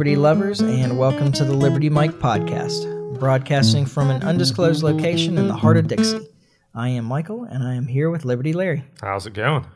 Liberty 0.00 0.16
lovers, 0.16 0.60
and 0.60 0.96
welcome 0.96 1.30
to 1.32 1.44
the 1.44 1.52
Liberty 1.52 1.90
Mike 1.90 2.12
podcast, 2.12 3.18
broadcasting 3.18 3.84
from 3.84 4.08
an 4.08 4.22
undisclosed 4.22 4.82
location 4.82 5.36
in 5.36 5.46
the 5.46 5.52
heart 5.52 5.76
of 5.76 5.88
Dixie. 5.88 6.26
I 6.74 6.88
am 6.88 7.04
Michael, 7.04 7.44
and 7.44 7.62
I 7.62 7.74
am 7.74 7.86
here 7.86 8.08
with 8.08 8.24
Liberty 8.24 8.54
Larry. 8.54 8.82
How's 9.02 9.26
it 9.26 9.34
going? 9.34 9.66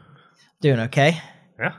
Doing 0.63 0.81
okay? 0.81 1.21
Yeah. 1.61 1.75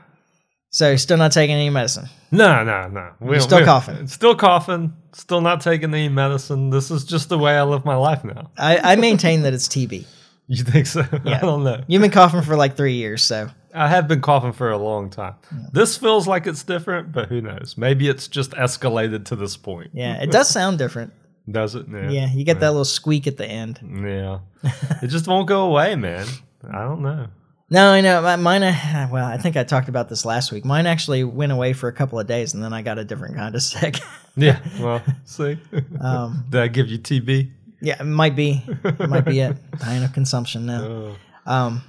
So, 0.70 0.90
you're 0.90 0.98
still 0.98 1.16
not 1.16 1.32
taking 1.32 1.56
any 1.56 1.70
medicine? 1.70 2.08
No, 2.30 2.62
no, 2.62 2.86
no. 2.86 3.14
You're 3.20 3.40
still 3.40 3.64
coughing? 3.64 4.06
Still 4.06 4.36
coughing. 4.36 4.94
Still 5.12 5.40
not 5.40 5.60
taking 5.60 5.92
any 5.92 6.08
medicine. 6.08 6.70
This 6.70 6.92
is 6.92 7.02
just 7.02 7.28
the 7.28 7.38
way 7.38 7.58
I 7.58 7.64
live 7.64 7.84
my 7.84 7.96
life 7.96 8.22
now. 8.22 8.52
I, 8.56 8.92
I 8.92 8.94
maintain 8.94 9.42
that 9.42 9.54
it's 9.54 9.66
TB. 9.66 10.06
You 10.46 10.62
think 10.62 10.86
so? 10.86 11.04
Yeah. 11.24 11.38
I 11.38 11.40
don't 11.40 11.64
know. 11.64 11.82
You've 11.88 12.00
been 12.00 12.12
coughing 12.12 12.42
for 12.42 12.54
like 12.54 12.76
three 12.76 12.94
years, 12.94 13.24
so 13.24 13.50
I 13.76 13.88
have 13.88 14.08
been 14.08 14.20
coughing 14.20 14.52
for 14.52 14.70
a 14.70 14.78
long 14.78 15.10
time. 15.10 15.34
This 15.72 15.96
feels 15.96 16.26
like 16.26 16.46
it's 16.46 16.62
different, 16.64 17.12
but 17.12 17.28
who 17.28 17.40
knows? 17.40 17.74
Maybe 17.76 18.08
it's 18.08 18.26
just 18.28 18.52
escalated 18.52 19.24
to 19.26 19.36
this 19.36 19.56
point. 19.56 19.90
yeah, 19.92 20.20
it 20.22 20.30
does 20.30 20.48
sound 20.48 20.78
different. 20.78 21.12
Does 21.50 21.74
it? 21.76 21.86
Yeah. 21.88 22.10
Yeah, 22.10 22.32
you 22.32 22.44
get 22.44 22.58
that 22.60 22.70
little 22.70 22.84
squeak 22.84 23.26
at 23.26 23.36
the 23.36 23.46
end. 23.46 23.78
Yeah. 24.02 24.38
it 25.02 25.08
just 25.08 25.28
won't 25.28 25.46
go 25.46 25.66
away, 25.66 25.94
man. 25.94 26.26
I 26.68 26.82
don't 26.82 27.02
know. 27.02 27.28
No, 27.68 27.90
I 27.90 28.00
know. 28.00 28.36
Mine, 28.36 28.62
uh, 28.62 29.08
well, 29.12 29.24
I 29.26 29.38
think 29.38 29.56
I 29.56 29.64
talked 29.64 29.88
about 29.88 30.08
this 30.08 30.24
last 30.24 30.50
week. 30.52 30.64
Mine 30.64 30.86
actually 30.86 31.22
went 31.24 31.52
away 31.52 31.72
for 31.72 31.88
a 31.88 31.92
couple 31.92 32.18
of 32.18 32.26
days, 32.26 32.54
and 32.54 32.62
then 32.62 32.72
I 32.72 32.82
got 32.82 32.98
a 32.98 33.04
different 33.04 33.36
kind 33.36 33.54
of 33.54 33.62
sick. 33.74 33.98
Yeah. 34.36 34.60
Well, 34.80 35.02
see. 35.24 35.58
Um, 36.00 36.44
Did 36.50 36.60
I 36.62 36.68
give 36.68 36.88
you 36.88 36.98
TB? 36.98 37.50
yeah, 37.80 38.00
it 38.00 38.04
might 38.04 38.34
be, 38.36 38.62
it 38.84 39.08
might 39.08 39.24
be 39.24 39.40
it. 39.40 39.56
Dying 39.78 40.02
of 40.02 40.12
consumption 40.12 40.66
now. 40.66 40.82
Oh, 40.84 41.16
Um, 41.44 41.82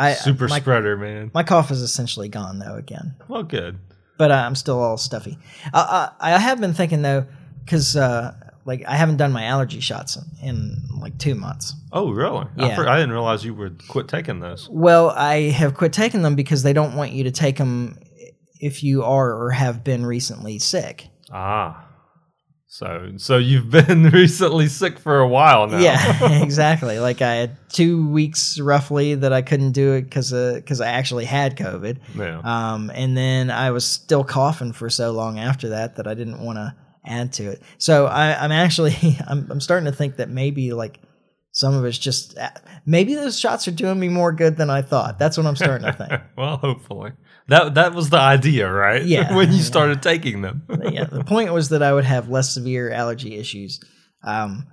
I 0.00 0.12
super 0.14 0.48
my, 0.48 0.58
spreader, 0.60 0.96
man. 0.96 1.30
my 1.34 1.42
cough 1.42 1.70
is 1.70 1.82
essentially 1.82 2.28
gone 2.28 2.58
though 2.58 2.76
again, 2.76 3.14
Well, 3.28 3.42
good. 3.42 3.78
but 4.18 4.30
uh, 4.30 4.34
I'm 4.46 4.54
still 4.54 4.80
all 4.80 4.96
stuffy. 4.96 5.38
Uh, 5.72 6.08
I, 6.20 6.34
I 6.34 6.38
have 6.38 6.60
been 6.60 6.74
thinking 6.74 7.02
though, 7.02 7.26
because 7.64 7.96
uh, 7.96 8.34
like 8.64 8.84
I 8.86 8.96
haven't 8.96 9.16
done 9.16 9.32
my 9.32 9.44
allergy 9.44 9.80
shots 9.80 10.16
in, 10.42 10.48
in 10.90 11.00
like 11.00 11.18
two 11.18 11.34
months. 11.34 11.74
Oh, 11.92 12.10
really? 12.10 12.46
I, 12.58 12.68
Yeah. 12.68 12.76
for, 12.76 12.88
I 12.88 12.96
didn't 12.96 13.12
realize 13.12 13.44
you 13.44 13.54
would 13.54 13.86
quit 13.88 14.08
taking 14.08 14.40
those. 14.40 14.68
Well, 14.70 15.10
I 15.10 15.50
have 15.50 15.74
quit 15.74 15.92
taking 15.92 16.22
them 16.22 16.34
because 16.34 16.62
they 16.62 16.72
don't 16.72 16.94
want 16.94 17.12
you 17.12 17.24
to 17.24 17.30
take 17.30 17.56
them 17.56 17.98
if 18.60 18.82
you 18.82 19.02
are 19.02 19.32
or 19.42 19.50
have 19.50 19.82
been 19.82 20.04
recently 20.06 20.58
sick. 20.58 21.08
Ah. 21.32 21.86
So 22.72 23.14
so 23.16 23.36
you've 23.36 23.68
been 23.70 24.04
recently 24.10 24.68
sick 24.68 24.98
for 25.00 25.18
a 25.18 25.28
while 25.28 25.66
now. 25.66 25.78
Yeah, 25.78 26.42
exactly. 26.42 27.00
Like 27.00 27.20
I 27.20 27.34
had 27.34 27.56
two 27.68 28.08
weeks 28.08 28.60
roughly 28.60 29.16
that 29.16 29.32
I 29.32 29.42
couldn't 29.42 29.72
do 29.72 29.94
it 29.94 30.02
because 30.02 30.30
because 30.32 30.80
I 30.80 30.86
actually 30.92 31.24
had 31.24 31.56
COVID. 31.56 31.98
yeah. 32.16 32.40
Um, 32.44 32.90
and 32.94 33.16
then 33.16 33.50
I 33.50 33.72
was 33.72 33.84
still 33.84 34.22
coughing 34.22 34.72
for 34.72 34.88
so 34.88 35.10
long 35.10 35.38
after 35.40 35.70
that 35.70 35.96
that 35.96 36.06
I 36.06 36.14
didn't 36.14 36.40
want 36.40 36.58
to 36.58 36.74
add 37.04 37.32
to 37.34 37.50
it. 37.50 37.60
So 37.78 38.06
I, 38.06 38.40
I'm 38.42 38.52
actually 38.52 39.18
I'm, 39.26 39.50
I'm 39.50 39.60
starting 39.60 39.86
to 39.90 39.96
think 39.96 40.16
that 40.16 40.30
maybe 40.30 40.72
like 40.72 41.00
some 41.60 41.74
of 41.74 41.84
it's 41.84 41.98
just 41.98 42.38
maybe 42.86 43.14
those 43.14 43.38
shots 43.38 43.68
are 43.68 43.72
doing 43.72 44.00
me 44.00 44.08
more 44.08 44.32
good 44.32 44.56
than 44.56 44.70
I 44.70 44.80
thought. 44.80 45.18
That's 45.18 45.36
what 45.36 45.44
I'm 45.46 45.56
starting 45.56 45.86
to 45.86 45.92
think. 45.92 46.12
well, 46.38 46.56
hopefully. 46.56 47.12
That 47.48 47.74
that 47.74 47.92
was 47.94 48.08
the 48.08 48.16
idea, 48.18 48.70
right? 48.72 49.04
Yeah. 49.04 49.34
when 49.36 49.50
you 49.50 49.58
Yeah. 49.58 49.62
started 49.64 50.02
taking 50.02 50.40
them. 50.40 50.62
Yeah, 50.90 51.04
the 51.04 51.22
point 51.22 51.52
was 51.52 51.68
that 51.68 51.82
I 51.82 51.92
would 51.92 52.04
have 52.06 52.30
less 52.30 52.54
severe 52.54 52.90
allergy 52.90 53.36
issues. 53.36 53.78
Um, 54.24 54.66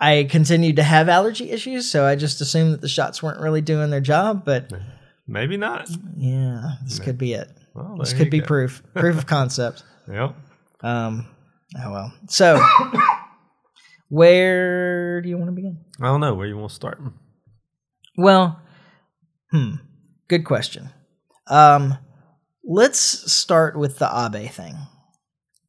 I 0.00 0.26
continued 0.28 0.76
to 0.76 0.82
have 0.82 1.08
allergy 1.08 1.50
issues, 1.50 1.88
so 1.90 2.04
I 2.04 2.16
just 2.16 2.40
assumed 2.40 2.72
that 2.72 2.80
the 2.80 2.88
shots 2.88 3.22
weren't 3.22 3.40
really 3.40 3.60
doing 3.62 3.90
their 3.90 4.00
job. 4.02 4.44
But 4.44 4.72
Maybe 5.28 5.56
not. 5.56 5.88
yeah, 6.16 6.72
this 6.84 6.98
could 6.98 7.18
be 7.18 7.34
it. 7.34 7.48
Well, 7.74 7.96
This 8.00 8.12
could 8.12 8.30
be 8.30 8.40
go. 8.40 8.46
proof, 8.46 8.82
proof 8.94 9.16
of 9.16 9.26
concept. 9.26 9.84
Yep. 10.10 10.34
Um, 10.82 11.26
oh 11.80 11.90
well. 11.92 12.12
So, 12.28 12.60
where 14.08 15.20
do 15.20 15.28
you 15.28 15.36
want 15.36 15.48
to 15.48 15.52
begin? 15.52 15.78
I 16.00 16.06
don't 16.06 16.20
know 16.20 16.34
where 16.34 16.46
you 16.46 16.56
want 16.56 16.70
to 16.70 16.74
start. 16.74 17.00
Well, 18.16 18.60
hmm, 19.50 19.74
good 20.28 20.44
question. 20.44 20.90
Um, 21.48 21.98
let's 22.64 22.98
start 23.32 23.78
with 23.78 23.98
the 23.98 24.06
Abe 24.06 24.50
thing. 24.50 24.76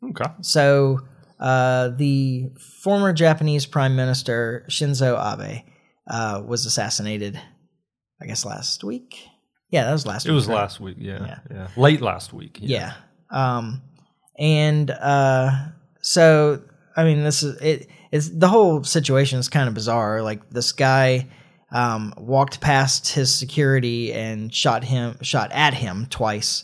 Okay. 0.10 0.32
So, 0.42 1.00
uh, 1.40 1.90
the 1.90 2.50
former 2.82 3.14
Japanese 3.14 3.66
Prime 3.66 3.96
Minister 3.96 4.66
Shinzo 4.70 5.18
Abe 5.18 5.64
uh, 6.10 6.42
was 6.46 6.66
assassinated, 6.66 7.40
I 8.22 8.26
guess, 8.26 8.46
last 8.46 8.84
week. 8.84 9.16
Yeah, 9.70 9.84
that 9.84 9.92
was 9.92 10.06
last 10.06 10.26
It 10.26 10.30
week. 10.30 10.34
It 10.34 10.36
was 10.36 10.48
right? 10.48 10.56
last 10.56 10.80
week. 10.80 10.98
Yeah. 11.00 11.20
Yeah. 11.20 11.40
Yeah. 11.52 11.68
Late 11.76 12.02
last 12.02 12.34
week. 12.34 12.60
Yeah. 12.62 12.94
Um, 13.30 13.82
and 14.40 14.90
uh, 14.92 15.52
so, 16.02 16.64
I 16.98 17.04
mean, 17.04 17.24
this 17.24 17.44
is 17.44 17.62
it. 17.62 17.88
It's 18.12 18.30
the 18.30 18.48
whole 18.50 18.84
situation 18.84 19.40
is 19.40 19.48
kind 19.48 19.68
of 19.68 19.74
bizarre. 19.76 20.22
Like 20.24 20.50
this 20.50 20.72
guy 20.72 21.28
um, 21.72 22.14
walked 22.18 22.60
past 22.60 23.10
his 23.14 23.34
security 23.34 24.12
and 24.14 24.54
shot 24.54 24.84
him, 24.84 25.18
shot 25.22 25.52
at 25.52 25.74
him 25.74 26.08
twice 26.10 26.64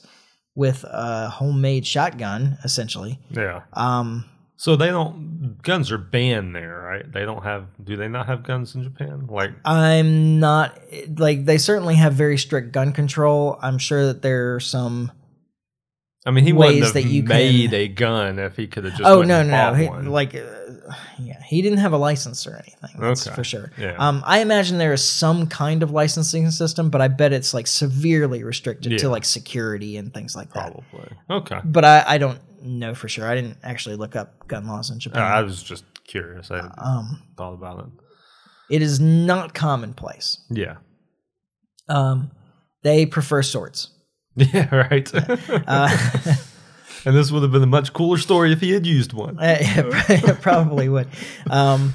with 0.56 0.84
a 0.88 1.30
homemade 1.30 1.86
shotgun, 1.86 2.58
essentially. 2.64 3.20
Yeah. 3.32 3.62
Um, 3.74 4.26
So 4.56 4.76
they 4.76 4.88
don't 4.88 5.62
guns 5.62 5.92
are 5.92 5.98
banned 5.98 6.56
there, 6.56 6.80
right? 6.80 7.12
They 7.12 7.26
don't 7.26 7.44
have 7.44 7.68
do 7.84 7.98
they 7.98 8.08
not 8.08 8.28
have 8.28 8.44
guns 8.44 8.76
in 8.76 8.84
Japan? 8.84 9.28
Like 9.28 9.52
I'm 9.66 10.40
not 10.40 10.80
like 11.18 11.46
they 11.46 11.58
certainly 11.58 11.96
have 11.96 12.14
very 12.14 12.38
strict 12.38 12.72
gun 12.72 12.94
control. 12.94 13.60
I'm 13.62 13.78
sure 13.78 14.06
that 14.08 14.22
there 14.22 14.56
are 14.56 14.60
some. 14.60 15.12
I 16.26 16.32
mean, 16.32 16.46
he 16.46 16.54
Ways 16.54 16.68
wouldn't 16.68 16.84
have 16.86 16.94
that 16.94 17.04
you 17.06 17.24
made 17.24 17.72
can- 17.72 17.80
a 17.80 17.88
gun 17.90 18.40
if 18.40 18.56
he 18.56 18.68
could 18.68 18.86
have 18.86 18.94
just. 18.94 19.04
oh 19.04 19.22
no 19.24 19.44
no 19.44 19.72
no! 19.72 19.74
He, 19.74 19.90
like, 20.08 20.34
uh, 20.36 20.40
yeah, 21.20 21.42
he 21.46 21.62
didn't 21.62 21.80
have 21.80 21.92
a 21.92 21.98
license 21.98 22.48
or 22.48 22.56
anything. 22.56 23.00
That's 23.00 23.28
Okay. 23.28 23.36
for 23.36 23.44
sure. 23.44 23.72
Yeah. 23.78 23.96
Um, 23.98 24.24
I 24.26 24.40
imagine 24.40 24.78
there 24.78 24.94
is 24.94 25.04
some 25.04 25.48
kind 25.48 25.84
of 25.84 25.92
licensing 25.92 26.50
system, 26.52 26.90
but 26.90 27.02
I 27.02 27.10
bet 27.10 27.34
it's 27.34 27.54
like 27.54 27.68
severely 27.68 28.44
restricted 28.44 28.98
to 29.00 29.10
like 29.10 29.26
security 29.26 29.98
and 29.98 30.14
things 30.14 30.34
like 30.36 30.54
that. 30.54 30.72
probably 30.74 31.10
okay. 31.30 31.60
But 31.66 31.84
I, 31.84 32.04
I 32.08 32.18
don't 32.18 32.40
know 32.62 32.96
for 32.96 33.10
sure. 33.10 33.28
I 33.28 33.36
didn't 33.36 33.58
actually 33.62 33.98
look 33.98 34.16
up 34.16 34.48
gun 34.48 34.66
laws 34.66 34.90
in 34.92 34.96
Uh, 34.96 35.00
Japan. 35.00 35.22
I 35.24 35.42
was 35.42 35.62
just 35.62 35.84
curious. 36.08 36.50
I 36.52 36.60
um, 36.78 37.22
thought 37.38 37.54
about 37.54 37.80
it. 37.80 38.76
it 38.78 38.82
is 38.82 39.02
not 39.02 39.54
commonplace. 39.54 40.38
Yeah. 40.50 40.78
Um, 41.90 42.32
they 42.84 43.06
prefer 43.06 43.42
swords. 43.44 43.90
Yeah. 44.54 44.76
Right. 44.76 45.12
Uh, 45.68 45.96
and 47.06 47.16
this 47.16 47.32
would 47.32 47.44
have 47.44 47.52
been 47.52 47.64
a 47.64 47.68
much 47.68 47.94
cooler 47.94 48.18
story 48.18 48.52
if 48.52 48.62
he 48.62 48.72
had 48.72 48.86
used 48.86 49.14
one. 49.14 49.38
It 49.40 50.42
probably 50.42 50.90
would. 50.90 51.08
Um, 51.50 51.94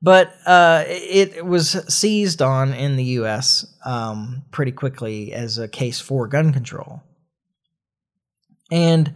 but 0.00 0.34
uh, 0.46 0.84
it 0.86 1.44
was 1.44 1.70
seized 1.92 2.42
on 2.42 2.72
in 2.74 2.96
the 2.96 3.04
U.S. 3.04 3.66
Um, 3.84 4.44
pretty 4.50 4.72
quickly 4.72 5.32
as 5.32 5.58
a 5.58 5.68
case 5.68 6.00
for 6.00 6.26
gun 6.26 6.52
control. 6.52 7.02
And 8.70 9.14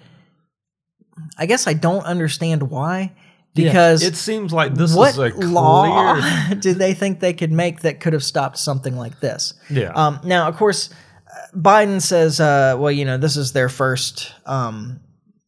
I 1.38 1.47
guess 1.47 1.66
I 1.66 1.72
don't 1.72 2.05
understand 2.05 2.71
why. 2.71 3.12
Because 3.55 4.03
it 4.03 4.16
seems 4.16 4.53
like 4.53 4.75
this 4.75 4.94
what 4.94 5.10
is 5.12 5.19
a 5.19 5.31
clear. 5.31 5.49
law 5.49 6.21
did 6.50 6.76
they 6.76 6.93
think 6.93 7.21
they 7.21 7.32
could 7.32 7.50
make 7.50 7.81
that 7.81 8.00
could 8.00 8.12
have 8.12 8.22
stopped 8.22 8.59
something 8.59 8.97
like 8.97 9.21
this? 9.21 9.55
Yeah. 9.71 9.93
Um, 9.94 10.21
now, 10.25 10.47
of 10.47 10.56
course, 10.56 10.91
Biden 11.54 12.00
says, 12.00 12.41
uh, 12.41 12.76
well, 12.78 12.91
you 12.91 13.04
know, 13.04 13.19
this 13.19 13.36
is 13.36 13.52
their 13.52 13.69
first 13.69 14.32
um, 14.44 15.00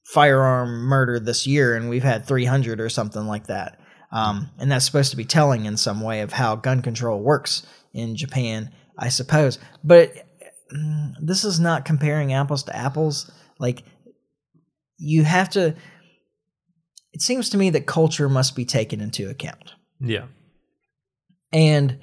firearm 0.05 0.85
murder 0.85 1.21
this 1.21 1.47
year, 1.47 1.77
and 1.77 1.89
we've 1.89 2.03
had 2.03 2.27
300 2.27 2.81
or 2.81 2.89
something 2.89 3.27
like 3.27 3.47
that. 3.47 3.81
Um, 4.11 4.51
and 4.59 4.71
that's 4.71 4.87
supposed 4.87 5.11
to 5.11 5.17
be 5.17 5.25
telling 5.25 5.67
in 5.67 5.77
some 5.77 6.01
way 6.01 6.21
of 6.23 6.33
how 6.33 6.57
gun 6.57 6.81
control 6.81 7.21
works 7.21 7.67
in 7.93 8.17
Japan, 8.17 8.71
I 8.99 9.11
suppose. 9.11 9.59
But 9.85 10.15
mm, 10.75 11.13
this 11.21 11.45
is 11.45 11.61
not 11.61 11.85
comparing 11.85 12.33
apples 12.33 12.63
to 12.65 12.77
apples. 12.77 13.31
Like, 13.59 13.83
you 14.97 15.25
have 15.25 15.51
to. 15.51 15.75
It 17.13 17.23
seems 17.23 17.51
to 17.51 17.59
me 17.59 17.71
that 17.71 17.87
culture 17.87 18.29
must 18.29 18.57
be 18.57 18.65
taken 18.65 19.01
into 19.01 19.29
account. 19.29 19.73
yeah. 20.01 20.27
And 21.53 21.99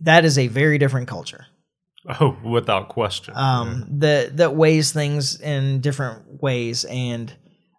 that 0.00 0.24
is 0.24 0.38
a 0.38 0.46
very 0.46 0.78
different 0.78 1.08
culture. 1.08 1.46
Oh, 2.20 2.36
without 2.44 2.88
question. 2.88 3.34
um, 3.36 3.86
that 4.00 4.36
that 4.38 4.56
weighs 4.56 4.92
things 4.92 5.40
in 5.40 5.80
different 5.80 6.42
ways. 6.42 6.84
And 6.84 7.32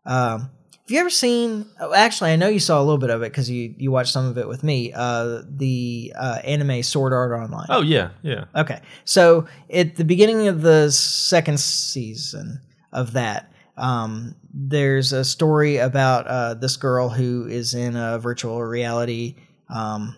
um, 0.06 0.50
have 0.72 0.90
you 0.92 1.00
ever 1.00 1.10
seen? 1.10 1.66
oh, 1.80 1.94
Actually, 1.94 2.32
I 2.32 2.36
know 2.38 2.48
you 2.48 2.60
saw 2.60 2.80
a 2.80 2.84
little 2.84 2.98
bit 2.98 3.10
of 3.10 3.22
it 3.22 3.32
because 3.32 3.50
you 3.50 3.76
you 3.78 3.92
watched 3.92 4.14
some 4.14 4.26
of 4.26 4.38
it 4.38 4.48
with 4.48 4.64
me. 4.64 4.94
Uh, 4.96 5.42
the 5.50 6.14
uh, 6.18 6.40
anime 6.46 6.84
Sword 6.84 7.12
Art 7.14 7.32
Online. 7.34 7.66
oh 7.70 7.82
yeah, 7.82 8.12
yeah. 8.22 8.46
Okay, 8.56 8.80
so 9.04 9.46
at 9.74 9.96
the 9.98 10.06
beginning 10.06 10.48
of 10.48 10.62
the 10.62 10.90
second 10.92 11.60
season 11.60 12.62
of 12.94 13.14
that, 13.14 13.52
um, 13.76 14.36
there's 14.54 15.12
a 15.12 15.26
story 15.26 15.78
about 15.78 16.28
uh, 16.28 16.54
this 16.54 16.78
girl 16.78 17.10
who 17.10 17.46
is 17.46 17.74
in 17.74 17.96
a 17.98 18.20
virtual 18.20 18.64
reality 18.64 19.36
um, 19.70 20.16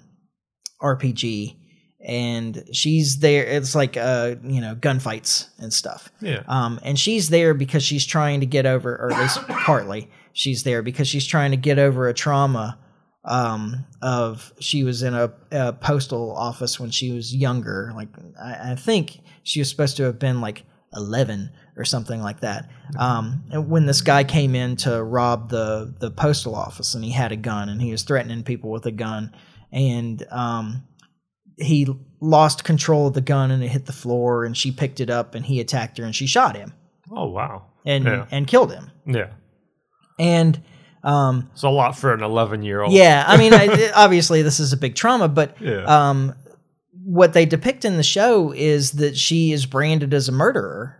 RPG, 0.82 1.56
and 2.06 2.64
she's 2.72 3.18
there. 3.18 3.44
It's 3.44 3.74
like 3.74 3.98
uh, 3.98 4.36
you 4.44 4.62
know 4.62 4.76
gunfights 4.76 5.50
and 5.58 5.74
stuff. 5.74 6.12
Yeah. 6.22 6.44
Um, 6.48 6.80
and 6.84 6.98
she's 6.98 7.30
there 7.30 7.54
because 7.54 7.84
she's 7.84 8.06
trying 8.06 8.40
to 8.42 8.46
get 8.46 8.66
over, 8.66 8.96
or 8.96 9.12
at 9.12 9.20
least 9.20 9.42
partly, 9.48 10.10
she's 10.32 10.64
there 10.64 10.84
because 10.84 11.08
she's 11.08 11.26
trying 11.26 11.52
to 11.52 11.58
get 11.58 11.80
over 11.80 12.08
a 12.08 12.14
trauma 12.14 12.78
um, 13.26 13.86
of 14.04 14.54
she 14.60 14.84
was 14.84 15.02
in 15.02 15.16
a, 15.16 15.34
a 15.52 15.74
postal 15.74 16.32
office 16.36 16.80
when 16.80 16.92
she 16.92 17.12
was 17.12 17.36
younger. 17.36 17.92
Like 17.96 18.10
I, 18.40 18.74
I 18.74 18.76
think 18.76 19.20
she 19.42 19.60
was 19.60 19.70
supposed 19.70 19.98
to 19.98 20.04
have 20.04 20.20
been 20.20 20.42
like 20.42 20.64
11 20.96 21.50
or 21.76 21.86
something 21.86 22.22
like 22.22 22.42
that. 22.42 22.70
Um, 23.00 23.44
and 23.52 23.68
when 23.68 23.88
this 23.88 24.02
guy 24.02 24.24
came 24.24 24.54
in 24.54 24.76
to 24.78 25.04
rob 25.04 25.50
the 25.50 25.94
the 26.00 26.12
postal 26.12 26.54
office 26.54 26.94
and 26.94 27.04
he 27.04 27.12
had 27.12 27.32
a 27.32 27.36
gun 27.36 27.68
and 27.68 27.82
he 27.82 27.92
was 27.92 28.04
threatening 28.04 28.44
people 28.44 28.70
with 28.70 28.86
a 28.86 28.92
gun 28.92 29.36
and 29.72 30.24
um, 30.32 30.84
he 31.58 31.88
lost 32.20 32.64
control 32.64 33.08
of 33.08 33.14
the 33.14 33.22
gun 33.22 33.52
and 33.52 33.64
it 33.64 33.68
hit 33.70 33.86
the 33.86 33.94
floor 33.94 34.46
and 34.46 34.58
she 34.58 34.72
picked 34.72 35.00
it 35.00 35.10
up 35.10 35.36
and 35.36 35.46
he 35.46 35.60
attacked 35.60 35.98
her 35.98 36.04
and 36.04 36.16
she 36.16 36.28
shot 36.28 36.56
him 36.56 36.74
Oh 37.12 37.28
wow. 37.30 37.64
and 37.86 38.04
Yeah. 38.06 38.26
and 38.32 38.48
killed 38.48 38.74
him. 38.74 38.92
Yeah. 39.06 39.30
And 40.20 40.62
um, 41.04 41.50
It's 41.54 41.64
a 41.64 41.70
lot 41.70 41.98
for 41.98 42.14
an 42.14 42.24
11 42.24 42.64
year 42.64 42.82
old. 42.82 42.94
yeah, 42.94 43.24
I 43.28 43.38
mean, 43.38 43.54
I, 43.54 43.92
obviously 43.96 44.42
this 44.42 44.60
is 44.60 44.74
a 44.74 44.78
big 44.78 44.96
trauma, 44.96 45.28
but 45.28 45.56
Yeah. 45.62 45.84
um, 45.86 46.34
what 47.04 47.34
they 47.34 47.46
depict 47.46 47.86
in 47.86 47.98
the 47.98 48.04
show 48.04 48.52
is 48.52 48.94
that 48.94 49.16
she 49.16 49.52
is 49.52 49.66
branded 49.68 50.14
as 50.14 50.28
a 50.28 50.32
murderer 50.32 51.00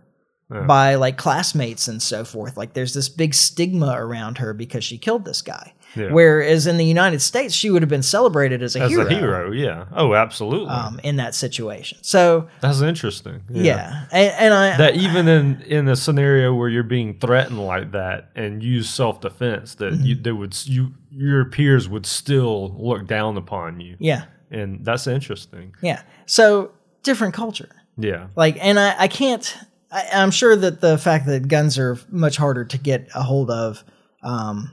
Yeah. 0.52 0.60
by 0.66 0.94
like 0.94 1.16
classmates 1.16 1.88
and 1.88 2.00
so 2.00 2.24
forth. 2.24 2.56
Like 2.56 2.74
there's 2.74 2.94
this 2.94 3.08
big 3.08 3.34
stigma 3.34 3.94
around 3.96 4.38
her 4.38 4.54
because 4.54 4.84
she 4.84 4.98
killed 4.98 5.24
this 5.24 5.42
guy. 5.42 5.72
Yeah. 5.96 6.12
Whereas 6.12 6.66
in 6.66 6.76
the 6.76 6.84
United 6.84 7.20
States, 7.22 7.54
she 7.54 7.70
would 7.70 7.82
have 7.82 7.88
been 7.88 8.02
celebrated 8.02 8.62
as 8.62 8.76
a 8.76 8.88
hero. 8.88 9.04
As 9.04 9.08
hero, 9.10 9.50
a 9.50 9.50
hero, 9.50 9.52
yeah. 9.52 9.84
Oh, 9.92 10.14
absolutely. 10.14 10.68
Um, 10.68 11.00
in 11.02 11.16
that 11.16 11.34
situation. 11.34 11.98
So 12.02 12.48
That's 12.60 12.80
interesting. 12.82 13.42
yeah, 13.50 14.04
And, 14.12 14.32
and 14.38 14.54
I 14.54 14.76
That 14.76 14.96
even 14.96 15.26
in 15.28 15.62
in 15.62 15.88
a 15.88 15.96
scenario 15.96 16.54
where 16.54 16.68
you're 16.68 16.82
being 16.82 17.18
threatened 17.18 17.58
like 17.64 17.92
that 17.92 18.30
and 18.36 18.62
use 18.62 18.88
self 18.90 19.20
defense, 19.20 19.74
that 19.76 19.92
Mm-hmm. 19.94 20.04
you 20.04 20.14
there 20.16 20.34
would 20.34 20.66
you 20.66 20.92
your 21.10 21.44
peers 21.46 21.88
would 21.88 22.04
still 22.06 22.74
look 22.78 23.06
down 23.06 23.36
upon 23.38 23.80
you, 23.80 23.96
yeah, 23.98 24.24
and 24.50 24.84
that's 24.84 25.06
interesting. 25.06 25.74
yeah. 25.82 26.02
So 26.26 26.72
different 27.02 27.32
culture. 27.34 27.70
Yeah, 27.96 28.26
like 28.36 28.58
and 28.60 28.78
i, 28.78 28.94
I 29.04 29.08
can't 29.08 29.56
I, 29.90 30.08
i'm 30.12 30.30
sure 30.30 30.54
that 30.56 30.82
the 30.82 30.98
fact 30.98 31.24
that 31.26 31.48
guns 31.48 31.78
are 31.78 31.96
much 32.10 32.36
harder 32.36 32.64
to 32.66 32.76
get 32.78 33.08
a 33.14 33.22
hold 33.22 33.50
of 33.50 33.82
um, 34.22 34.72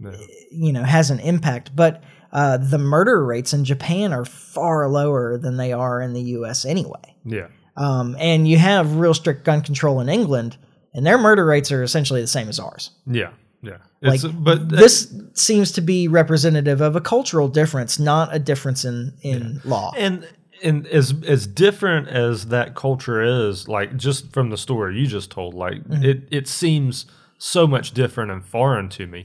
yeah. 0.00 0.10
you 0.50 0.72
know 0.72 0.82
has 0.82 1.10
an 1.10 1.20
impact 1.20 1.74
but 1.74 2.02
uh, 2.32 2.56
the 2.58 2.78
murder 2.78 3.24
rates 3.24 3.52
in 3.52 3.64
japan 3.64 4.12
are 4.12 4.24
far 4.24 4.88
lower 4.88 5.38
than 5.38 5.56
they 5.56 5.72
are 5.72 6.00
in 6.00 6.12
the 6.12 6.20
us 6.22 6.64
anyway 6.64 7.14
yeah. 7.24 7.48
um, 7.76 8.16
and 8.18 8.46
you 8.48 8.58
have 8.58 8.96
real 8.96 9.14
strict 9.14 9.44
gun 9.44 9.60
control 9.62 10.00
in 10.00 10.08
england 10.08 10.56
and 10.94 11.06
their 11.06 11.18
murder 11.18 11.44
rates 11.44 11.70
are 11.72 11.82
essentially 11.82 12.20
the 12.20 12.26
same 12.26 12.48
as 12.48 12.58
ours 12.58 12.90
Yeah, 13.06 13.30
yeah. 13.62 13.78
like 14.02 14.22
It's, 14.22 14.32
but 14.32 14.68
this 14.68 15.14
seems 15.34 15.72
to 15.72 15.80
be 15.80 16.08
representative 16.08 16.80
of 16.80 16.96
a 16.96 17.00
cultural 17.00 17.48
difference 17.48 17.98
not 17.98 18.34
a 18.34 18.38
difference 18.38 18.84
in 18.84 19.14
in 19.22 19.60
law 19.64 19.92
and 19.96 20.26
and 20.62 20.86
as 20.86 21.14
as 21.26 21.46
different 21.46 22.08
as 22.08 22.46
that 22.46 22.74
culture 22.74 23.22
is, 23.22 23.68
like 23.68 23.96
just 23.96 24.32
from 24.32 24.48
the 24.50 24.56
story 24.56 24.98
you 24.98 25.06
just 25.06 25.30
told, 25.30 25.52
like 25.54 25.74
Mm-hmm. 25.84 26.02
it 26.02 26.28
it 26.30 26.48
seems 26.48 27.04
so 27.38 27.66
much 27.66 27.92
different 27.92 28.30
and 28.30 28.42
foreign 28.44 28.88
to 28.88 29.06
me. 29.06 29.24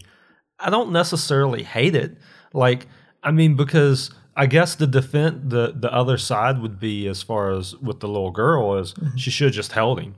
I 0.61 0.69
don't 0.69 0.91
necessarily 0.91 1.63
hate 1.63 1.95
it. 1.95 2.17
Like 2.53 2.87
I 3.23 3.31
mean, 3.31 3.55
because 3.55 4.11
I 4.35 4.45
guess 4.45 4.75
the 4.75 4.87
defense 4.87 5.41
the 5.45 5.73
the 5.75 5.91
other 5.93 6.17
side 6.17 6.61
would 6.61 6.79
be 6.79 7.07
as 7.07 7.21
far 7.21 7.51
as 7.51 7.75
with 7.77 7.99
the 7.99 8.07
little 8.07 8.31
girl 8.31 8.77
is 8.77 8.93
Mm-hmm. 8.93 9.17
she 9.17 9.31
should 9.31 9.45
have 9.47 9.55
just 9.55 9.71
held 9.73 9.99
him 9.99 10.15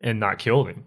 and 0.00 0.18
not 0.20 0.38
killed 0.38 0.68
him. 0.68 0.84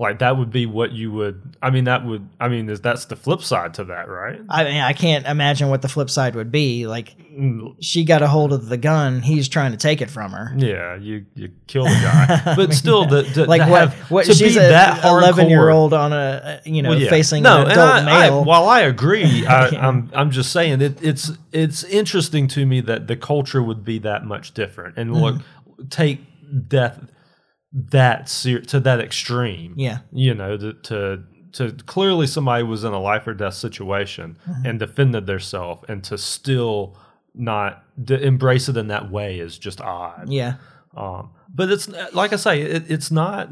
Like 0.00 0.20
that 0.20 0.38
would 0.38 0.50
be 0.50 0.64
what 0.64 0.92
you 0.92 1.12
would. 1.12 1.56
I 1.60 1.68
mean, 1.68 1.84
that 1.84 2.06
would. 2.06 2.26
I 2.40 2.48
mean, 2.48 2.70
is 2.70 2.80
that's 2.80 3.04
the 3.04 3.16
flip 3.16 3.42
side 3.42 3.74
to 3.74 3.84
that, 3.84 4.08
right? 4.08 4.40
I 4.48 4.64
mean, 4.64 4.80
I 4.80 4.94
can't 4.94 5.26
imagine 5.26 5.68
what 5.68 5.82
the 5.82 5.88
flip 5.90 6.08
side 6.08 6.34
would 6.36 6.50
be. 6.50 6.86
Like, 6.86 7.14
she 7.80 8.04
got 8.04 8.22
a 8.22 8.26
hold 8.26 8.54
of 8.54 8.70
the 8.70 8.78
gun. 8.78 9.20
He's 9.20 9.46
trying 9.46 9.72
to 9.72 9.76
take 9.76 10.00
it 10.00 10.08
from 10.08 10.32
her. 10.32 10.54
Yeah, 10.56 10.94
you 10.96 11.26
you 11.34 11.50
kill 11.66 11.84
the 11.84 11.90
guy, 11.90 12.54
but 12.56 12.72
still, 12.72 13.04
the, 13.04 13.24
to, 13.24 13.44
Like 13.44 13.62
to 13.62 13.70
what? 13.70 13.80
have- 13.90 14.10
What? 14.10 14.24
to 14.24 14.32
She's 14.34 14.54
be 14.54 14.60
a 14.60 14.68
that 14.70 15.02
hardcore- 15.02 15.18
eleven-year-old 15.20 15.92
on 15.92 16.14
a 16.14 16.62
you 16.64 16.80
know 16.80 16.88
Well, 16.90 16.98
yeah. 17.00 17.10
facing 17.10 17.42
no, 17.42 17.60
an 17.66 17.70
adult 17.72 17.90
I, 18.08 18.28
I- 18.28 18.30
while 18.30 18.68
I 18.70 18.80
agree, 18.80 19.46
I, 19.46 19.66
I'm 19.76 20.10
I'm 20.14 20.30
just 20.30 20.50
saying 20.50 20.80
it, 20.80 20.98
it's 21.02 21.30
it's 21.52 21.84
interesting 21.84 22.48
to 22.48 22.64
me 22.64 22.80
that 22.80 23.06
the 23.06 23.16
culture 23.16 23.62
would 23.62 23.84
be 23.84 23.98
that 23.98 24.24
much 24.24 24.54
different, 24.54 24.96
and 24.96 25.14
look, 25.14 25.34
Mm-hmm. 25.34 25.88
take 25.88 26.20
death 26.68 26.98
that 27.72 28.28
ser- 28.28 28.60
to 28.62 28.80
that 28.80 29.00
extreme. 29.00 29.74
Yeah. 29.76 29.98
you 30.12 30.34
know, 30.34 30.56
to, 30.56 30.72
to 30.74 31.22
to 31.52 31.72
clearly 31.86 32.26
somebody 32.28 32.62
was 32.62 32.84
in 32.84 32.92
a 32.92 33.00
life 33.00 33.26
or 33.26 33.34
death 33.34 33.54
situation 33.54 34.36
Mm-hmm. 34.48 34.66
and 34.66 34.78
defended 34.78 35.26
themselves, 35.26 35.84
and 35.88 36.02
to 36.04 36.16
still 36.18 36.96
not 37.34 37.84
to 38.06 38.20
embrace 38.20 38.68
it 38.68 38.76
in 38.76 38.88
that 38.88 39.10
way 39.10 39.38
is 39.38 39.58
just 39.58 39.80
odd. 39.80 40.28
yeah, 40.28 40.54
Um, 40.96 41.30
but 41.52 41.70
it's 41.70 41.88
like 42.12 42.32
I 42.32 42.36
say, 42.36 42.60
it, 42.62 42.90
it's 42.90 43.10
not. 43.10 43.48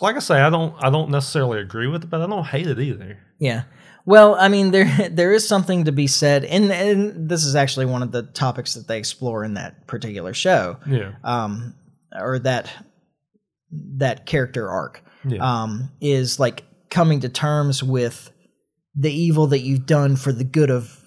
Like 0.00 0.16
I 0.16 0.20
say, 0.20 0.40
I 0.40 0.50
don't. 0.50 0.74
I 0.82 0.90
don't 0.90 1.10
necessarily 1.10 1.60
agree 1.60 1.86
with 1.86 2.04
it, 2.04 2.10
but 2.10 2.20
I 2.22 2.26
don't 2.26 2.44
hate 2.46 2.66
it 2.66 2.78
either. 2.78 3.18
yeah. 3.38 3.62
Well, 4.04 4.34
I 4.34 4.48
mean, 4.48 4.70
there 4.72 5.08
there 5.10 5.32
is 5.32 5.46
something 5.46 5.84
to 5.84 5.92
be 5.92 6.06
said, 6.08 6.44
and, 6.44 6.72
and 6.72 7.28
this 7.28 7.44
is 7.44 7.54
actually 7.54 7.86
one 7.86 8.02
of 8.02 8.10
the 8.10 8.22
topics 8.24 8.74
that 8.74 8.88
they 8.88 8.98
explore 8.98 9.44
in 9.44 9.54
that 9.54 9.86
particular 9.86 10.34
show, 10.34 10.76
Yeah, 10.86 11.12
um, 11.24 11.74
or 12.12 12.38
that 12.40 12.68
that 13.96 14.26
character 14.26 14.68
arc. 14.68 15.02
yeah, 15.24 15.38
um, 15.62 15.90
is 16.00 16.38
like 16.40 16.64
coming 16.90 17.20
to 17.20 17.28
terms 17.28 17.82
with 17.82 18.30
the 18.94 19.12
evil 19.12 19.46
that 19.48 19.60
you've 19.60 19.86
done 19.86 20.16
for 20.16 20.32
the 20.32 20.44
good 20.44 20.70
of 20.70 20.98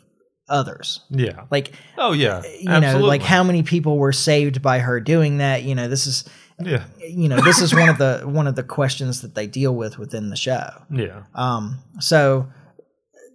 others. 0.47 1.01
yeah. 1.09 1.43
Like, 1.51 1.73
Oh 1.97 2.13
yeah, 2.13 2.41
you 2.59 2.79
know, 2.79 2.99
like 2.99 3.21
how 3.21 3.43
many 3.43 3.63
people 3.63 3.97
were 3.97 4.11
saved 4.13 4.61
by 4.61 4.79
her 4.79 4.99
doing 4.99 5.37
that? 5.39 5.63
You 5.63 5.75
know, 5.75 5.87
this 5.87 6.07
is, 6.07 6.23
Yeah, 6.59 6.83
you 6.99 7.27
know, 7.29 7.41
this 7.41 7.61
is 7.61 7.73
one 7.73 7.89
of 7.89 7.97
the 7.97 8.21
one 8.25 8.47
of 8.47 8.55
the 8.55 8.63
questions 8.63 9.21
that 9.21 9.35
they 9.35 9.47
deal 9.47 9.75
with 9.75 9.97
within 9.99 10.29
the 10.29 10.35
show. 10.35 10.69
yeah, 10.91 11.23
Um, 11.33 11.79
so 11.99 12.47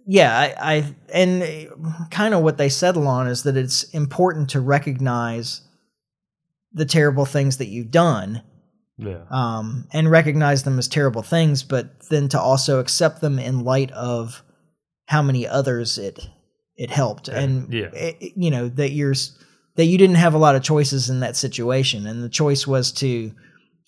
yeah, 0.07 0.37
I, 0.37 0.75
I 0.75 0.95
and 1.13 1.69
kind 2.09 2.33
of 2.33 2.41
what 2.43 2.57
they 2.57 2.69
settle 2.69 3.07
on 3.07 3.27
is 3.27 3.43
that 3.43 3.55
it's 3.55 3.83
important 3.91 4.49
to 4.49 4.59
recognize 4.59 5.61
the 6.73 6.85
terrible 6.85 7.25
things 7.25 7.57
that 7.57 7.67
you've 7.67 7.91
done 7.91 8.41
yeah, 9.01 9.23
um, 9.29 9.87
and 9.91 10.09
recognize 10.09 10.63
them 10.63 10.77
as 10.79 10.87
terrible 10.87 11.21
things, 11.23 11.63
but 11.63 11.99
then 12.09 12.29
to 12.29 12.39
also 12.39 12.79
accept 12.79 13.19
them 13.21 13.39
in 13.39 13.63
light 13.63 13.91
of 13.91 14.43
how 15.07 15.21
many 15.21 15.47
others 15.47 15.97
it 15.97 16.19
it 16.77 16.89
helped, 16.89 17.27
and 17.27 17.73
yeah. 17.73 17.89
it- 17.93 18.33
you 18.35 18.49
know 18.51 18.69
that 18.69 18.91
you're 18.91 19.15
that 19.75 19.85
you 19.85 19.97
didn't 19.97 20.15
have 20.17 20.33
a 20.33 20.37
lot 20.37 20.55
of 20.55 20.63
choices 20.63 21.09
in 21.09 21.19
that 21.21 21.35
situation, 21.35 22.05
and 22.05 22.23
the 22.23 22.29
choice 22.29 22.67
was 22.67 22.91
to, 22.91 23.31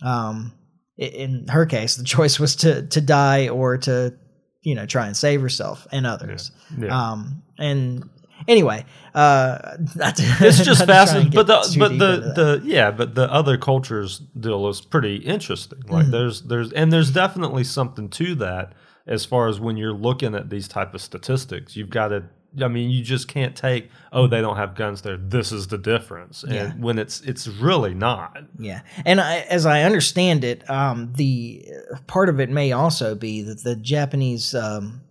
um, 0.04 0.54
in 0.98 1.46
her 1.50 1.66
case, 1.66 1.96
the 1.96 2.04
choice 2.16 2.40
was 2.40 2.56
to 2.58 2.86
to 2.88 3.02
die 3.02 3.50
or 3.50 3.78
to 3.78 4.14
you 4.62 4.76
know 4.76 4.86
try 4.86 5.08
and 5.08 5.16
save 5.18 5.42
herself 5.42 5.86
and 5.92 6.06
others. 6.08 6.52
yeah. 6.78 7.12
Um, 7.12 7.44
and 7.60 8.10
anyway, 8.48 8.86
uh, 9.14 9.78
not 9.96 10.16
to- 10.18 10.24
it's 10.42 10.64
just 10.64 10.80
not 10.86 10.86
to 10.86 10.86
try 10.86 10.96
and 11.20 11.32
fascinating. 11.32 11.32
But 11.32 11.48
the 11.48 11.76
but 11.80 11.90
the 12.00 12.34
the 12.34 12.62
yeah, 12.66 12.92
but 12.92 13.16
the 13.16 13.32
other 13.32 13.58
cultures 13.58 14.20
deal 14.40 14.68
is 14.70 14.82
pretty 14.82 15.18
interesting. 15.18 15.82
Like 15.88 16.04
Mm-hmm. 16.04 16.12
there's 16.12 16.42
there's 16.44 16.72
and 16.74 16.92
there's 16.92 17.12
definitely 17.12 17.64
something 17.64 18.10
to 18.10 18.36
that 18.36 18.74
as 19.06 19.26
far 19.26 19.48
as 19.50 19.60
when 19.60 19.76
you're 19.78 19.94
looking 19.94 20.34
at 20.36 20.50
these 20.50 20.68
type 20.68 20.94
of 20.94 21.02
statistics. 21.02 21.76
You've 21.76 21.90
got 21.90 22.10
to. 22.10 22.24
I 22.62 22.68
mean, 22.68 22.92
you 22.92 23.04
just 23.04 23.28
can't 23.28 23.56
take. 23.56 23.90
Oh, 24.12 24.28
they 24.28 24.40
don't 24.40 24.58
have 24.58 24.76
guns 24.76 25.02
there. 25.02 25.18
This 25.18 25.52
is 25.52 25.70
the 25.70 25.78
difference. 25.80 26.44
And 26.44 26.54
Yeah. 26.54 26.72
when 26.74 27.00
it's 27.00 27.20
it's 27.22 27.48
really 27.48 27.96
not. 27.96 28.38
Yeah, 28.60 28.82
and 29.08 29.20
I, 29.20 29.38
as 29.50 29.66
I 29.66 29.82
understand 29.82 30.44
it, 30.44 30.70
um, 30.70 31.14
the 31.16 31.66
part 32.06 32.30
of 32.30 32.40
it 32.40 32.52
may 32.52 32.72
also 32.72 33.16
be 33.16 33.42
that 33.42 33.64
the 33.64 33.76
Japanese 33.76 34.54
um, 34.54 35.02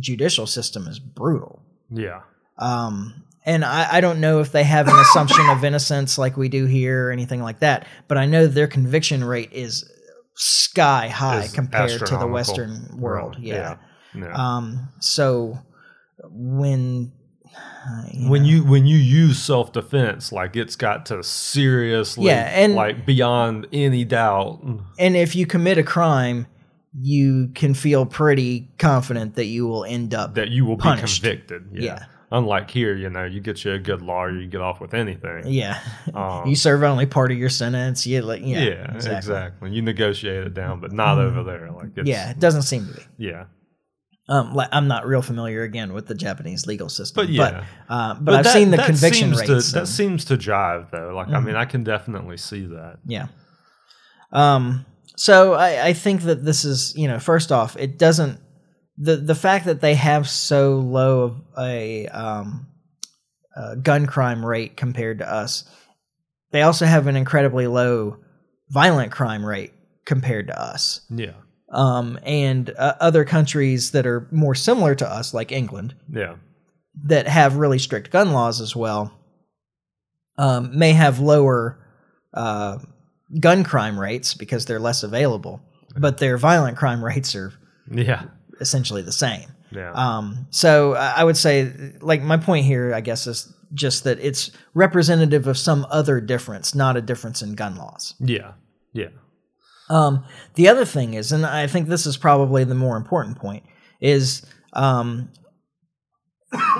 judicial 0.00 0.46
system 0.46 0.86
is 0.88 0.98
brutal. 0.98 1.60
Yeah. 1.90 2.22
Um, 2.58 3.24
and 3.44 3.64
I, 3.64 3.96
I 3.96 4.00
don't 4.00 4.20
know 4.20 4.40
if 4.40 4.50
they 4.52 4.64
have 4.64 4.88
an 4.88 4.98
assumption 4.98 5.46
of 5.50 5.62
innocence 5.64 6.18
like 6.18 6.36
we 6.36 6.48
do 6.48 6.66
here 6.66 7.08
or 7.08 7.10
anything 7.12 7.42
like 7.42 7.60
that, 7.60 7.86
but 8.08 8.18
I 8.18 8.26
know 8.26 8.46
their 8.46 8.66
conviction 8.66 9.22
rate 9.22 9.50
is 9.52 9.88
sky 10.34 11.08
high 11.08 11.42
Is 11.44 11.52
compared 11.52 12.06
to 12.06 12.16
the. 12.16 12.26
Western 12.26 12.98
world. 12.98 13.36
Right. 13.36 13.44
Yeah. 13.44 13.76
Yeah. 14.14 14.32
Um, 14.34 14.88
so 15.00 15.58
when 16.24 17.12
you 18.12 18.30
when 18.30 18.42
know, 18.42 18.48
you 18.48 18.64
when 18.64 18.86
you 18.86 18.96
use 18.96 19.40
self 19.42 19.72
defense, 19.72 20.32
like 20.32 20.56
it's 20.56 20.74
got 20.76 21.06
to 21.06 21.22
seriously, 21.22 22.26
Yeah, 22.26 22.50
and- 22.52 22.74
like 22.74 23.06
beyond 23.06 23.66
any 23.72 24.04
doubt. 24.04 24.60
and 24.98 25.16
if 25.16 25.36
you 25.36 25.46
commit 25.46 25.78
a 25.78 25.82
crime, 25.84 26.46
you 26.98 27.48
can 27.54 27.74
feel 27.74 28.06
pretty 28.06 28.68
confident 28.78 29.34
that 29.36 29.44
you 29.46 29.66
will 29.66 29.84
end 29.84 30.14
up 30.14 30.34
that 30.34 30.48
you 30.48 30.64
will 30.64 30.76
Punished. 30.78 31.22
be 31.22 31.28
convicted. 31.28 31.68
Yeah. 31.72 31.82
Yeah. 31.82 32.04
Unlike 32.32 32.70
here, 32.72 32.96
you 32.96 33.08
know, 33.08 33.24
you 33.24 33.40
get 33.40 33.64
you 33.64 33.72
a 33.72 33.78
good 33.78 34.02
lawyer, 34.02 34.32
you 34.32 34.48
get 34.48 34.60
off 34.60 34.80
with 34.80 34.94
anything. 34.94 35.44
Yeah, 35.46 35.78
Um, 36.12 36.46
you 36.48 36.56
serve 36.56 36.82
only 36.82 37.06
part 37.06 37.30
of 37.30 37.38
your 37.38 37.48
sentence. 37.48 38.04
You 38.06 38.22
like, 38.22 38.42
yeah, 38.44 38.58
yeah, 38.62 38.94
exactly. 38.94 39.70
You 39.70 39.80
negotiate 39.82 40.44
it 40.44 40.52
down, 40.54 40.80
but 40.80 40.90
not 40.92 41.18
over 41.18 41.44
there. 41.44 41.70
Like 41.70 41.96
it's, 41.96 42.08
Yeah, 42.08 42.30
it 42.30 42.40
doesn't 42.40 42.62
seem 42.62 42.86
to 42.88 42.94
be. 42.94 43.02
yeah, 43.18 43.44
Um, 44.28 44.54
like, 44.54 44.68
I'm 44.72 44.88
not 44.88 45.06
real 45.06 45.22
familiar 45.22 45.62
again 45.62 45.92
with 45.92 46.08
the 46.08 46.16
Japanese 46.16 46.66
legal 46.66 46.88
system, 46.88 47.14
But 47.26 47.28
yeah. 47.32 47.64
but, 47.88 47.94
uh, 47.94 48.14
but, 48.20 48.34
I've 48.34 48.48
seen 48.52 48.72
the 48.72 48.78
conviction 48.78 49.30
rates. 49.30 49.46
To, 49.46 49.54
that 49.74 49.78
and- 49.80 49.88
seems 49.88 50.24
to 50.24 50.36
jive 50.36 50.90
though. 50.90 51.14
Like 51.14 51.28
I 51.28 51.34
Mhm. 51.38 51.44
mean, 51.44 51.54
I 51.56 51.64
can 51.64 51.84
definitely 51.84 52.38
see 52.38 52.66
that. 52.66 52.96
Yeah. 53.06 53.28
Um, 54.32 54.84
so 55.16 55.54
I, 55.54 55.86
I 55.88 55.92
think 55.92 56.22
that 56.22 56.44
this 56.44 56.64
is, 56.64 56.92
you 56.96 57.06
know, 57.06 57.20
first 57.20 57.52
off, 57.52 57.76
it 57.76 57.98
doesn't 57.98 58.40
the 58.98 59.16
the 59.16 59.34
fact 59.34 59.64
that 59.66 59.80
they 59.80 59.94
have 59.94 60.28
so 60.28 60.76
low 60.78 61.22
of 61.22 61.36
a 61.58 62.06
um, 62.08 62.66
uh, 63.56 63.74
gun 63.76 64.06
crime 64.06 64.44
rate 64.44 64.76
compared 64.76 65.18
to 65.18 65.30
us, 65.32 65.64
they 66.52 66.62
also 66.62 66.86
have 66.86 67.06
an 67.06 67.16
incredibly 67.16 67.66
low 67.66 68.18
violent 68.70 69.12
crime 69.12 69.44
rate 69.44 69.72
compared 70.04 70.46
to 70.48 70.60
us. 70.60 71.00
Yeah. 71.10 71.34
Um, 71.72 72.18
and 72.22 72.70
uh, 72.78 72.94
other 73.00 73.24
countries 73.24 73.90
that 73.90 74.06
are 74.06 74.28
more 74.30 74.54
similar 74.54 74.94
to 74.94 75.08
us, 75.08 75.34
like 75.34 75.50
England, 75.52 75.94
Yeah. 76.10 76.36
that 77.04 77.26
have 77.26 77.56
really 77.56 77.78
strict 77.80 78.10
gun 78.12 78.32
laws 78.32 78.60
as 78.60 78.74
well 78.76 79.12
um, 80.38 80.78
may 80.78 80.92
have 80.92 81.18
lower 81.18 81.78
uh, 82.34 82.78
gun 83.40 83.64
crime 83.64 83.98
rates 83.98 84.34
because 84.34 84.66
they're 84.66 84.78
less 84.80 85.02
available, 85.02 85.60
but 85.98 86.18
their 86.18 86.36
violent 86.38 86.76
crime 86.76 87.04
rates 87.04 87.34
are 87.34 87.52
Yeah. 87.90 88.24
Essentially 88.60 89.02
the 89.02 89.12
same. 89.12 89.48
Yeah. 89.70 89.92
Um, 89.92 90.46
so 90.50 90.94
I 90.94 91.24
would 91.24 91.36
say, 91.36 91.72
like, 92.00 92.22
my 92.22 92.36
point 92.36 92.66
here, 92.66 92.94
I 92.94 93.00
guess, 93.00 93.26
is 93.26 93.52
just 93.74 94.04
that 94.04 94.18
it's 94.20 94.50
representative 94.74 95.46
of 95.46 95.58
some 95.58 95.86
other 95.90 96.20
difference, 96.20 96.74
not 96.74 96.96
a 96.96 97.00
difference 97.00 97.42
in 97.42 97.54
gun 97.54 97.76
laws. 97.76 98.14
yeah. 98.20 98.52
Yeah. 98.92 99.08
Um, 99.90 100.24
the 100.54 100.68
other 100.68 100.84
thing 100.84 101.14
is, 101.14 101.32
and 101.32 101.44
I 101.44 101.66
think 101.66 101.88
this 101.88 102.06
is 102.06 102.16
probably 102.16 102.64
the 102.64 102.74
more 102.74 102.96
important 102.96 103.38
point, 103.38 103.62
is 104.00 104.44
um, 104.72 105.30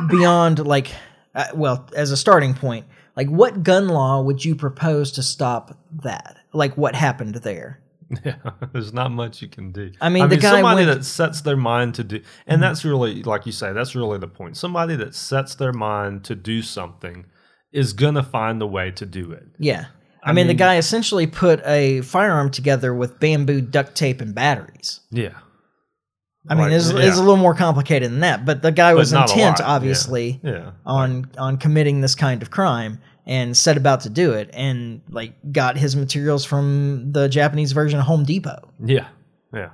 beyond 0.09 0.67
like, 0.67 0.93
uh, 1.35 1.47
well, 1.55 1.89
as 1.95 2.11
a 2.11 2.17
starting 2.17 2.55
point, 2.55 2.87
like 3.17 3.29
what 3.29 3.63
gun 3.63 3.89
law 3.89 4.23
would 4.23 4.45
you 4.45 4.57
propose 4.57 5.13
to 5.13 5.23
stop 5.23 5.79
that? 6.03 6.39
Like 6.53 6.77
what 6.77 6.95
happened 6.95 7.37
there? 7.37 7.81
Yeah, 8.25 8.37
there's 8.73 8.93
not 8.93 9.11
much 9.11 9.43
you 9.43 9.49
can 9.49 9.73
do. 9.73 9.91
I 10.01 10.09
mean, 10.09 10.29
the 10.29 10.37
guy 10.37 10.51
somebody 10.53 10.77
went- 10.87 10.91
Mm-hmm. 10.91 10.99
that 11.01 11.05
sets 11.05 11.41
their 11.41 11.57
mind 11.57 11.95
to 11.97 12.05
do, 12.05 12.23
and 12.47 12.63
that's 12.63 12.85
really, 12.85 13.23
like 13.25 13.47
you 13.47 13.53
say, 13.53 13.73
that's 13.73 13.95
really 13.97 14.19
the 14.19 14.29
point. 14.29 14.57
Somebody 14.57 14.95
that 14.97 15.15
sets 15.15 15.55
their 15.57 15.73
mind 15.73 16.23
to 16.25 16.35
do 16.37 16.63
something 16.63 17.27
is 17.73 17.93
gonna 17.93 18.23
find 18.23 18.63
a 18.63 18.67
way 18.67 18.91
to 18.93 19.05
do 19.07 19.33
it. 19.33 19.45
Yeah. 19.59 19.87
I, 20.23 20.31
I 20.31 20.33
mean, 20.33 20.47
the 20.47 20.55
guy 20.55 20.77
essentially 20.77 21.27
put 21.27 21.61
a 21.67 22.01
firearm 22.03 22.51
together 22.51 22.95
with 22.95 23.19
bamboo 23.21 23.61
duct 23.61 23.95
tape 23.97 24.21
and 24.21 24.35
batteries. 24.35 25.01
Yeah. 25.11 25.35
I 26.49 26.55
mean, 26.55 26.71
it's, 26.71 26.93
yeah. 26.93 27.01
it's 27.01 27.17
a 27.17 27.21
little 27.21 27.37
more 27.37 27.55
complicated 27.55 28.11
than 28.13 28.21
that, 28.21 28.45
but 28.45 28.63
the 28.63 28.71
guy 28.71 28.95
was 28.95 29.13
intent, 29.13 29.31
lot, 29.39 29.59
yeah. 29.61 29.67
obviously, 29.67 30.41
Yeah. 30.45 30.71
on 30.85 31.29
on 31.39 31.57
committing 31.57 32.03
this 32.03 32.15
kind 32.15 32.41
of 32.41 32.51
crime 32.53 33.01
and 33.27 33.57
set 33.57 33.77
about 33.77 34.03
to 34.03 34.09
do 34.11 34.33
it 34.33 34.51
and 34.53 35.01
like 35.09 35.35
got 35.53 35.77
his 35.77 35.97
materials 35.97 36.45
from 36.45 37.13
the 37.13 37.29
Japanese 37.29 37.73
version 37.73 37.99
of 37.99 38.07
Home 38.07 38.25
Depot. 38.25 38.69
Yeah. 38.85 39.09
Yeah. 39.53 39.71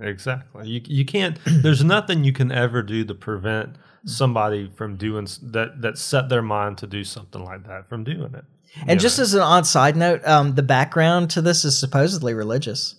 Exactly. 0.00 0.68
You 0.68 0.80
you 0.84 1.04
can't. 1.04 1.38
There's 1.46 1.84
nothing 1.84 2.24
you 2.24 2.32
can 2.32 2.50
ever 2.52 2.82
do 2.82 3.04
to 3.04 3.14
prevent 3.14 3.76
somebody 4.04 4.70
from 4.76 4.96
doing 4.96 5.26
that. 5.42 5.80
That 5.80 5.98
set 5.98 6.28
their 6.28 6.42
mind 6.42 6.78
to 6.78 6.86
do 6.86 7.04
something 7.04 7.42
like 7.44 7.66
that 7.66 7.88
from 7.88 8.04
doing 8.04 8.34
it. 8.34 8.44
And 8.80 8.90
You 8.90 8.96
just 8.96 9.18
know? 9.18 9.22
as 9.22 9.34
an 9.34 9.40
odd 9.40 9.66
side 9.66 9.96
note, 9.96 10.26
um, 10.26 10.54
the 10.54 10.62
background 10.62 11.30
to 11.30 11.40
this 11.40 11.64
is 11.64 11.78
supposedly 11.78 12.34
religious. 12.34 12.96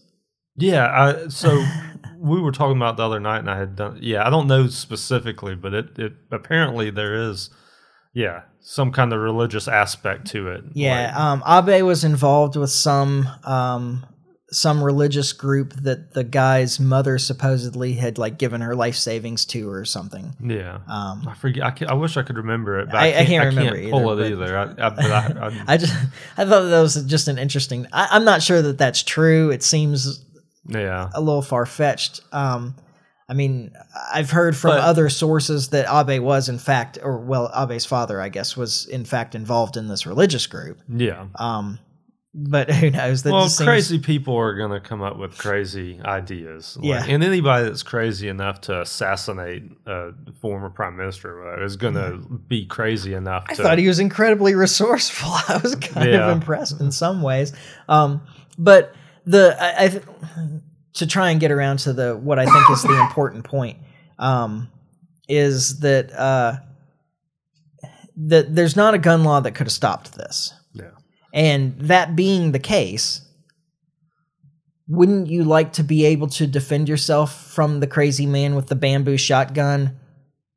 Yeah, 0.55 0.87
I, 0.87 1.27
so 1.27 1.63
we 2.17 2.41
were 2.41 2.51
talking 2.51 2.77
about 2.77 2.97
the 2.97 3.03
other 3.03 3.19
night, 3.19 3.39
and 3.39 3.49
I 3.51 3.59
had 3.59 3.75
done. 3.75 3.99
Yeah, 4.01 4.25
I 4.25 4.31
don't 4.31 4.47
know 4.47 4.67
specifically, 4.67 5.53
but 5.55 5.73
it, 5.75 5.99
it 5.99 6.13
apparently 6.31 6.89
there 6.89 7.29
is, 7.29 7.51
yeah, 8.17 8.41
some 8.61 8.91
kind 8.91 9.13
of 9.13 9.19
religious 9.19 9.67
aspect 9.67 10.27
to 10.31 10.49
it. 10.49 10.63
Yeah, 10.73 11.05
Like, 11.07 11.15
um, 11.19 11.43
Abe 11.73 11.83
was 11.85 12.03
involved 12.03 12.55
with 12.55 12.71
some 12.71 13.27
um, 13.43 14.05
some 14.49 14.81
religious 14.81 15.33
group 15.33 15.73
that 15.83 16.13
the 16.13 16.23
guy's 16.23 16.79
mother 16.79 17.17
supposedly 17.17 17.93
had 17.93 18.17
like 18.17 18.37
given 18.39 18.61
her 18.61 18.75
life 18.75 18.95
savings 18.95 19.45
to 19.45 19.69
or 19.69 19.83
something. 19.85 20.33
yeah. 20.41 20.79
Um, 20.87 21.27
I 21.27 21.33
forget. 21.35 21.63
I, 21.65 21.71
can, 21.71 21.89
I 21.89 21.93
wish 21.93 22.15
I 22.17 22.23
could 22.23 22.37
remember 22.37 22.79
it, 22.79 22.85
but 22.89 22.95
I- 22.95 23.07
I, 23.07 23.09
I 23.09 23.11
can't, 23.11 23.27
can't 23.27 23.43
I 23.43 23.47
remember 23.47 23.77
can't 23.79 23.91
pull 23.91 24.09
either, 24.11 24.23
it 24.23 24.37
but- 24.37 24.43
either. 24.45 24.57
I, 24.57 24.63
I, 24.63 24.89
but 24.89 25.05
I, 25.11 25.47
I, 25.67 25.73
I 25.73 25.77
just 25.77 25.93
I 26.37 26.45
thought 26.45 26.61
that 26.69 26.81
was 26.81 26.95
just 27.03 27.27
an 27.27 27.37
interesting. 27.37 27.87
I, 27.93 28.07
I'm 28.11 28.23
not 28.25 28.41
sure 28.41 28.61
that 28.61 28.77
that's 28.77 29.03
true. 29.03 29.51
It 29.51 29.63
seems 29.63 30.23
yeah, 30.65 31.09
a 31.13 31.21
little 31.21 31.41
far 31.41 31.65
fetched. 31.65 32.21
Um, 32.31 32.73
I 33.29 33.33
mean, 33.33 33.71
I've 34.13 34.31
heard 34.31 34.55
from 34.55 34.71
But- 34.71 34.79
other 34.83 35.09
sources 35.09 35.69
that 35.69 35.85
Abe 35.91 36.21
was 36.23 36.47
in 36.49 36.57
fact, 36.59 36.97
or 37.01 37.17
well, 37.17 37.51
Abe's 37.53 37.85
father, 37.85 38.21
I 38.21 38.29
guess, 38.29 38.55
was 38.55 38.85
in 38.85 39.03
fact 39.05 39.35
involved 39.35 39.75
in 39.77 39.87
this 39.89 40.05
religious 40.05 40.47
group. 40.47 40.79
yeah. 40.87 41.25
Um, 41.35 41.79
but 42.39 42.69
who 42.79 42.91
knows? 42.91 43.23
That 43.23 43.31
Well, 43.33 43.43
just 43.45 43.57
seems- 43.57 43.67
crazy 43.67 43.99
people 43.99 44.35
are 44.37 44.53
going 44.55 44.69
to 44.71 44.79
come 44.79 45.01
up 45.01 45.17
with 45.17 45.37
crazy 45.37 45.99
ideas. 46.05 46.77
Like, 46.79 46.85
Yeah. 46.85 47.03
And 47.05 47.23
anybody 47.23 47.65
that's 47.65 47.81
crazy 47.83 48.27
enough 48.29 48.61
to 48.61 48.81
assassinate 48.81 49.63
a 49.87 50.11
former 50.39 50.69
prime 50.69 50.95
minister 50.95 51.61
is 51.63 51.75
going 51.77 51.95
to 51.95 52.17
be 52.47 52.65
crazy 52.67 53.13
enough 53.15 53.45
I 53.49 53.55
to. 53.55 53.63
thought 53.63 53.77
he 53.79 53.87
was 53.87 53.99
incredibly 53.99 54.53
resourceful. 54.65 55.31
I 55.53 55.59
was 55.63 55.75
kind 55.75 56.11
Yeah. 56.11 56.27
of 56.27 56.33
impressed 56.37 56.79
in 56.79 56.91
some 56.91 57.21
ways. 57.23 57.53
Um, 57.89 58.21
but 58.57 58.93
the 59.25 59.57
I, 59.59 59.85
I 59.85 60.01
to 60.97 61.07
try 61.07 61.31
and 61.31 61.39
get 61.39 61.51
around 61.51 61.79
to 61.79 61.93
the 61.93 62.15
what 62.17 62.39
I 62.39 62.45
think 62.45 62.69
is 62.71 62.83
the 62.83 62.99
important 63.07 63.43
point 63.43 63.77
um, 64.19 64.69
is 65.27 65.79
that 65.79 66.11
uh, 66.13 66.57
that 68.17 68.55
there's 68.55 68.75
not 68.75 68.93
a 68.93 68.97
gun 68.97 69.23
law 69.23 69.39
that 69.39 69.51
could 69.51 69.67
have 69.67 69.71
stopped 69.73 70.13
this. 70.15 70.53
yeah. 70.73 70.89
And 71.33 71.79
that 71.81 72.15
being 72.15 72.51
the 72.51 72.59
case, 72.59 73.21
wouldn't 74.87 75.27
you 75.27 75.43
like 75.43 75.73
to 75.73 75.83
be 75.83 76.05
able 76.05 76.27
to 76.27 76.47
defend 76.47 76.87
yourself 76.89 77.43
from 77.53 77.79
the 77.79 77.87
crazy 77.87 78.25
man 78.25 78.55
with 78.55 78.67
the 78.67 78.75
bamboo 78.75 79.17
shotgun 79.17 79.99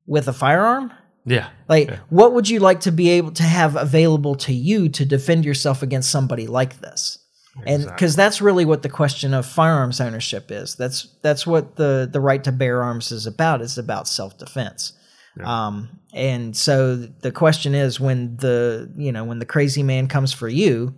with 0.07 0.29
a 0.29 0.33
firearm? 0.33 0.93
Yeah. 1.27 1.49
Like, 1.69 1.89
Yeah. 1.89 1.99
what 2.09 2.33
would 2.33 2.49
you 2.49 2.61
like 2.61 2.81
to 2.81 2.93
be 2.93 3.11
able 3.11 3.33
to 3.33 3.43
have 3.43 3.77
available 3.77 4.37
to 4.37 4.55
you 4.55 4.89
to 4.91 5.05
defend 5.05 5.45
yourself 5.45 5.83
against 5.83 6.11
somebody 6.11 6.47
like 6.47 6.81
this? 6.81 7.19
And 7.67 7.83
Exactly. 7.83 7.95
because 7.95 8.17
that's 8.17 8.41
really 8.41 8.65
what 8.65 8.83
the 8.83 8.89
question 8.89 9.35
of 9.35 9.47
firearms 9.47 10.01
ownership 10.01 10.51
is. 10.51 10.75
That's 10.77 11.09
that's 11.23 11.47
what 11.47 11.77
the 11.77 12.09
the 12.11 12.21
right 12.21 12.43
to 12.45 12.53
bear 12.53 12.83
arms 12.83 13.13
is 13.13 13.27
about. 13.27 13.61
It's 13.63 13.79
about 13.79 14.09
self 14.09 14.39
defense. 14.39 14.93
Yeah. 15.39 15.67
Um, 15.67 16.01
and 16.13 16.57
so 16.57 16.97
the 16.97 17.31
question 17.33 17.75
is 17.75 18.01
when 18.01 18.37
the 18.39 18.91
you 18.97 19.13
know 19.13 19.25
when 19.25 19.39
the 19.39 19.47
crazy 19.47 19.83
man 19.83 20.09
comes 20.09 20.33
for 20.33 20.49
you, 20.49 20.95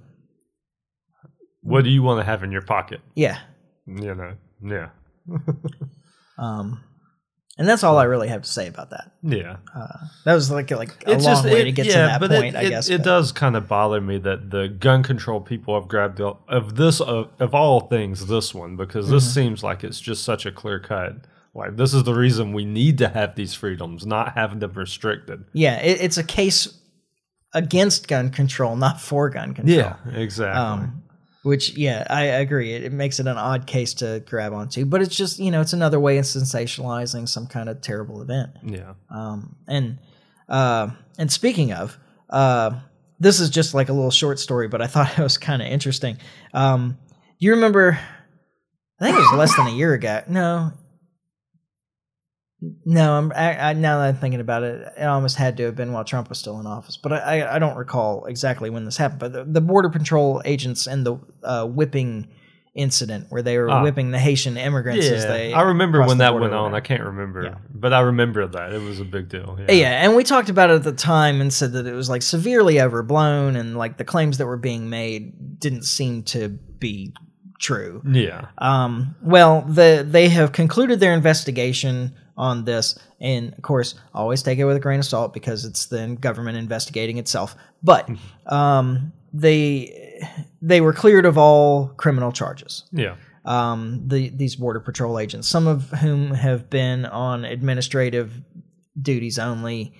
What 1.62 1.84
do 1.84 1.90
you 1.90 2.02
want 2.02 2.20
to 2.20 2.24
have 2.24 2.42
in 2.42 2.50
your 2.52 2.62
pocket? 2.62 3.00
yeah. 3.14 3.38
You 3.86 4.14
know. 4.14 4.34
Yeah. 4.64 4.88
Um, 6.38 6.82
and 7.58 7.68
that's 7.68 7.84
all 7.84 7.98
I 7.98 8.04
really 8.04 8.28
have 8.28 8.42
to 8.42 8.48
say 8.48 8.66
about 8.66 8.90
that. 8.90 9.12
Yeah. 9.22 9.56
Uh, 9.74 9.86
that 10.24 10.34
was 10.34 10.50
like 10.50 10.70
like 10.70 10.90
a 11.06 11.12
It's 11.12 11.24
long 11.24 11.34
just 11.34 11.44
way 11.44 11.60
it- 11.60 11.64
to 11.64 11.72
get 11.72 11.86
yeah, 11.86 11.92
to 11.92 11.98
that 11.98 12.20
but 12.20 12.30
point, 12.30 12.54
it, 12.54 12.58
I 12.58 12.68
guess. 12.68 12.88
it 12.88 12.98
but- 12.98 13.04
does 13.04 13.32
kind 13.32 13.56
of 13.56 13.68
bother 13.68 14.00
me 14.00 14.18
that 14.18 14.50
the 14.50 14.68
gun 14.68 15.02
control 15.02 15.40
people 15.40 15.74
have 15.78 15.88
grabbed 15.88 16.18
the, 16.18 16.34
of 16.48 16.76
this 16.76 17.00
of, 17.00 17.30
of 17.38 17.54
all 17.54 17.80
things 17.80 18.26
this 18.26 18.54
one 18.54 18.76
because 18.76 19.08
this 19.10 19.24
Mm-hmm. 19.24 19.32
seems 19.34 19.62
like 19.62 19.84
it's 19.84 20.00
just 20.00 20.24
such 20.24 20.46
a 20.46 20.52
clear 20.52 20.80
cut. 20.80 21.16
Like 21.54 21.76
this 21.76 21.92
is 21.92 22.04
the 22.04 22.14
reason 22.14 22.54
we 22.54 22.64
need 22.64 22.96
to 22.98 23.08
have 23.08 23.34
these 23.34 23.52
freedoms, 23.54 24.06
not 24.06 24.32
having 24.34 24.58
them 24.60 24.72
restricted. 24.72 25.44
Yeah, 25.52 25.78
it, 25.82 26.00
it's 26.00 26.16
a 26.16 26.24
case 26.24 26.78
against 27.54 28.08
gun 28.08 28.30
control, 28.30 28.76
not 28.76 28.98
for 29.00 29.28
gun 29.28 29.52
control. 29.52 29.76
Yeah, 29.76 29.96
exactly. 30.14 30.58
Um, 30.58 31.01
which, 31.42 31.76
yeah, 31.76 32.06
I 32.08 32.24
agree. 32.24 32.72
It, 32.72 32.84
it 32.84 32.92
makes 32.92 33.18
it 33.18 33.26
an 33.26 33.36
odd 33.36 33.66
case 33.66 33.94
to 33.94 34.22
grab 34.26 34.52
onto, 34.52 34.84
but 34.84 35.02
it's 35.02 35.14
just 35.14 35.38
you 35.38 35.50
know 35.50 35.60
it's 35.60 35.72
another 35.72 36.00
way 36.00 36.18
of 36.18 36.24
sensationalizing 36.24 37.28
some 37.28 37.46
kind 37.46 37.68
of 37.68 37.80
terrible 37.80 38.22
event. 38.22 38.50
yeah. 38.64 38.94
Um, 39.10 39.56
and 39.66 39.98
uh, 40.48 40.90
and 41.18 41.30
speaking 41.30 41.72
of, 41.72 41.98
uh, 42.30 42.78
this 43.18 43.40
is 43.40 43.50
just 43.50 43.74
like 43.74 43.88
a 43.88 43.92
little 43.92 44.10
short 44.10 44.38
story, 44.38 44.68
but 44.68 44.82
I 44.82 44.86
thought 44.86 45.12
it 45.18 45.22
was 45.22 45.38
kind 45.38 45.62
of 45.62 45.68
interesting. 45.68 46.18
Um, 46.54 46.98
you 47.38 47.52
remember? 47.52 47.98
I 49.00 49.06
think 49.06 49.16
it 49.16 49.20
was 49.20 49.32
less 49.32 49.56
than 49.56 49.66
a 49.66 49.72
year 49.72 49.94
ago. 49.94 50.22
No, 50.28 50.72
no. 52.84 53.14
I'm 53.14 53.32
I, 53.34 53.70
I, 53.70 53.72
now 53.72 53.98
that 53.98 54.08
I'm 54.08 54.16
thinking 54.16 54.40
about 54.40 54.62
it, 54.62 54.92
it 54.96 55.04
almost 55.04 55.36
had 55.36 55.56
to 55.58 55.64
have 55.64 55.76
been 55.76 55.92
while 55.92 56.04
Trump 56.04 56.28
was 56.28 56.38
still 56.38 56.58
in 56.60 56.66
office, 56.66 56.96
but 56.96 57.12
I, 57.12 57.56
I, 57.56 57.58
don't 57.58 57.76
recall 57.76 58.24
exactly 58.26 58.70
when 58.70 58.84
this 58.84 58.96
happened. 58.96 59.20
But 59.20 59.32
the, 59.32 59.44
the 59.44 59.60
border 59.60 59.88
patrol 59.90 60.40
agents 60.44 60.86
and 60.86 61.04
the 61.06 61.16
uh, 61.42 61.66
whipping 61.66 62.28
incident 62.74 63.26
where 63.28 63.42
they 63.42 63.58
were 63.58 63.68
Ah. 63.68 63.82
whipping 63.82 64.12
the 64.12 64.18
Haitian 64.18 64.56
immigrants 64.56 65.04
as 65.06 65.24
Yeah, 65.24 65.30
they 65.30 65.52
I 65.52 65.60
remember 65.62 66.00
when 66.06 66.18
that 66.18 66.34
went 66.34 66.54
on. 66.54 66.74
I 66.74 66.80
can't 66.80 67.02
remember, 67.02 67.42
Yeah. 67.44 67.54
but 67.74 67.92
I 67.92 68.00
remember 68.00 68.46
that 68.46 68.72
it 68.72 68.80
was 68.80 68.98
a 68.98 69.04
big 69.04 69.28
deal. 69.28 69.58
Yeah, 69.68 69.72
Yeah, 69.74 70.04
and 70.04 70.16
we 70.16 70.24
talked 70.24 70.48
about 70.48 70.70
it 70.70 70.74
at 70.76 70.82
the 70.84 70.92
time 70.92 71.42
and 71.42 71.52
said 71.52 71.72
that 71.72 71.86
it 71.86 71.92
was 71.92 72.08
like 72.08 72.22
severely 72.22 72.80
overblown 72.80 73.56
and 73.56 73.76
like 73.76 73.98
the 73.98 74.04
claims 74.04 74.38
that 74.38 74.46
were 74.46 74.56
being 74.56 74.88
made 74.88 75.60
didn't 75.60 75.82
seem 75.82 76.22
to 76.24 76.48
be 76.48 77.12
true. 77.60 78.00
yeah, 78.10 78.46
Um, 78.58 79.16
well, 79.22 79.62
the 79.68 80.04
they 80.08 80.28
have 80.30 80.52
concluded 80.52 80.98
their 80.98 81.12
investigation 81.12 82.14
on 82.36 82.64
this. 82.64 82.98
And 83.20 83.52
of 83.54 83.62
course, 83.62 83.94
always 84.14 84.42
take 84.42 84.58
it 84.58 84.64
with 84.64 84.76
a 84.76 84.80
grain 84.80 84.98
of 85.00 85.06
salt 85.06 85.32
because 85.34 85.64
it's 85.64 85.86
the 85.86 86.16
government 86.20 86.56
investigating 86.58 87.18
itself. 87.18 87.54
But 87.82 88.08
um, 88.46 89.12
they 89.32 90.26
they 90.60 90.80
were 90.80 90.92
cleared 90.92 91.26
of 91.26 91.36
all 91.38 91.88
criminal 91.96 92.32
charges. 92.32 92.84
Yeah. 92.92 93.16
Um, 93.44 94.02
the 94.06 94.28
these 94.30 94.56
border 94.56 94.80
patrol 94.80 95.18
agents, 95.18 95.48
some 95.48 95.66
of 95.66 95.90
whom 95.90 96.32
have 96.34 96.70
been 96.70 97.04
on 97.06 97.44
administrative 97.44 98.32
duties 99.00 99.38
only 99.38 99.94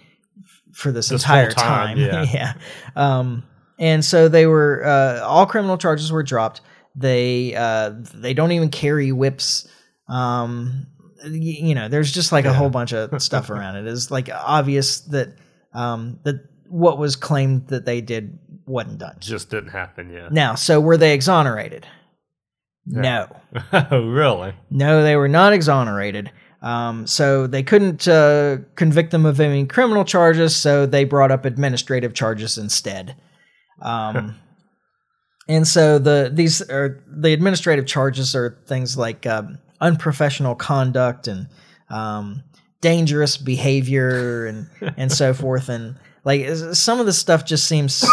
for 0.73 0.93
this, 0.93 1.09
This 1.09 1.23
entire 1.23 1.51
time, 1.51 1.97
time. 1.97 1.99
yeah. 1.99 2.23
yeah. 2.33 2.55
Um, 2.95 3.43
and 3.79 4.05
so 4.05 4.29
they 4.29 4.47
were 4.47 4.85
uh, 4.85 5.21
all 5.25 5.47
criminal 5.47 5.77
charges 5.77 6.13
were 6.13 6.23
dropped. 6.23 6.61
They 6.95 7.55
uh, 7.57 7.95
they 8.15 8.33
don't 8.35 8.53
even 8.53 8.69
carry 8.71 9.11
whips. 9.13 9.67
Um, 10.09 10.87
you 11.25 11.75
know, 11.75 11.89
there's 11.89 12.13
just 12.13 12.33
like 12.33 12.45
a 12.45 12.53
whole 12.53 12.71
bunch 12.71 12.93
of 12.93 13.23
stuff 13.23 13.51
around 13.51 13.77
it. 13.77 13.87
It's 13.87 14.11
like 14.11 14.29
obvious 14.33 15.01
that 15.03 15.37
um, 15.73 16.21
that 16.25 16.37
what 16.69 16.99
was 16.99 17.17
claimed 17.17 17.69
that 17.69 17.85
they 17.85 18.01
did 18.01 18.39
wasn't 18.67 18.99
done. 18.99 19.17
Just 19.21 19.51
didn't 19.51 19.71
happen 19.71 20.11
yet. 20.11 20.33
Now, 20.33 20.55
so 20.55 20.81
were 20.81 20.97
they 20.97 21.15
exonerated? 21.15 21.87
No. 22.87 23.29
oh, 23.73 24.07
really? 24.07 24.55
No, 24.71 25.03
they 25.03 25.17
were 25.17 25.29
not 25.29 25.53
exonerated. 25.53 26.31
Um, 26.63 27.07
so 27.07 27.47
they 27.47 27.63
couldn't 27.63 28.07
uh, 28.07 28.59
convict 28.77 29.11
them 29.11 29.27
of 29.27 29.41
any 29.41 29.67
criminal 29.67 30.05
charges, 30.05 30.57
so 30.57 30.87
they 30.87 31.05
brought 31.05 31.31
up 31.33 31.45
administrative 31.45 32.15
charges 32.15 32.57
instead. 32.57 33.17
Um, 33.81 34.37
and 35.49 35.67
so 35.67 35.99
the 35.99 36.31
these 36.33 36.63
are 36.63 37.03
the 37.09 37.33
administrative 37.33 37.87
charges 37.87 38.37
are 38.37 38.63
things 38.67 38.97
like 38.97 39.27
um, 39.27 39.59
unprofessional 39.83 40.55
conduct 40.55 41.29
and 41.29 41.49
um, 41.91 42.43
dangerous 42.81 43.37
behavior 43.37 44.47
and 44.47 44.67
and 44.97 45.13
so 45.13 45.35
forth. 45.35 45.69
And 45.69 45.97
like 46.25 46.47
some 46.73 47.01
of 47.01 47.07
the 47.07 47.13
stuff 47.13 47.45
just 47.45 47.67
seems 47.67 48.05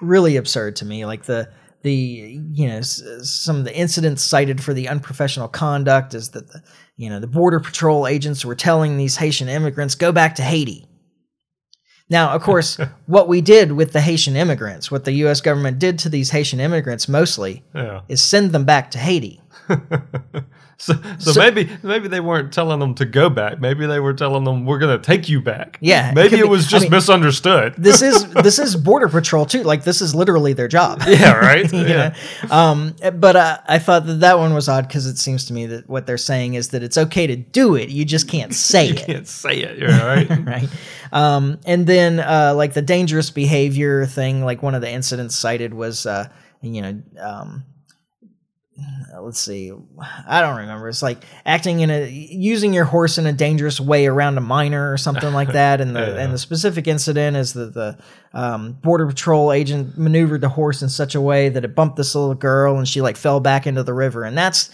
really 0.00 0.36
absurd 0.36 0.76
to 0.76 0.84
me. 0.86 1.04
Like 1.04 1.24
the 1.24 1.50
the 1.82 1.92
you 1.92 2.68
know 2.68 2.78
s- 2.78 3.02
some 3.24 3.56
of 3.56 3.64
the 3.64 3.76
incidents 3.76 4.22
cited 4.22 4.62
for 4.62 4.72
the 4.72 4.88
unprofessional 4.88 5.48
conduct 5.48 6.14
is 6.14 6.30
that 6.30 6.48
the 6.48 6.62
you 6.96 7.08
know 7.10 7.20
the 7.20 7.26
border 7.26 7.60
patrol 7.60 8.06
agents 8.06 8.44
were 8.44 8.54
telling 8.54 8.96
these 8.96 9.16
Haitian 9.16 9.48
immigrants 9.48 9.94
go 9.94 10.12
back 10.12 10.34
to 10.36 10.42
Haiti. 10.42 10.86
Now, 12.08 12.30
of 12.30 12.42
course, 12.42 12.76
what 13.06 13.28
we 13.28 13.40
did 13.40 13.72
with 13.72 13.92
the 13.92 14.00
Haitian 14.00 14.34
immigrants, 14.36 14.90
what 14.90 15.04
the 15.04 15.12
U.S. 15.24 15.40
government 15.40 15.78
did 15.78 15.98
to 16.00 16.08
these 16.08 16.30
Haitian 16.30 16.58
immigrants 16.60 17.08
mostly, 17.08 17.62
Yeah. 17.74 18.00
is 18.08 18.20
send 18.22 18.50
them 18.52 18.64
back 18.64 18.90
to 18.92 18.98
Haiti. 18.98 19.40
So, 20.82 20.94
so, 21.18 21.38
maybe 21.38 21.68
maybe 21.82 22.08
they 22.08 22.20
weren't 22.20 22.54
telling 22.54 22.80
them 22.80 22.94
to 22.94 23.04
go 23.04 23.28
back. 23.28 23.60
Maybe 23.60 23.84
they 23.84 24.00
were 24.00 24.14
telling 24.14 24.44
them 24.44 24.64
we're 24.64 24.78
going 24.78 24.98
to 24.98 25.04
take 25.04 25.28
you 25.28 25.42
back. 25.42 25.76
Yeah, 25.82 26.12
Maybe 26.14 26.36
it, 26.38 26.44
be- 26.44 26.48
was 26.48 26.68
I 26.68 26.70
just 26.70 26.82
mean- 26.84 26.92
misunderstood. 26.92 27.74
This 27.76 28.00
is 28.00 28.26
this 28.42 28.58
is 28.58 28.76
border 28.76 29.06
patrol 29.08 29.44
too. 29.44 29.62
Like 29.62 29.84
this 29.84 30.00
is 30.00 30.14
literally 30.14 30.54
their 30.54 30.68
job. 30.68 31.02
yeah. 31.06 31.34
Right. 31.34 31.70
Yeah. 31.70 32.14
know? 32.44 32.50
Um, 32.50 32.96
but 33.12 33.36
uh, 33.36 33.58
I 33.68 33.78
thought 33.78 34.06
that 34.06 34.20
that 34.20 34.38
one 34.38 34.54
was 34.54 34.70
odd 34.70 34.88
because 34.88 35.04
it 35.04 35.18
seems 35.18 35.44
to 35.48 35.52
me 35.52 35.66
that 35.66 35.86
what 35.86 36.06
they're 36.06 36.16
saying 36.16 36.54
is 36.54 36.70
that 36.70 36.82
it's 36.82 36.96
okay 36.96 37.26
to 37.26 37.36
do 37.36 37.74
it, 37.74 37.90
you 37.90 38.06
just 38.06 38.26
can't 38.26 38.54
say 38.54 38.86
You 38.86 38.94
it. 38.94 39.04
can't 39.04 39.28
say 39.28 39.58
it. 39.58 39.76
You're 39.76 39.90
right. 39.90 40.30
right? 40.46 40.68
Um, 41.12 41.60
and 41.66 41.86
then 41.86 42.20
uh, 42.20 42.54
like 42.56 42.72
the 42.72 42.80
dangerous 42.80 43.28
behavior 43.28 44.06
thing, 44.06 44.42
like 44.46 44.62
one 44.62 44.74
of 44.74 44.80
the 44.80 44.90
incidents 44.90 45.36
cited 45.36 45.74
was, 45.74 46.06
uh, 46.06 46.26
you 46.62 46.80
know, 46.80 47.02
um, 47.20 47.64
let's 49.20 49.40
see, 49.40 49.72
I 50.26 50.40
don't 50.40 50.56
remember. 50.58 50.88
It's 50.88 51.02
like 51.02 51.24
acting 51.44 51.80
in 51.80 51.90
a 51.90 52.08
using 52.08 52.72
your 52.72 52.84
horse 52.84 53.18
in 53.18 53.26
a 53.26 53.32
dangerous 53.32 53.80
way 53.80 54.06
around 54.06 54.38
a 54.38 54.40
minor 54.40 54.92
or 54.92 54.96
something 54.96 55.32
like 55.32 55.52
that. 55.52 55.80
And 55.80 55.94
the 55.96 56.00
Yeah. 56.00 56.22
and 56.22 56.32
the 56.32 56.38
specific 56.38 56.86
incident 56.86 57.36
is 57.36 57.52
that 57.54 57.74
the 57.74 57.98
um, 58.32 58.72
border 58.72 59.06
patrol 59.06 59.52
agent 59.52 59.98
maneuvered 59.98 60.40
the 60.40 60.48
horse 60.48 60.82
in 60.82 60.88
such 60.88 61.14
a 61.14 61.20
way 61.20 61.48
that 61.48 61.64
it 61.64 61.74
bumped 61.74 61.96
this 61.96 62.14
little 62.14 62.34
girl 62.34 62.78
and 62.78 62.86
she 62.88 63.00
like 63.00 63.16
fell 63.16 63.40
back 63.40 63.66
into 63.66 63.82
the 63.82 63.94
river. 63.94 64.24
And 64.24 64.36
that's 64.38 64.70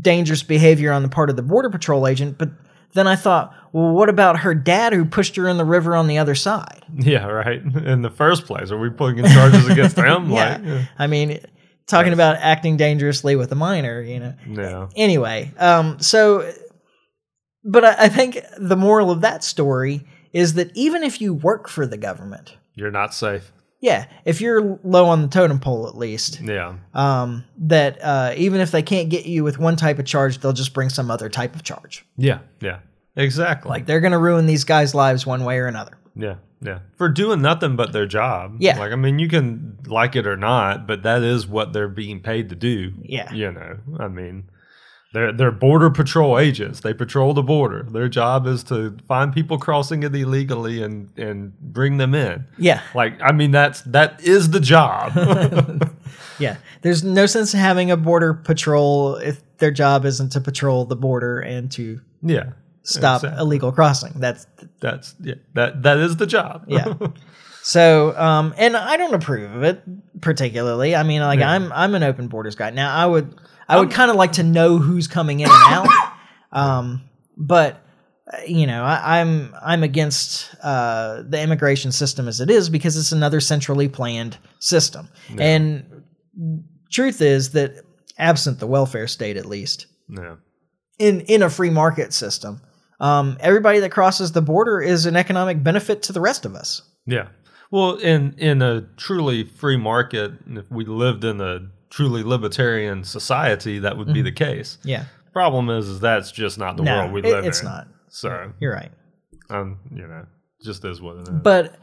dangerous 0.00 0.42
behavior 0.42 0.92
on 0.92 1.02
the 1.02 1.08
part 1.08 1.30
of 1.30 1.36
the 1.36 1.42
border 1.42 1.70
patrol 1.70 2.06
agent. 2.06 2.36
But 2.38 2.50
then 2.94 3.06
I 3.06 3.16
thought, 3.16 3.54
well, 3.72 3.92
what 3.92 4.08
about 4.08 4.40
her 4.40 4.54
dad 4.54 4.92
who 4.92 5.04
pushed 5.04 5.36
her 5.36 5.48
in 5.48 5.56
the 5.58 5.64
river 5.64 5.94
on 5.96 6.06
the 6.06 6.18
other 6.18 6.34
side? 6.34 6.84
yeah. 6.98 7.26
Right. 7.26 7.60
In 7.62 8.02
the 8.02 8.10
first 8.10 8.44
place, 8.46 8.70
are 8.70 8.78
we 8.78 8.90
putting 8.90 9.24
charges 9.24 9.66
against 9.68 9.96
them? 9.96 10.30
Yeah. 10.30 10.58
Like, 10.62 10.88
I 10.98 11.06
mean, 11.06 11.40
talking 11.88 12.12
about 12.12 12.36
acting 12.36 12.76
dangerously 12.76 13.34
with 13.36 13.50
a 13.52 13.54
minor, 13.56 14.00
you 14.00 14.20
know. 14.20 14.34
yeah. 14.48 14.88
Anyway, 14.96 15.52
um, 15.58 15.98
so, 16.00 16.52
but 17.64 17.84
I, 17.84 18.04
I 18.04 18.08
think 18.08 18.38
the 18.58 18.76
moral 18.76 19.10
of 19.10 19.20
that 19.22 19.42
story 19.44 20.06
is 20.32 20.54
that 20.54 20.70
even 20.76 21.02
if 21.02 21.20
you 21.20 21.34
work 21.34 21.68
for 21.68 21.86
the 21.86 21.96
government, 21.96 22.56
You're 22.74 22.90
not 22.90 23.14
safe. 23.14 23.50
yeah, 23.80 24.06
if 24.24 24.40
you're 24.40 24.78
low 24.84 25.06
on 25.06 25.22
the 25.22 25.28
totem 25.28 25.58
pole 25.60 25.88
at 25.88 25.96
least, 25.96 26.40
Yeah. 26.40 26.74
um, 26.94 27.44
that 27.58 27.98
uh, 28.02 28.34
even 28.36 28.60
if 28.60 28.70
they 28.70 28.82
can't 28.82 29.08
get 29.08 29.26
you 29.26 29.42
with 29.44 29.58
one 29.58 29.76
type 29.76 29.98
of 29.98 30.04
charge, 30.04 30.38
they'll 30.38 30.52
just 30.52 30.74
bring 30.74 30.90
some 30.90 31.10
other 31.10 31.28
type 31.28 31.54
of 31.54 31.62
charge. 31.62 32.04
Yeah. 32.16 32.40
Yeah. 32.60 32.80
Exactly. 33.16 33.70
Like 33.70 33.86
they're 33.86 34.00
going 34.00 34.12
to 34.12 34.18
ruin 34.18 34.46
these 34.46 34.64
guys' 34.64 34.94
lives 34.94 35.26
one 35.26 35.44
way 35.44 35.58
or 35.58 35.66
another. 35.66 35.98
Yeah, 36.18 36.36
yeah. 36.60 36.80
For 36.96 37.08
doing 37.08 37.40
nothing 37.40 37.76
but 37.76 37.92
their 37.92 38.06
job. 38.06 38.56
Yeah. 38.58 38.78
Like 38.78 38.92
I 38.92 38.96
mean, 38.96 39.18
you 39.18 39.28
can 39.28 39.78
like 39.86 40.16
it 40.16 40.26
or 40.26 40.36
not, 40.36 40.86
but 40.86 41.02
that 41.04 41.22
is 41.22 41.46
what 41.46 41.72
they're 41.72 41.88
being 41.88 42.20
paid 42.20 42.48
to 42.50 42.56
do. 42.56 42.92
Yeah. 43.02 43.32
You 43.32 43.52
know, 43.52 43.78
I 43.98 44.08
mean, 44.08 44.50
they're 45.14 45.32
they're 45.32 45.52
border 45.52 45.90
patrol 45.90 46.38
agents. 46.38 46.80
They 46.80 46.92
patrol 46.92 47.32
the 47.32 47.42
border. 47.42 47.84
Their 47.84 48.08
job 48.08 48.46
is 48.46 48.64
to 48.64 48.96
find 49.06 49.32
people 49.32 49.58
crossing 49.58 50.02
it 50.02 50.14
illegally 50.14 50.82
and 50.82 51.10
and 51.16 51.58
bring 51.60 51.96
them 51.98 52.14
in. 52.14 52.46
Yeah. 52.58 52.82
Like 52.94 53.18
I 53.22 53.32
mean, 53.32 53.52
that's 53.52 53.82
that 53.82 54.20
is 54.22 54.50
the 54.50 54.60
job. 54.60 55.12
Yeah. 56.38 56.56
There's 56.82 57.02
no 57.04 57.26
sense 57.26 57.52
in 57.54 57.60
having 57.60 57.90
a 57.90 57.96
border 57.96 58.34
patrol 58.34 59.16
if 59.16 59.42
their 59.58 59.70
job 59.70 60.04
isn't 60.04 60.30
to 60.30 60.40
patrol 60.40 60.84
the 60.84 60.96
border 60.96 61.40
and 61.40 61.70
to 61.72 62.00
yeah. 62.22 62.52
Stop 62.82 63.22
Exactly. 63.22 63.40
illegal 63.40 63.72
crossing. 63.72 64.12
That's 64.16 64.46
That's 64.80 65.14
yeah. 65.20 65.34
That 65.54 65.82
that 65.82 65.98
is 65.98 66.16
the 66.16 66.26
job. 66.26 66.64
yeah. 66.68 66.94
So, 67.60 68.16
um, 68.16 68.54
and 68.56 68.74
I 68.74 68.96
don't 68.96 69.12
approve 69.12 69.54
of 69.54 69.62
it 69.62 69.82
particularly. 70.22 70.96
I 70.96 71.02
mean, 71.02 71.20
like 71.20 71.40
Yeah. 71.40 71.50
I'm 71.50 71.70
I'm 71.72 71.94
an 71.94 72.02
open 72.02 72.28
borders 72.28 72.54
guy. 72.54 72.70
Now, 72.70 72.96
I 72.96 73.04
would 73.04 73.38
I 73.68 73.78
would 73.78 73.90
kind 73.90 74.10
of 74.10 74.16
like 74.16 74.32
to 74.32 74.42
know 74.42 74.78
who's 74.78 75.06
coming 75.06 75.40
in 75.40 75.50
and 75.50 75.74
out. 75.74 75.88
Um, 76.50 77.02
but 77.36 77.82
you 78.46 78.66
know, 78.66 78.82
I, 78.82 79.20
I'm 79.20 79.54
I'm 79.62 79.82
against 79.82 80.54
uh, 80.62 81.24
the 81.28 81.42
immigration 81.42 81.92
system 81.92 82.26
as 82.26 82.40
it 82.40 82.48
is 82.48 82.70
because 82.70 82.96
it's 82.96 83.12
another 83.12 83.38
centrally 83.38 83.86
planned 83.86 84.38
system. 84.60 85.10
And 85.38 86.04
truth 86.90 87.20
is 87.20 87.50
that 87.50 87.84
absent 88.18 88.60
the 88.60 88.66
welfare 88.66 89.06
state, 89.06 89.36
at 89.36 89.44
least 89.44 89.86
yeah. 90.08 90.36
in 90.98 91.20
in 91.22 91.42
a 91.42 91.50
free 91.50 91.68
market 91.68 92.14
system, 92.14 92.62
um, 93.00 93.36
everybody 93.40 93.80
that 93.80 93.90
crosses 93.90 94.32
the 94.32 94.42
border 94.42 94.80
is 94.80 95.06
an 95.06 95.16
economic 95.16 95.62
benefit 95.62 96.02
to 96.04 96.12
the 96.12 96.20
rest 96.20 96.44
of 96.44 96.54
us. 96.54 96.82
Yeah. 97.06 97.28
Well, 97.70 97.96
in 97.96 98.34
in 98.38 98.62
a 98.62 98.82
truly 98.96 99.44
free 99.44 99.76
market, 99.76 100.32
if 100.48 100.70
we 100.70 100.84
lived 100.84 101.24
in 101.24 101.40
a 101.40 101.60
truly 101.90 102.22
libertarian 102.22 103.04
society, 103.04 103.78
that 103.80 103.96
would 103.98 104.12
be 104.12 104.22
the 104.22 104.32
case. 104.32 104.78
Yeah. 104.84 105.04
Problem 105.32 105.68
is, 105.70 105.86
is 105.88 106.00
that's 106.00 106.32
just 106.32 106.58
not 106.58 106.76
the 106.76 106.82
No, 106.82 106.96
world 106.98 107.12
we 107.12 107.20
it- 107.20 107.24
live 107.26 107.44
in. 107.44 107.48
it's 107.48 107.62
not. 107.62 107.86
So, 108.08 108.52
You're 108.58 108.72
right. 108.72 108.90
um, 109.50 109.78
you 109.94 110.06
know, 110.06 110.24
just 110.64 110.84
is 110.84 111.00
what 111.02 111.16
it 111.16 111.22
is. 111.22 111.28
But 111.42 111.74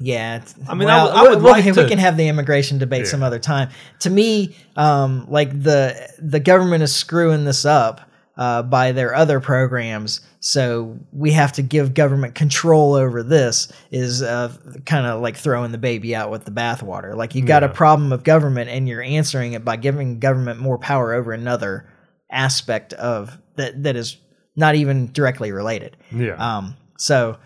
yeah, 0.00 0.36
it's- 0.36 0.54
I 0.68 0.74
mean, 0.74 0.88
I 0.88 0.96
well, 0.96 1.04
would- 1.06 1.14
I 1.14 1.22
would 1.30 1.38
we- 1.38 1.44
we, 1.44 1.50
like 1.50 1.64
we 1.66 1.72
to- 1.72 1.88
can 1.88 1.98
have 1.98 2.16
the 2.16 2.26
immigration 2.28 2.78
debate 2.78 3.06
some 3.06 3.22
other 3.22 3.38
time. 3.38 3.68
To 4.00 4.10
me, 4.10 4.56
um, 4.76 5.26
like 5.28 5.50
the 5.62 5.94
the 6.18 6.40
government 6.40 6.82
is 6.82 6.94
screwing 6.94 7.44
this 7.44 7.64
up 7.66 8.00
uh, 8.36 8.62
by 8.62 8.92
their 8.92 9.14
other 9.14 9.40
programs, 9.40 10.20
so 10.40 10.98
we 11.12 11.32
have 11.32 11.52
to 11.52 11.62
give 11.62 11.94
government 11.94 12.34
control 12.34 12.94
over 12.94 13.22
this. 13.22 13.70
Is 13.90 14.22
uh, 14.22 14.56
kind 14.86 15.06
of 15.06 15.20
like 15.20 15.36
throwing 15.36 15.72
the 15.72 15.78
baby 15.78 16.14
out 16.14 16.30
with 16.30 16.44
the 16.44 16.50
bathwater. 16.50 17.14
Like 17.14 17.34
you've 17.34 17.46
got 17.46 17.62
a 17.62 17.68
problem 17.68 18.12
of 18.12 18.24
government, 18.24 18.70
and 18.70 18.88
you're 18.88 19.02
answering 19.02 19.52
it 19.52 19.64
by 19.64 19.76
giving 19.76 20.18
government 20.18 20.60
more 20.60 20.78
power 20.78 21.12
over 21.12 21.32
another 21.32 21.88
aspect 22.30 22.94
of 22.94 23.38
that 23.56 23.82
that 23.82 23.96
is 23.96 24.16
not 24.56 24.74
even 24.74 25.12
directly 25.12 25.52
related. 25.52 25.96
yeah. 26.10 26.34
Um, 26.34 26.76
so, 26.98 27.38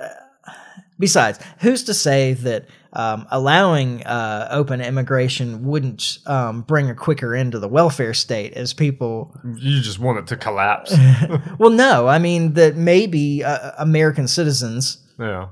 uh, 0.00 0.52
besides, 0.98 1.38
who's 1.58 1.84
to 1.84 1.94
say 1.94 2.34
that 2.34 2.66
um, 2.92 3.26
allowing 3.30 4.02
uh, 4.04 4.48
open 4.50 4.80
immigration 4.80 5.64
wouldn't 5.64 6.18
um, 6.26 6.62
bring 6.62 6.90
a 6.90 6.94
quicker 6.94 7.34
end 7.34 7.52
to 7.52 7.58
the 7.58 7.68
welfare 7.68 8.14
state 8.14 8.52
as 8.54 8.72
people? 8.74 9.34
you 9.58 9.80
just 9.80 9.98
want 9.98 10.18
it 10.18 10.26
to 10.28 10.36
collapse. 10.36 10.94
Well, 11.58 11.70
no, 11.70 12.06
I 12.08 12.18
mean 12.18 12.54
that 12.54 12.76
maybe 12.76 13.44
uh, 13.44 13.72
American 13.78 14.26
citizens. 14.28 14.98
yeah. 15.18 15.48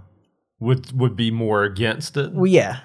Would 0.60 0.90
would 0.98 1.14
be 1.16 1.30
more 1.30 1.62
against 1.62 2.16
it. 2.16 2.32
Well, 2.32 2.46
yeah, 2.46 2.80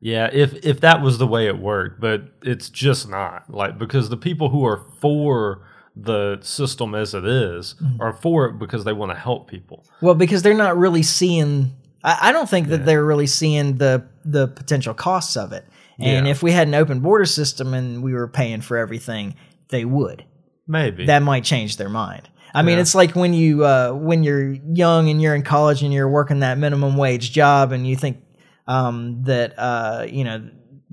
Yeah, 0.00 0.28
if 0.32 0.54
if 0.66 0.80
that 0.80 1.00
was 1.00 1.18
the 1.18 1.26
way 1.28 1.46
it 1.46 1.58
worked, 1.58 2.00
but 2.00 2.22
it's 2.42 2.68
just 2.68 3.08
not. 3.08 3.48
Like 3.48 3.78
because 3.78 4.08
the 4.08 4.16
people 4.16 4.48
who 4.48 4.64
are 4.66 4.84
for 5.00 5.64
the 5.94 6.38
system 6.40 6.92
as 6.96 7.14
it 7.14 7.24
is, 7.24 7.76
Mm-hmm. 7.80 8.02
are 8.02 8.12
for 8.12 8.46
it 8.46 8.58
because 8.58 8.82
they 8.82 8.92
want 8.92 9.12
to 9.12 9.18
help 9.18 9.48
people. 9.48 9.86
Well, 10.02 10.16
because 10.16 10.42
they're 10.42 10.54
not 10.54 10.76
really 10.76 11.04
seeing. 11.04 11.70
I, 12.04 12.18
I 12.28 12.32
don't 12.32 12.48
think 12.48 12.68
that 12.68 12.84
they're 12.86 13.04
really 13.04 13.26
seeing 13.26 13.78
the 13.78 14.06
the 14.24 14.46
potential 14.48 14.94
costs 14.94 15.36
of 15.36 15.52
it. 15.52 15.64
And 15.98 16.26
Yeah. 16.26 16.30
if 16.32 16.42
we 16.42 16.52
had 16.52 16.68
an 16.68 16.74
open 16.74 17.00
border 17.00 17.24
system 17.24 17.72
and 17.74 18.02
we 18.02 18.12
were 18.12 18.28
paying 18.28 18.60
for 18.60 18.76
everything, 18.76 19.34
they 19.70 19.84
would. 19.84 20.24
Maybe. 20.66 21.06
That 21.06 21.22
might 21.22 21.44
change 21.44 21.76
their 21.76 21.88
mind. 21.88 22.28
I 22.54 22.62
mean, 22.62 22.76
Yeah. 22.76 22.82
it's 22.82 22.94
like 22.94 23.14
when 23.16 23.32
you 23.34 23.64
uh, 23.64 23.92
when 23.92 24.22
you're 24.22 24.52
young 24.72 25.08
and 25.10 25.20
you're 25.20 25.34
in 25.34 25.42
college 25.42 25.82
and 25.82 25.92
you're 25.92 26.08
working 26.08 26.40
that 26.40 26.58
minimum 26.58 26.96
wage 26.96 27.32
job 27.32 27.72
and 27.72 27.86
you 27.86 27.96
think 27.96 28.18
um, 28.66 29.22
that 29.24 29.54
uh, 29.58 30.06
you 30.08 30.24
know 30.24 30.48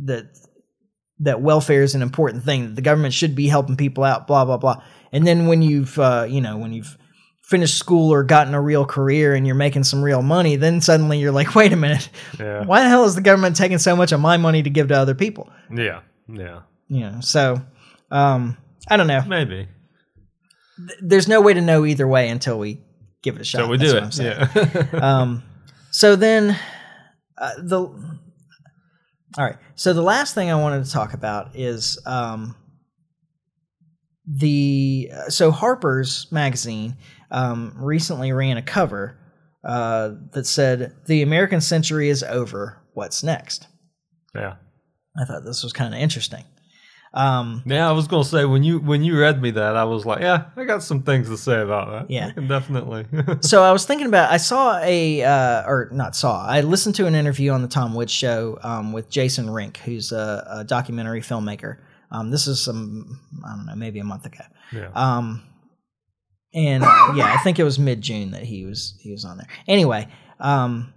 that 0.05 0.25
that 1.19 1.41
welfare 1.41 1.83
is 1.83 1.93
an 1.95 2.01
important 2.01 2.43
thing 2.43 2.65
that 2.65 2.75
the 2.75 2.81
government 2.81 3.13
should 3.13 3.35
be 3.35 3.47
helping 3.47 3.75
people 3.77 4.03
out. 4.03 4.27
Blah 4.27 4.45
blah 4.45 4.57
blah. 4.57 4.81
And 5.11 5.25
then 5.27 5.45
when 5.47 5.61
you've 5.61 5.97
uh, 5.99 6.25
you 6.29 6.41
know 6.41 6.57
when 6.57 6.73
you've 6.73 6.97
finished 7.51 7.77
school 7.77 8.11
or 8.11 8.23
gotten 8.23 8.55
a 8.55 8.61
real 8.61 8.85
career 8.85 9.35
and 9.35 9.45
you're 9.45 9.55
making 9.55 9.83
some 9.83 10.01
real 10.01 10.23
money, 10.23 10.55
then 10.55 10.81
suddenly 10.81 11.19
you're 11.19 11.33
like, 11.33 11.53
wait 11.53 11.73
a 11.73 11.75
minute, 11.75 12.09
yeah. 12.39 12.65
why 12.65 12.81
the 12.81 12.89
hell 12.89 13.03
is 13.03 13.13
the 13.13 13.21
government 13.21 13.55
taking 13.55 13.77
so 13.77 13.95
much 13.95 14.11
of 14.11 14.19
my 14.19 14.37
money 14.37 14.63
to 14.63 14.69
give 14.69 14.87
to 14.87 14.95
other 14.95 15.13
people? 15.13 15.51
Yeah. 15.69 15.99
Yeah. 16.27 16.61
You 16.87 17.01
know, 17.01 17.19
so 17.21 17.61
um, 18.09 18.57
I 18.87 18.97
don't 18.97 19.07
know. 19.07 19.21
Maybe. 19.27 19.67
There's 21.01 21.27
no 21.27 21.41
way 21.41 21.53
to 21.53 21.61
know 21.61 21.85
either 21.85 22.07
way 22.07 22.29
until 22.29 22.57
we 22.57 22.81
give 23.21 23.35
it 23.35 23.41
a 23.41 23.45
shot. 23.45 23.59
So 23.59 23.67
we 23.67 23.77
do 23.77 23.97
it. 23.97 24.17
Yeah. 24.17 24.87
Um, 25.01 25.43
so 25.91 26.15
then 26.15 26.57
uh, 27.37 27.51
the 27.59 27.79
all 29.37 29.45
right. 29.45 29.57
So 29.75 29.93
the 29.93 30.01
last 30.01 30.35
thing 30.35 30.49
I 30.49 30.55
wanted 30.55 30.85
to 30.85 30.91
talk 30.91 31.13
about 31.13 31.55
is 31.55 31.99
um, 32.05 32.55
the 34.25 35.11
so 35.29 35.51
Harper's 35.51 36.27
magazine 36.31 36.97
um, 37.31 37.73
recently 37.77 38.31
ran 38.31 38.57
a 38.57 38.61
cover 38.61 39.17
uh, 39.63 40.11
that 40.33 40.45
said 40.45 40.93
the 41.07 41.21
American 41.21 41.61
century 41.61 42.09
is 42.09 42.23
over. 42.23 42.81
What's 42.93 43.23
next? 43.23 43.67
yeah. 44.35 44.55
I 45.19 45.25
thought 45.25 45.43
this 45.43 45.61
was 45.61 45.73
kind 45.73 45.93
of 45.93 45.99
interesting. 45.99 46.45
Um, 47.13 47.63
Yeah, 47.65 47.89
I 47.89 47.91
was 47.91 48.07
gonna 48.07 48.23
say 48.23 48.45
when 48.45 48.63
you 48.63 48.79
when 48.79 49.03
you 49.03 49.19
read 49.19 49.41
me 49.41 49.51
that, 49.51 49.75
I 49.75 49.83
was 49.83 50.05
like, 50.05 50.21
yeah, 50.21 50.45
I 50.55 50.63
got 50.63 50.81
some 50.83 51.03
things 51.03 51.27
to 51.27 51.37
say 51.37 51.59
about 51.59 51.91
that. 51.91 52.09
Yeah. 52.09 52.31
Definitely. 52.47 53.05
so 53.41 53.63
I 53.63 53.73
was 53.73 53.85
thinking 53.85 54.07
about. 54.07 54.31
I 54.31 54.37
saw 54.37 54.79
a, 54.81 55.21
uh, 55.21 55.63
or 55.67 55.89
not 55.91 56.15
saw. 56.15 56.45
I 56.45 56.61
listened 56.61 56.95
to 56.95 57.07
an 57.07 57.15
interview 57.15 57.51
on 57.51 57.61
the 57.61 57.67
Tom 57.67 57.93
Woods 57.93 58.13
show 58.13 58.57
um, 58.63 58.93
with 58.93 59.09
Jason 59.09 59.49
Rink, 59.49 59.77
who's 59.77 60.13
a, 60.13 60.47
a 60.49 60.63
documentary 60.63 61.21
filmmaker. 61.21 61.79
Um, 62.11 62.31
this 62.31 62.47
is 62.47 62.61
some, 62.61 63.19
I 63.45 63.55
don't 63.55 63.65
know, 63.65 63.75
maybe 63.75 63.99
a 63.99 64.03
month 64.05 64.25
ago. 64.25 64.43
yeah. 64.71 64.89
Um, 64.95 65.43
and 66.53 66.83
yeah, 67.15 67.33
I 67.33 67.37
think 67.43 67.59
it 67.59 67.63
was 67.63 67.79
mid 67.79 68.01
June 68.01 68.31
that 68.31 68.43
he 68.43 68.65
was 68.65 68.95
he 68.99 69.11
was 69.11 69.23
on 69.25 69.37
there. 69.37 69.47
Anyway, 69.67 70.07
um, 70.39 70.93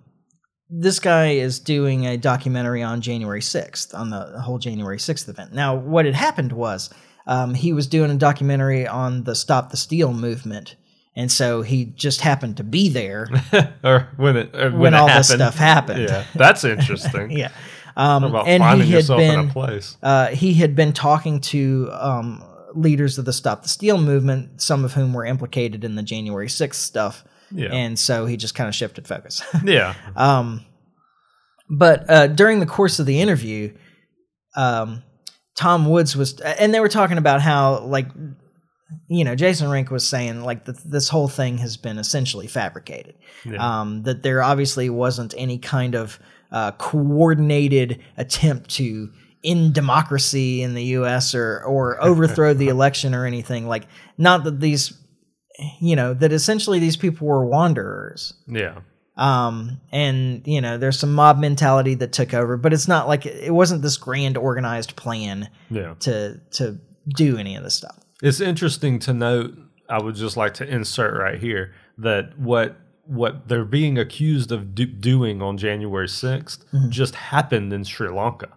this 0.69 0.99
guy 0.99 1.31
is 1.31 1.61
doing 1.61 2.07
a 2.07 2.17
documentary 2.17 2.83
on 2.83 3.01
January 3.01 3.43
sixth, 3.43 3.95
on 3.95 4.11
the 4.11 4.41
whole 4.41 4.59
January 4.59 4.99
sixth 4.99 5.29
event. 5.29 5.53
Now, 5.53 5.75
what 5.75 6.07
had 6.07 6.15
happened 6.15 6.53
was 6.53 6.91
um, 7.27 7.55
he 7.55 7.73
was 7.73 7.87
doing 7.87 8.11
a 8.11 8.17
documentary 8.17 8.87
on 8.87 9.25
the 9.25 9.35
Stop 9.35 9.71
the 9.71 9.77
Steal 9.77 10.13
movement, 10.13 10.75
and 11.15 11.31
so 11.31 11.63
he 11.63 11.85
just 11.85 12.21
happened 12.21 12.57
to 12.57 12.65
be 12.65 12.89
there 12.89 13.29
or 13.85 14.09
when 14.17 14.37
it 14.37 14.55
or 14.55 14.71
when, 14.71 14.79
when, 14.81 14.95
it 14.95 14.97
all 14.97 15.07
happened. 15.07 15.21
this 15.21 15.29
stuff 15.29 15.57
happened. 15.57 16.09
Yeah, 16.09 16.25
that's 16.35 16.65
interesting. 16.65 17.31
yeah. 17.37 17.53
Um, 17.97 18.25
about 18.25 18.49
and 18.49 18.61
finding 18.61 18.89
he 18.89 18.93
had 18.93 19.03
yourself 19.03 19.21
in 19.21 19.31
been 19.31 19.51
a 19.51 19.53
place. 19.53 19.97
uh, 20.03 20.27
he 20.29 20.55
had 20.55 20.75
been 20.75 20.93
talking 20.93 21.41
to 21.43 21.89
um, 21.93 22.43
leaders 22.75 23.19
of 23.19 23.25
the 23.25 23.33
Stop 23.33 23.63
the 23.63 23.69
Steal 23.69 23.99
movement, 23.99 24.61
some 24.61 24.85
of 24.85 24.95
whom 24.95 25.13
were 25.13 25.25
implicated 25.25 25.85
in 25.85 25.95
the 25.95 26.03
January 26.03 26.49
6th 26.49 26.75
stuff. 26.75 27.25
Yeah. 27.51 27.73
And 27.73 27.99
so 27.99 28.27
he 28.27 28.37
just 28.37 28.55
kind 28.55 28.69
of 28.69 28.75
shifted 28.75 29.07
focus. 29.07 29.43
Yeah. 29.65 29.95
um, 30.17 30.65
but 31.69 32.11
uh, 32.11 32.27
during 32.27 32.61
the 32.61 32.67
course 32.67 32.99
of 32.99 33.07
the 33.07 33.21
interview, 33.21 33.75
um, 34.57 35.03
Tom 35.57 35.87
Woods 35.87 36.17
was, 36.17 36.41
and 36.41 36.75
they 36.75 36.81
were 36.81 36.89
talking 36.89 37.19
about 37.19 37.41
how, 37.41 37.81
like, 37.81 38.09
you 39.09 39.25
know, 39.25 39.35
Jason 39.35 39.71
Rink 39.71 39.91
was 39.91 40.07
saying, 40.07 40.43
like, 40.43 40.65
this 40.65 41.09
whole 41.09 41.29
thing 41.29 41.59
has 41.59 41.77
been 41.77 41.99
essentially 41.99 42.47
fabricated. 42.47 43.15
Yeah. 43.45 43.81
Um, 43.81 44.03
that 44.03 44.23
there 44.23 44.43
obviously 44.43 44.91
wasn't 44.91 45.35
any 45.37 45.59
kind 45.59 45.95
of 45.95 46.19
uh, 46.53 46.73
coordinated 46.73 48.01
attempt 48.17 48.71
to 48.71 49.11
end 49.45 49.75
democracy 49.75 50.63
in 50.63 50.75
the 50.75 50.83
U.S. 50.99 51.35
or 51.35 51.63
or 51.65 52.03
overthrow 52.03 52.55
the 52.55 52.69
election 52.77 53.15
or 53.15 53.27
anything. 53.27 53.67
Like, 53.69 53.87
not 54.19 54.45
that 54.45 54.61
these, 54.61 54.93
you 55.81 55.95
know, 55.97 56.15
that 56.15 56.33
essentially 56.33 56.79
these 56.79 56.97
people 56.97 57.27
were 57.27 57.45
wanderers. 57.47 58.35
yeah. 58.49 58.81
Um, 59.17 59.81
and 59.93 60.45
you 60.45 60.61
know, 60.61 60.77
there's 60.77 60.99
some 60.99 61.15
mob 61.15 61.39
mentality 61.39 61.95
that 61.95 62.13
took 62.13 62.35
over, 62.35 62.57
but 62.57 62.73
it's 62.73 62.89
not 62.89 63.07
like 63.07 63.27
it 63.27 63.53
wasn't 63.55 63.83
this 63.83 63.97
grand 63.97 64.37
organized 64.37 64.97
plan 64.97 65.49
Yeah. 65.71 65.95
to 66.01 66.41
to 66.53 66.79
do 67.15 67.37
any 67.39 67.55
of 67.55 67.63
this 67.63 67.75
stuff. 67.75 67.97
It's 68.23 68.41
interesting 68.41 68.99
to 69.01 69.13
note. 69.15 69.55
I 69.89 70.03
would 70.03 70.17
just 70.17 70.37
like 70.37 70.55
to 70.55 70.67
insert 70.67 71.17
right 71.17 71.39
here 71.39 71.75
that 71.99 72.37
what 72.39 72.77
what 73.07 73.47
they're 73.49 73.65
being 73.67 73.99
accused 73.99 74.51
of 74.51 74.75
do- 74.75 74.87
doing 74.87 75.43
on 75.43 75.59
January 75.59 76.09
6th 76.09 76.65
just 76.89 77.15
happened 77.15 77.73
in 77.73 77.85
Sri 77.85 78.09
Lanka. 78.09 78.49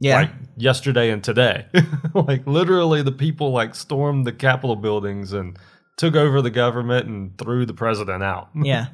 Yeah. 0.00 0.16
Like 0.22 0.30
yesterday 0.56 1.10
and 1.10 1.22
today. 1.22 1.66
like 2.14 2.46
literally 2.46 3.02
the 3.02 3.12
people 3.12 3.52
like 3.52 3.74
stormed 3.74 4.26
the 4.26 4.32
Capitol 4.32 4.76
buildings 4.76 5.32
and 5.32 5.56
took 5.96 6.14
over 6.16 6.42
the 6.42 6.50
government 6.50 7.06
and 7.06 7.38
threw 7.38 7.64
the 7.64 7.74
president 7.74 8.22
out. 8.22 8.50
yeah. 8.62 8.86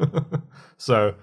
So 0.76 1.14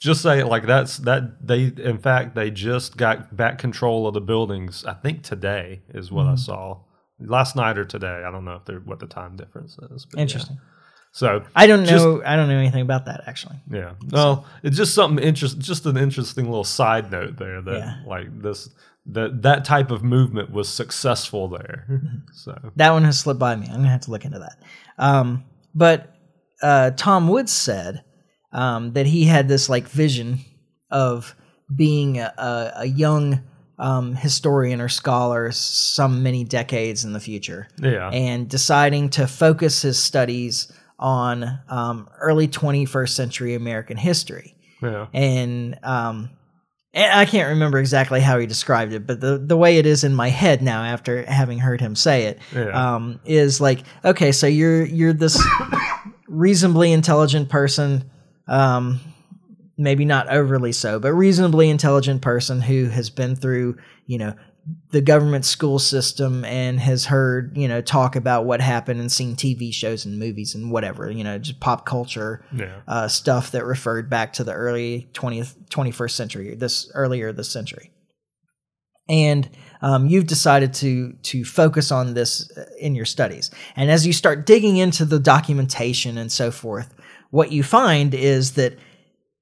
just 0.00 0.22
say 0.22 0.38
it 0.40 0.46
like 0.46 0.66
that's 0.66 0.98
that 0.98 1.46
they 1.46 1.72
in 1.76 1.98
fact 1.98 2.34
they 2.34 2.50
just 2.50 2.96
got 2.96 3.36
back 3.36 3.58
control 3.58 4.06
of 4.06 4.14
the 4.14 4.20
buildings. 4.20 4.84
I 4.84 4.94
think 4.94 5.22
today 5.22 5.82
is 5.92 6.12
what 6.12 6.26
I 6.26 6.30
Mm-hmm. 6.30 6.36
saw. 6.36 6.78
Last 7.18 7.56
night 7.56 7.78
or 7.78 7.84
today. 7.86 8.22
I 8.26 8.30
don't 8.30 8.44
know 8.44 8.56
if 8.56 8.66
they're 8.66 8.80
what 8.80 8.98
the 9.00 9.06
time 9.06 9.36
difference 9.36 9.78
is. 9.90 10.04
but 10.06 10.20
yeah. 10.20 10.26
So 11.16 11.42
I 11.54 11.66
don't 11.66 11.86
Just- 11.86 12.04
know. 12.04 12.22
I 12.26 12.36
don't 12.36 12.46
know 12.46 12.58
anything 12.58 12.82
about 12.82 13.06
that 13.06 13.22
actually. 13.26 13.56
yeah. 13.70 13.92
Well, 14.12 14.44
it's 14.62 14.76
just 14.76 14.92
something 14.94 15.24
interest 15.24 15.58
just 15.58 15.86
an 15.86 15.96
interesting 15.96 16.44
little 16.44 16.62
side 16.62 17.10
note 17.10 17.38
there 17.38 17.62
that 17.62 17.78
Yeah. 17.78 17.94
like 18.06 18.42
this 18.42 18.68
that 19.06 19.40
that 19.40 19.64
type 19.64 19.90
of 19.90 20.02
movement 20.04 20.50
was 20.50 20.68
successful 20.68 21.48
there. 21.48 21.86
Mm-hmm. 21.90 22.16
so 22.34 22.58
That 22.76 22.90
one 22.90 23.04
has 23.04 23.18
slipped 23.18 23.40
by 23.40 23.56
me. 23.56 23.66
I'm 23.66 23.76
gonna 23.76 23.88
have 23.88 24.02
to 24.02 24.10
look 24.10 24.26
into 24.26 24.40
that. 24.40 24.56
Um, 24.98 25.44
but 25.74 26.12
uh, 26.62 26.90
Tom 26.96 27.28
Woods 27.28 27.52
said 27.52 28.04
um, 28.52 28.92
that 28.92 29.06
he 29.06 29.24
had 29.24 29.48
this 29.48 29.70
like 29.70 29.88
vision 29.88 30.40
of 30.90 31.34
being 31.74 32.18
a, 32.18 32.32
a, 32.36 32.72
a 32.82 32.86
young 32.86 33.42
um, 33.78 34.14
historian 34.14 34.82
or 34.82 34.88
scholar 34.90 35.50
some 35.52 36.22
many 36.22 36.44
decades 36.44 37.04
in 37.04 37.12
the 37.14 37.20
future, 37.20 37.68
yeah. 37.78 38.10
and 38.10 38.48
deciding 38.50 39.08
to 39.10 39.26
focus 39.26 39.80
his 39.82 39.98
studies 39.98 40.70
on 40.98 41.60
um, 41.68 42.08
early 42.20 42.48
21st 42.48 43.10
century 43.10 43.54
American 43.54 43.96
history 43.96 44.56
yeah. 44.82 45.06
and 45.12 45.78
um 45.82 46.30
I 46.98 47.26
can't 47.26 47.50
remember 47.50 47.78
exactly 47.78 48.20
how 48.22 48.38
he 48.38 48.46
described 48.46 48.94
it, 48.94 49.06
but 49.06 49.20
the 49.20 49.36
the 49.36 49.56
way 49.56 49.76
it 49.76 49.84
is 49.84 50.02
in 50.02 50.14
my 50.14 50.30
head 50.30 50.62
now 50.62 50.82
after 50.82 51.30
having 51.30 51.58
heard 51.58 51.78
him 51.78 51.94
say 51.94 52.22
it 52.24 52.38
Yeah. 52.54 52.94
um, 52.94 53.20
is 53.26 53.60
like 53.60 53.80
okay, 54.02 54.32
so 54.32 54.46
you're 54.46 54.82
you're 54.82 55.12
this 55.12 55.38
reasonably 56.26 56.92
intelligent 56.92 57.50
person, 57.50 58.10
um, 58.48 59.00
maybe 59.76 60.06
not 60.06 60.28
overly 60.30 60.72
so, 60.72 60.98
but 60.98 61.12
reasonably 61.12 61.68
intelligent 61.68 62.22
person 62.22 62.62
who 62.62 62.86
has 62.86 63.10
been 63.10 63.36
through 63.36 63.76
you 64.06 64.16
know 64.16 64.34
the 64.90 65.00
government 65.00 65.44
school 65.44 65.78
system 65.78 66.44
and 66.44 66.80
has 66.80 67.04
heard 67.06 67.56
you 67.56 67.68
know 67.68 67.80
talk 67.80 68.16
about 68.16 68.46
what 68.46 68.60
happened 68.60 68.98
and 68.98 69.12
seen 69.12 69.36
TV 69.36 69.72
shows 69.72 70.04
and 70.04 70.18
movies 70.18 70.54
and 70.56 70.72
whatever 70.72 71.10
you 71.10 71.22
know 71.22 71.38
just 71.38 71.60
pop 71.60 71.86
culture 71.86 72.44
Yeah. 72.52 72.80
uh, 72.88 73.06
stuff 73.08 73.52
that 73.52 73.64
referred 73.64 74.10
back 74.10 74.32
to 74.34 74.44
the 74.44 74.52
early 74.52 75.08
20th 75.12 75.54
21st 75.70 76.10
century 76.10 76.54
this 76.56 76.90
earlier 76.94 77.32
this 77.32 77.48
century 77.50 77.90
and 79.08 79.48
um, 79.82 80.06
you've 80.08 80.26
decided 80.26 80.74
to 80.74 81.12
to 81.22 81.44
focus 81.44 81.92
on 81.92 82.14
this 82.14 82.50
uh, 82.56 82.64
in 82.80 82.94
your 82.94 83.04
studies 83.04 83.50
and 83.76 83.90
as 83.90 84.06
you 84.06 84.12
start 84.12 84.46
digging 84.46 84.76
into 84.78 85.04
the 85.04 85.18
documentation 85.20 86.18
and 86.18 86.32
so 86.32 86.50
forth 86.50 86.92
what 87.30 87.52
you 87.52 87.62
find 87.62 88.14
is 88.14 88.52
that 88.54 88.76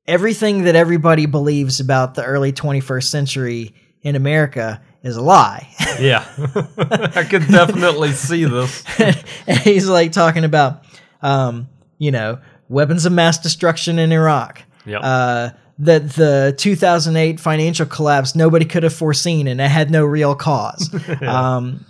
everything 0.06 0.64
that 0.64 0.76
everybody 0.76 1.24
believes 1.26 1.80
about 1.80 2.14
the 2.14 2.24
early 2.24 2.52
21st 2.52 3.04
century 3.04 3.74
in 4.02 4.16
america 4.16 4.82
is 5.04 5.16
a 5.16 5.22
lie 5.22 5.68
Yeah. 6.00 6.24
I 7.14 7.24
could 7.28 7.46
definitely 7.46 8.10
see 8.12 8.44
this. 8.44 8.82
and 9.46 9.58
he's 9.58 9.88
like 9.88 10.10
talking 10.12 10.42
about 10.44 10.84
um, 11.22 11.68
you 11.98 12.10
know 12.10 12.38
weapons 12.68 13.06
of 13.06 13.12
mass 13.12 13.38
destruction 13.38 13.98
in 14.00 14.10
iraq 14.10 14.62
Yep. 14.86 15.00
uh, 15.04 15.50
that 15.78 16.10
the 16.10 16.54
2008 16.58 17.38
financial 17.40 17.86
collapse 17.86 18.34
nobody 18.34 18.64
could 18.64 18.82
have 18.82 18.94
foreseen 18.94 19.46
and 19.46 19.60
it 19.60 19.70
had 19.70 19.90
no 19.90 20.04
real 20.04 20.34
cause. 20.34 20.88
um, 21.22 21.84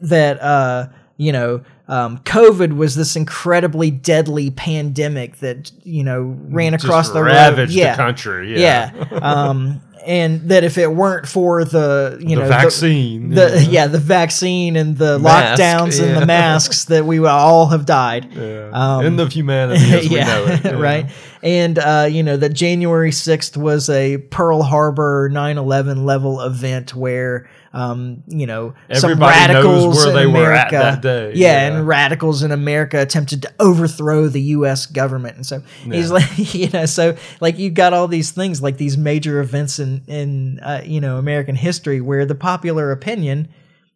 that 0.00 0.40
uh, 0.40 0.88
you 1.16 1.32
know 1.32 1.62
um, 1.88 2.18
COVID 2.18 2.76
was 2.76 2.94
this 2.94 3.16
incredibly 3.16 3.90
deadly 3.90 4.50
pandemic 4.50 5.38
that 5.38 5.70
you 5.84 6.04
know 6.04 6.36
ran 6.48 6.74
across 6.74 7.06
Just 7.06 7.14
the 7.14 7.22
road. 7.22 7.32
ravaged 7.32 7.72
Yeah, 7.72 7.92
the 7.92 7.96
country. 7.96 8.60
Yeah. 8.60 8.92
yeah. 8.94 9.18
um, 9.22 9.80
and 10.06 10.48
that 10.48 10.64
if 10.64 10.78
it 10.78 10.92
weren't 10.92 11.28
for 11.28 11.64
the 11.64 12.18
you 12.20 12.36
the 12.36 12.42
know 12.42 12.48
vaccine. 12.48 13.30
the, 13.30 13.66
yeah. 13.70 13.86
the 13.86 13.98
vaccine 13.98 14.76
and 14.76 14.96
the 14.96 15.18
Mask, 15.18 15.60
lockdowns 15.60 16.02
and 16.02 16.16
the 16.16 16.26
masks 16.26 16.84
that 16.86 17.04
we 17.04 17.20
would 17.20 17.28
all 17.28 17.66
have 17.66 17.86
died. 17.86 18.32
Yeah. 18.32 18.70
Um, 18.72 19.04
End 19.06 19.20
of 19.20 19.32
humanity 19.32 19.92
as 19.92 20.08
we 20.08 20.16
know 20.20 20.46
it. 20.46 20.64
yeah. 20.64 20.70
right. 20.72 21.06
And 21.42 21.78
uh, 21.78 22.08
you 22.10 22.22
know 22.22 22.36
that 22.36 22.50
January 22.54 23.12
sixth 23.12 23.56
was 23.56 23.88
a 23.88 24.18
Pearl 24.18 24.62
Harbor 24.62 25.30
9-11 25.30 26.04
level 26.04 26.40
event 26.40 26.94
where 26.94 27.48
um, 27.72 28.22
you 28.26 28.46
know 28.46 28.74
some 28.92 29.12
Everybody 29.12 29.52
knows 29.52 29.64
radicals 29.64 29.96
where 29.96 30.08
in 30.08 30.14
they 30.16 30.26
were 30.26 30.52
at 30.52 30.68
America, 30.72 30.76
that 30.76 31.02
day. 31.02 31.32
Yeah, 31.34 31.68
Yeah. 31.68 31.76
and 31.76 31.86
radicals 31.86 32.42
in 32.42 32.50
America 32.50 33.00
attempted 33.00 33.42
to 33.42 33.52
overthrow 33.60 34.26
the 34.28 34.40
U.S. 34.40 34.86
government, 34.86 35.36
and 35.36 35.46
so 35.46 35.62
he's 35.84 36.10
like, 36.18 36.54
you 36.54 36.70
know, 36.70 36.86
so 36.86 37.16
like 37.40 37.58
you've 37.58 37.74
got 37.74 37.92
all 37.92 38.08
these 38.08 38.30
things 38.32 38.62
like 38.62 38.78
these 38.78 38.96
major 38.96 39.40
events 39.40 39.78
in 39.78 40.02
in 40.06 40.58
uh, 40.60 40.82
you 40.84 41.00
know 41.00 41.18
American 41.18 41.54
history 41.56 42.00
where 42.00 42.26
the 42.26 42.34
popular 42.34 42.90
opinion 42.90 43.48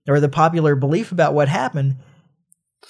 or 0.09 0.21
the 0.21 0.29
popular 0.29 0.75
belief 0.77 1.11
about 1.13 1.33
what 1.35 1.49
happened 1.49 1.97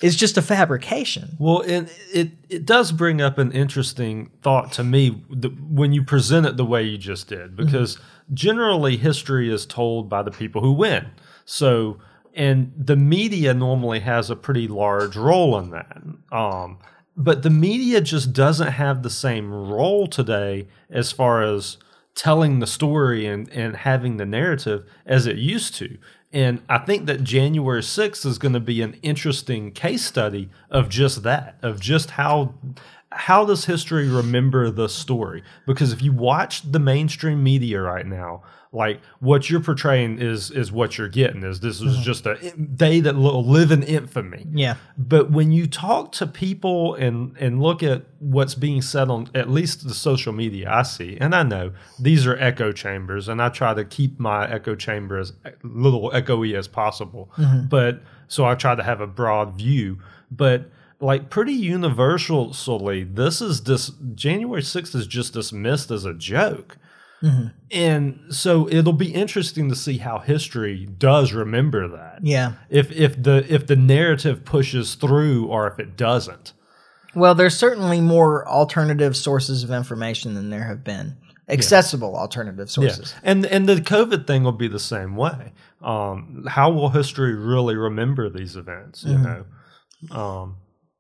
is 0.01 0.17
just 0.17 0.39
a 0.39 0.43
fabrication. 0.43 1.37
Well, 1.39 1.63
and 1.63 1.91
it 2.13 2.31
it 2.49 2.67
does 2.67 2.93
bring 2.93 3.21
up 3.21 3.39
an 3.39 3.53
interesting 3.53 4.31
thought 4.43 4.73
to 4.73 4.85
me 4.85 5.11
when 5.11 5.93
you 5.93 6.03
present 6.03 6.47
it 6.47 6.57
the 6.57 6.65
way 6.65 6.83
you 6.83 6.99
just 6.99 7.29
did, 7.29 7.57
because 7.57 7.99
generally 8.33 8.97
history 8.97 9.53
is 9.53 9.67
told 9.67 10.09
by 10.09 10.23
the 10.23 10.31
people 10.31 10.63
who 10.63 10.73
win. 10.73 11.11
So, 11.45 11.99
and 12.35 12.73
the 12.77 12.97
media 12.97 13.55
normally 13.55 14.01
has 14.01 14.31
a 14.31 14.37
pretty 14.37 14.69
large 14.69 15.17
role 15.17 15.59
in 15.59 15.71
that. 15.71 16.03
Um, 16.31 16.79
but 17.17 17.43
the 17.43 17.51
media 17.51 18.01
just 18.01 18.33
doesn't 18.33 18.73
have 18.73 19.03
the 19.03 19.11
same 19.11 19.53
role 19.53 20.07
today 20.07 20.69
as 20.89 21.13
far 21.13 21.43
as 21.43 21.77
telling 22.15 22.59
the 22.59 22.67
story 22.67 23.27
and, 23.27 23.49
and 23.51 23.77
having 23.77 24.17
the 24.17 24.27
narrative 24.27 24.85
as 25.07 25.27
it 25.27 25.37
used 25.37 25.75
to. 25.77 25.99
And 26.33 26.63
I 26.69 26.79
think 26.79 27.07
that 27.07 27.23
January 27.23 27.83
6th 27.83 28.25
is 28.25 28.39
going 28.39 28.55
to 28.55 28.61
be 28.61 28.81
an 28.81 28.97
interesting 29.03 29.71
case 29.73 30.05
study 30.05 30.49
of 30.71 30.89
just 30.89 31.23
that, 31.25 31.59
of 31.63 31.79
just 31.79 32.13
how 32.13 32.55
how 33.15 33.45
does 33.45 33.67
history 33.67 34.09
remember 34.09 34.71
the 34.71 34.89
story? 34.89 35.43
Because 35.67 35.93
if 35.93 36.01
you 36.01 36.13
watch 36.13 36.63
the 36.63 36.79
mainstream 36.79 37.43
media 37.43 37.81
right 37.83 38.07
now, 38.07 38.43
like 38.73 39.03
what 39.21 39.51
you're 39.51 39.61
portraying 39.61 40.19
is 40.19 40.51
is 40.51 40.73
what 40.73 40.97
you're 40.97 41.09
getting 41.09 41.43
is 41.43 41.61
this 41.61 41.83
is 41.83 41.95
mm-hmm. 41.95 42.03
just 42.03 42.25
a 42.25 42.37
day 42.57 43.01
that 43.01 43.15
will 43.15 43.45
live 43.45 43.71
in 43.71 43.83
infamy. 43.83 44.47
Yeah. 44.51 44.77
But 44.97 45.31
when 45.31 45.53
you 45.53 45.67
talk 45.67 46.13
to 46.13 46.27
people 46.27 46.95
and 46.95 47.37
and 47.39 47.63
look 47.63 47.83
at 47.83 48.05
what's 48.19 48.55
being 48.55 48.81
said 48.81 49.11
on 49.11 49.29
at 49.35 49.51
least 49.51 49.87
the 49.87 49.95
social 49.95 50.33
media 50.33 50.71
I 50.71 50.83
see, 50.83 51.19
and 51.21 51.35
I 51.35 51.43
know 51.43 51.73
these 51.99 52.27
are 52.27 52.37
echo 52.39 52.73
chambers, 52.73 53.29
and 53.29 53.43
I 53.43 53.51
try 53.51 53.75
to 53.75 53.85
keep 53.85 54.19
my 54.19 54.51
echo 54.51 54.75
chamber 54.75 55.19
as 55.19 55.35
little 55.63 56.11
echoey 56.11 56.57
as 56.57 56.67
possible. 56.67 57.31
Mm-hmm. 57.37 57.67
But 57.67 58.01
so 58.27 58.47
I 58.47 58.55
try 58.55 58.75
to 58.75 58.83
have 58.83 59.03
a 59.03 59.07
broad 59.07 59.55
view. 59.55 59.99
But 60.31 60.71
like 60.99 61.29
pretty 61.29 61.53
universally, 61.53 63.05
this 63.05 63.43
is 63.43 63.65
this 63.65 63.91
January 64.15 64.63
sixth 64.63 64.95
is 64.95 65.07
just 65.07 65.35
dismissed 65.35 65.91
as 65.91 66.07
a 66.07 66.15
joke. 66.15 66.79
And 67.71 68.21
so 68.31 68.69
it'll 68.69 68.93
be 68.93 69.15
interesting 69.15 69.69
to 69.69 69.77
see 69.77 69.99
how 69.99 70.19
history 70.19 70.87
does 70.99 71.33
remember 71.33 71.89
that 71.89 72.19
Yeah. 72.23 72.55
if 72.69 72.91
if 72.93 73.23
the 73.23 73.47
if 73.49 73.67
the 73.67 73.77
narrative 73.77 74.45
pushes 74.45 74.95
through 74.97 75.47
or 75.47 75.67
if 75.67 75.79
it 75.79 75.97
doesn't. 75.97 76.53
Well, 77.15 77.35
there's 77.35 77.57
certainly 77.57 78.01
more 78.01 78.47
alternative 78.49 79.17
sources 79.17 79.63
of 79.65 79.71
information 79.71 80.35
than 80.35 80.51
there 80.51 80.65
have 80.65 80.83
been. 80.83 81.17
Accessible 81.49 82.17
alternative 82.17 82.71
sources. 82.71 83.15
And 83.23 83.45
and 83.47 83.69
the 83.69 83.77
COVID 83.77 84.27
thing 84.27 84.45
will 84.45 84.53
be 84.53 84.69
the 84.69 84.79
same 84.79 85.17
way. 85.17 85.53
Um, 85.83 86.45
how 86.49 86.71
will 86.71 86.89
history 86.91 87.35
really 87.35 87.77
remember 87.77 88.31
these 88.31 88.57
events? 88.57 89.05
You 89.05 89.19
know, 89.19 89.45
um, 90.17 90.57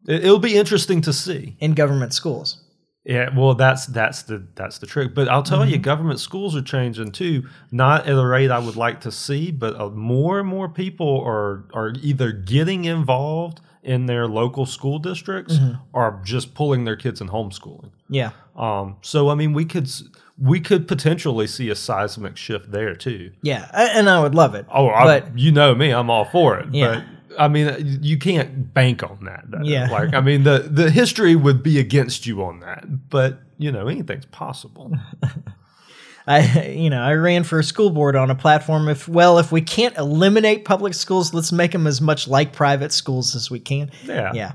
it, 0.06 0.24
it'll 0.24 0.38
be 0.38 0.56
interesting 0.56 1.00
to 1.02 1.12
see. 1.12 1.56
in 1.60 1.72
government 1.72 2.12
schools. 2.12 2.61
Yeah, 3.04 3.36
well, 3.36 3.54
that's 3.54 3.86
that's 3.86 4.22
the 4.22 4.46
that's 4.54 4.78
the 4.78 4.86
trick. 4.86 5.12
But 5.12 5.28
I'll 5.28 5.42
tell 5.42 5.68
you, 5.68 5.76
government 5.76 6.20
schools 6.20 6.54
are 6.54 6.62
changing 6.62 7.10
too. 7.10 7.48
Not 7.72 8.06
at 8.06 8.16
a 8.16 8.24
rate 8.24 8.50
I 8.52 8.60
would 8.60 8.76
like 8.76 9.00
to 9.00 9.10
see, 9.10 9.50
but 9.50 9.74
uh, 9.78 9.88
more 9.88 10.38
and 10.38 10.48
more 10.48 10.68
people 10.68 11.20
are 11.26 11.64
are 11.74 11.94
either 12.00 12.30
getting 12.30 12.84
involved 12.84 13.60
in 13.82 14.06
their 14.06 14.28
local 14.28 14.66
school 14.66 15.00
districts 15.00 15.58
or 15.92 16.20
just 16.24 16.54
pulling 16.54 16.84
their 16.84 16.94
kids 16.94 17.20
in 17.20 17.28
homeschooling. 17.28 17.90
Yeah. 18.08 18.30
Um, 18.54 18.98
so 19.02 19.30
I 19.30 19.34
mean, 19.34 19.52
we 19.52 19.64
could 19.64 19.90
we 20.38 20.60
could 20.60 20.86
potentially 20.86 21.46
see 21.46 21.70
a 21.70 21.74
seismic 21.74 22.36
shift 22.36 22.70
there 22.70 22.94
too. 22.94 23.32
Yeah. 23.42 23.68
And 23.74 24.08
I 24.08 24.20
would 24.20 24.34
love 24.34 24.54
it. 24.54 24.66
Oh, 24.70 24.88
I, 24.88 25.22
you 25.34 25.50
know 25.52 25.74
me, 25.74 25.90
I'm 25.90 26.10
all 26.10 26.24
for 26.24 26.58
it. 26.58 26.72
Yeah. 26.72 27.02
I 27.38 27.48
mean, 27.48 27.98
you 28.02 28.18
can't 28.18 28.72
bank 28.72 29.02
on 29.02 29.24
that. 29.24 29.44
though. 29.46 29.62
Yeah. 29.62 29.90
Like 29.90 30.14
I 30.14 30.20
mean, 30.20 30.44
the 30.44 30.60
the 30.70 30.90
history 30.90 31.36
would 31.36 31.62
be 31.62 31.78
against 31.78 32.26
you 32.26 32.44
on 32.44 32.60
that, 32.60 33.08
but 33.08 33.40
you 33.58 33.70
know, 33.72 33.88
anything's 33.88 34.26
possible. 34.26 34.92
I 36.26 36.68
you 36.68 36.90
know, 36.90 37.02
I 37.02 37.14
ran 37.14 37.44
for 37.44 37.58
a 37.58 37.64
school 37.64 37.90
board 37.90 38.16
on 38.16 38.30
a 38.30 38.34
platform 38.34 38.88
if 38.88 39.08
well, 39.08 39.38
if 39.38 39.50
we 39.50 39.60
can't 39.60 39.96
eliminate 39.96 40.64
public 40.64 40.94
schools, 40.94 41.34
let's 41.34 41.52
make 41.52 41.72
them 41.72 41.86
as 41.86 42.00
much 42.00 42.28
like 42.28 42.52
private 42.52 42.92
schools 42.92 43.34
as 43.34 43.50
we 43.50 43.60
can. 43.60 43.90
Yeah. 44.04 44.32
Yeah. 44.34 44.52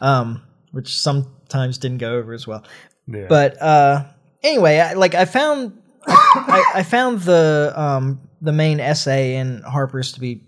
Um 0.00 0.42
which 0.72 0.94
sometimes 0.96 1.78
didn't 1.78 1.98
go 1.98 2.16
over 2.16 2.32
as 2.32 2.46
well. 2.46 2.64
Yeah. 3.06 3.26
But 3.28 3.60
uh 3.60 4.04
anyway, 4.42 4.78
I, 4.78 4.92
like 4.94 5.14
I 5.14 5.24
found 5.24 5.80
I, 6.06 6.72
I 6.76 6.82
found 6.82 7.20
the 7.22 7.72
um 7.74 8.20
the 8.40 8.52
main 8.52 8.78
essay 8.78 9.36
in 9.36 9.62
Harper's 9.62 10.12
to 10.12 10.20
be 10.20 10.42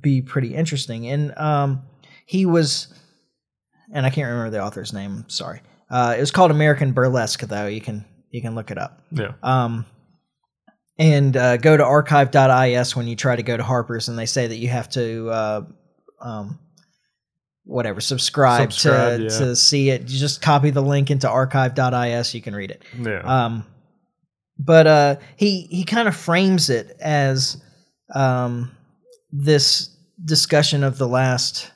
be 0.00 0.22
pretty 0.22 0.54
interesting. 0.54 1.06
And 1.08 1.36
um 1.38 1.82
he 2.26 2.46
was 2.46 2.88
and 3.92 4.04
I 4.04 4.10
can't 4.10 4.28
remember 4.28 4.50
the 4.50 4.62
author's 4.62 4.92
name, 4.92 5.24
sorry. 5.28 5.62
Uh 5.90 6.14
it 6.16 6.20
was 6.20 6.30
called 6.30 6.50
American 6.50 6.92
Burlesque 6.92 7.40
though. 7.40 7.66
You 7.66 7.80
can 7.80 8.04
you 8.30 8.42
can 8.42 8.54
look 8.54 8.70
it 8.70 8.78
up. 8.78 9.00
yeah. 9.10 9.32
Um, 9.42 9.86
and 10.98 11.36
uh, 11.36 11.56
go 11.58 11.76
to 11.76 11.84
archive.is 11.84 12.96
when 12.96 13.06
you 13.06 13.16
try 13.16 13.36
to 13.36 13.42
go 13.42 13.56
to 13.56 13.62
Harper's, 13.62 14.08
and 14.08 14.18
they 14.18 14.26
say 14.26 14.46
that 14.46 14.56
you 14.56 14.68
have 14.68 14.88
to, 14.90 15.28
uh, 15.30 15.62
um, 16.20 16.58
whatever, 17.64 18.00
subscribe, 18.00 18.72
Subscribe, 18.72 19.18
to, 19.18 19.22
yeah. 19.24 19.28
to 19.28 19.56
see 19.56 19.90
it. 19.90 20.02
You 20.02 20.18
just 20.18 20.40
copy 20.40 20.70
the 20.70 20.82
link 20.82 21.10
into 21.10 21.28
archive.is, 21.28 22.34
you 22.34 22.40
can 22.42 22.54
read 22.54 22.70
it. 22.70 22.82
Yeah. 22.98 23.20
Um, 23.20 23.66
but 24.58 24.86
uh, 24.86 25.16
he 25.36 25.62
he 25.70 25.84
kind 25.84 26.08
of 26.08 26.16
frames 26.16 26.70
it 26.70 26.96
as 27.00 27.62
um, 28.14 28.70
this 29.30 29.90
discussion 30.24 30.82
of 30.84 30.98
the 30.98 31.08
last, 31.08 31.70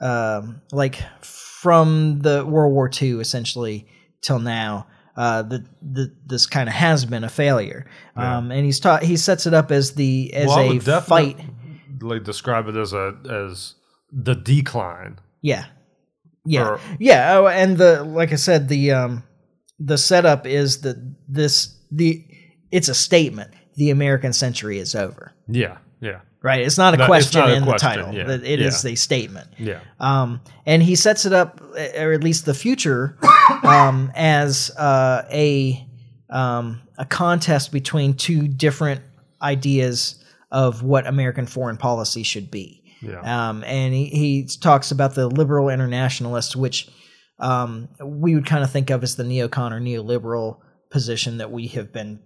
um, 0.00 0.60
like 0.72 0.96
from 1.22 2.20
the 2.20 2.44
World 2.44 2.72
War 2.72 2.90
II 3.00 3.20
essentially 3.20 3.86
till 4.22 4.38
now. 4.38 4.86
Uh, 5.16 5.42
that 5.42 5.64
the, 5.80 6.12
this 6.26 6.44
kind 6.44 6.68
of 6.68 6.74
has 6.74 7.04
been 7.04 7.22
a 7.22 7.28
failure, 7.28 7.86
Yeah. 8.16 8.38
um, 8.38 8.50
and 8.50 8.64
he's 8.66 8.80
taught 8.80 9.04
he 9.04 9.16
sets 9.16 9.46
it 9.46 9.54
up 9.54 9.70
as 9.70 9.92
the 9.92 10.34
as 10.34 10.48
Well, 10.48 10.72
a 10.72 10.80
fight. 11.00 11.36
definitely 11.36 12.18
describe 12.18 12.66
it 12.66 12.74
as 12.74 12.92
a 12.92 13.14
as 13.30 13.74
the 14.10 14.34
decline. 14.34 15.20
Yeah, 15.40 15.66
yeah, 16.44 16.68
Or- 16.68 16.80
yeah. 16.98 17.36
Oh, 17.38 17.46
and 17.46 17.78
the 17.78 18.02
like 18.02 18.32
I 18.32 18.34
said, 18.34 18.68
the 18.68 18.90
um, 18.90 19.22
the 19.78 19.98
setup 19.98 20.48
is 20.48 20.80
that 20.80 20.96
this 21.28 21.78
the 21.92 22.24
it's 22.72 22.88
a 22.88 22.94
statement. 22.94 23.52
The 23.76 23.90
American 23.90 24.32
century 24.32 24.80
is 24.80 24.96
over. 24.96 25.32
Yeah. 25.46 25.78
Yeah. 26.00 26.22
Right. 26.44 26.60
It's 26.60 26.76
not 26.76 26.92
a 26.92 26.98
No, 26.98 27.06
question 27.06 27.40
not 27.40 27.48
a 27.50 27.54
in 27.54 27.64
question, 27.64 27.88
the 27.90 27.96
title. 28.04 28.14
yeah, 28.14 28.30
It 28.52 28.60
is 28.60 28.84
yeah. 28.84 28.90
a 28.90 28.94
statement. 28.96 29.48
Yeah. 29.58 29.80
Um, 29.98 30.42
and 30.66 30.82
he 30.82 30.94
sets 30.94 31.24
it 31.24 31.32
up, 31.32 31.58
or 31.98 32.12
at 32.12 32.22
least 32.22 32.44
the 32.44 32.52
future, 32.52 33.16
um, 33.64 34.12
as 34.14 34.70
uh, 34.76 35.22
a 35.32 35.88
um, 36.28 36.82
a 36.98 37.06
contest 37.06 37.72
between 37.72 38.12
two 38.14 38.46
different 38.46 39.00
ideas 39.40 40.22
of 40.50 40.82
what 40.82 41.06
American 41.06 41.46
foreign 41.46 41.78
policy 41.78 42.22
should 42.22 42.50
be. 42.50 42.82
Yeah. 43.00 43.20
Um, 43.48 43.64
and 43.64 43.94
he, 43.94 44.06
he 44.06 44.46
talks 44.60 44.90
about 44.90 45.14
the 45.14 45.26
liberal 45.28 45.70
internationalists, 45.70 46.54
which 46.54 46.88
um, 47.38 47.88
we 48.04 48.34
would 48.34 48.46
kind 48.46 48.62
of 48.64 48.70
think 48.70 48.90
of 48.90 49.02
as 49.02 49.16
the 49.16 49.24
neocon 49.24 49.72
or 49.72 49.80
neoliberal 49.80 50.58
position 50.90 51.38
that 51.38 51.50
we 51.50 51.68
have 51.68 51.90
been 51.92 52.20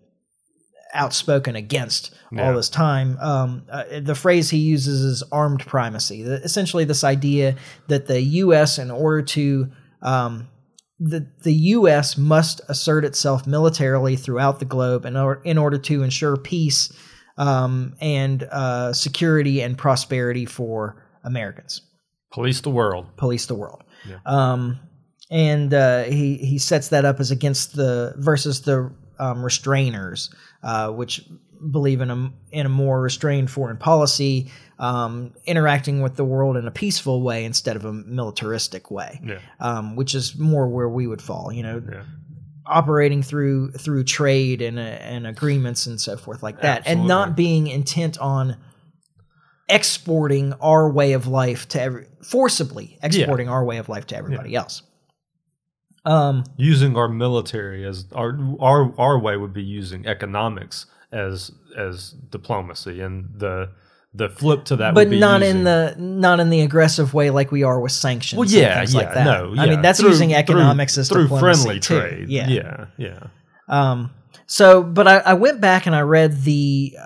outspoken 0.94 1.56
against 1.56 2.14
all 2.36 2.54
this 2.54 2.68
time. 2.68 3.18
Um, 3.20 3.64
uh, 3.70 3.84
the 4.00 4.14
phrase 4.14 4.50
he 4.50 4.58
uses 4.58 5.00
is 5.00 5.22
armed 5.32 5.60
primacy. 5.60 6.22
The, 6.22 6.42
essentially, 6.42 6.84
this 6.84 7.04
idea 7.04 7.56
that 7.88 8.06
the 8.06 8.20
U.S. 8.20 8.78
in 8.78 8.90
order 8.90 9.22
to 9.22 9.70
um, 10.02 10.48
the 10.98 11.26
the 11.42 11.52
U.S. 11.52 12.16
must 12.16 12.60
assert 12.68 13.04
itself 13.04 13.46
militarily 13.46 14.16
throughout 14.16 14.58
the 14.58 14.64
globe 14.64 15.04
in 15.04 15.16
order, 15.16 15.40
in 15.42 15.58
order 15.58 15.78
to 15.78 16.02
ensure 16.02 16.36
peace 16.36 16.92
um, 17.36 17.94
and 18.00 18.42
uh, 18.44 18.92
security 18.92 19.62
and 19.62 19.78
prosperity 19.78 20.44
for 20.44 21.04
Americans. 21.24 21.82
Police 22.32 22.60
the 22.60 22.70
world. 22.70 23.06
police 23.16 23.46
the 23.46 23.54
world. 23.54 23.82
Yeah. 24.06 24.18
Um, 24.26 24.80
and 25.30 25.72
uh, 25.72 26.04
he 26.04 26.36
he 26.36 26.58
sets 26.58 26.88
that 26.88 27.04
up 27.04 27.20
as 27.20 27.30
against 27.30 27.76
the 27.76 28.14
versus 28.16 28.62
the 28.62 28.92
um, 29.18 29.38
restrainers, 29.42 30.34
uh, 30.62 30.90
which 30.90 31.24
believe 31.70 32.00
in 32.00 32.10
a 32.10 32.32
in 32.52 32.66
a 32.66 32.68
more 32.68 33.00
restrained 33.00 33.50
foreign 33.50 33.76
policy, 33.76 34.50
um, 34.78 35.32
interacting 35.44 36.02
with 36.02 36.16
the 36.16 36.24
world 36.24 36.56
in 36.56 36.66
a 36.66 36.70
peaceful 36.70 37.22
way 37.22 37.44
instead 37.44 37.74
of 37.76 37.84
a 37.84 37.92
militaristic 37.92 38.90
way, 38.90 39.20
Yeah. 39.24 39.38
um, 39.60 39.96
which 39.96 40.14
is 40.14 40.38
more 40.38 40.68
where 40.68 40.88
we 40.88 41.06
would 41.06 41.20
fall. 41.22 41.52
You 41.52 41.62
know, 41.64 41.82
Yeah. 41.92 42.02
operating 42.66 43.22
through 43.22 43.72
through 43.72 44.04
trade 44.04 44.62
and 44.62 44.78
uh, 44.78 44.82
and 44.82 45.26
agreements 45.26 45.86
and 45.86 46.00
so 46.00 46.16
forth 46.16 46.42
like 46.42 46.60
that, 46.62 46.82
and 46.86 47.06
not 47.06 47.36
being 47.36 47.66
intent 47.66 48.18
on 48.18 48.56
exporting 49.68 50.54
our 50.60 50.90
way 50.90 51.12
of 51.12 51.26
life 51.26 51.68
to 51.68 51.80
every 51.80 52.06
forcibly 52.22 52.98
exporting 53.02 53.48
our 53.48 53.64
way 53.64 53.76
of 53.78 53.88
life 53.88 54.06
to 54.06 54.16
everybody 54.16 54.54
else. 54.54 54.82
Um, 56.08 56.44
Using 56.56 56.96
our 56.96 57.08
military 57.08 57.84
as 57.84 58.06
our 58.14 58.38
our 58.60 58.92
our 58.98 59.18
way 59.18 59.36
would 59.36 59.52
be 59.52 59.62
using 59.62 60.06
economics 60.06 60.86
as 61.12 61.50
as 61.76 62.12
diplomacy, 62.30 63.00
and 63.00 63.28
the 63.36 63.70
the 64.14 64.28
flip 64.30 64.64
to 64.64 64.76
that, 64.76 64.94
but 64.94 65.00
would 65.06 65.10
be 65.10 65.20
not 65.20 65.40
using, 65.42 65.58
in 65.58 65.64
the 65.64 65.94
not 65.98 66.40
in 66.40 66.48
the 66.48 66.62
aggressive 66.62 67.12
way 67.12 67.28
like 67.30 67.52
we 67.52 67.62
are 67.62 67.78
with 67.78 67.92
sanctions. 67.92 68.38
well, 68.38 68.48
and 68.48 68.52
yeah, 68.52 68.78
things 68.78 68.94
yeah, 68.94 69.00
like 69.00 69.14
that. 69.14 69.24
no, 69.24 69.54
I 69.58 69.66
mean 69.66 69.82
that's 69.82 70.00
Through- 70.00 70.10
using 70.10 70.30
through- 70.30 70.38
economics 70.38 70.96
as 70.96 71.08
through 71.10 71.24
diplomacy 71.24 71.62
friendly 71.62 71.80
too. 71.80 72.00
trade. 72.00 72.28
Yeah. 72.30 72.48
yeah, 72.48 72.86
yeah. 72.96 73.26
Um, 73.68 74.10
so, 74.46 74.82
but 74.82 75.06
I, 75.06 75.18
I 75.18 75.34
went 75.34 75.60
back 75.60 75.84
and 75.86 75.94
I 75.94 76.00
read 76.00 76.40
the 76.42 76.96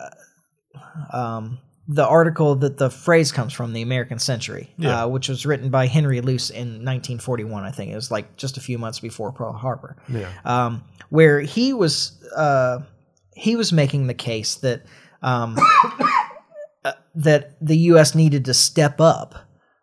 uh, 1.12 1.17
um, 1.17 1.59
the 1.88 2.07
article 2.07 2.55
that 2.57 2.77
the 2.79 2.88
phrase 2.90 3.33
comes 3.33 3.53
from, 3.53 3.73
the 3.73 3.83
American 3.83 4.18
Century, 4.18 4.73
Yeah. 4.79 5.05
uh, 5.05 5.09
which 5.09 5.29
was 5.29 5.45
written 5.45 5.68
by 5.71 5.87
Henry 5.88 6.21
Luce 6.21 6.49
in 6.51 6.85
1941. 6.85 7.64
I 7.64 7.71
think 7.73 7.90
it 7.90 7.95
was 7.97 8.11
like 8.11 8.37
just 8.37 8.57
a 8.57 8.61
few 8.61 8.79
months 8.79 9.01
before 9.01 9.33
Pearl 9.33 9.53
Harbor, 9.53 9.97
Yeah. 10.09 10.29
um, 10.45 10.85
where 11.11 11.40
he 11.40 11.73
was 11.73 12.23
uh, 12.37 12.81
he 13.35 13.57
was 13.57 13.73
making 13.73 14.07
the 14.07 14.14
case 14.14 14.55
that 14.57 14.85
um, 15.23 15.57
uh, 16.85 16.92
that 17.16 17.57
the 17.61 17.77
U.S. 17.79 18.14
needed 18.14 18.45
to 18.47 18.55
step 18.55 19.01
up 19.01 19.35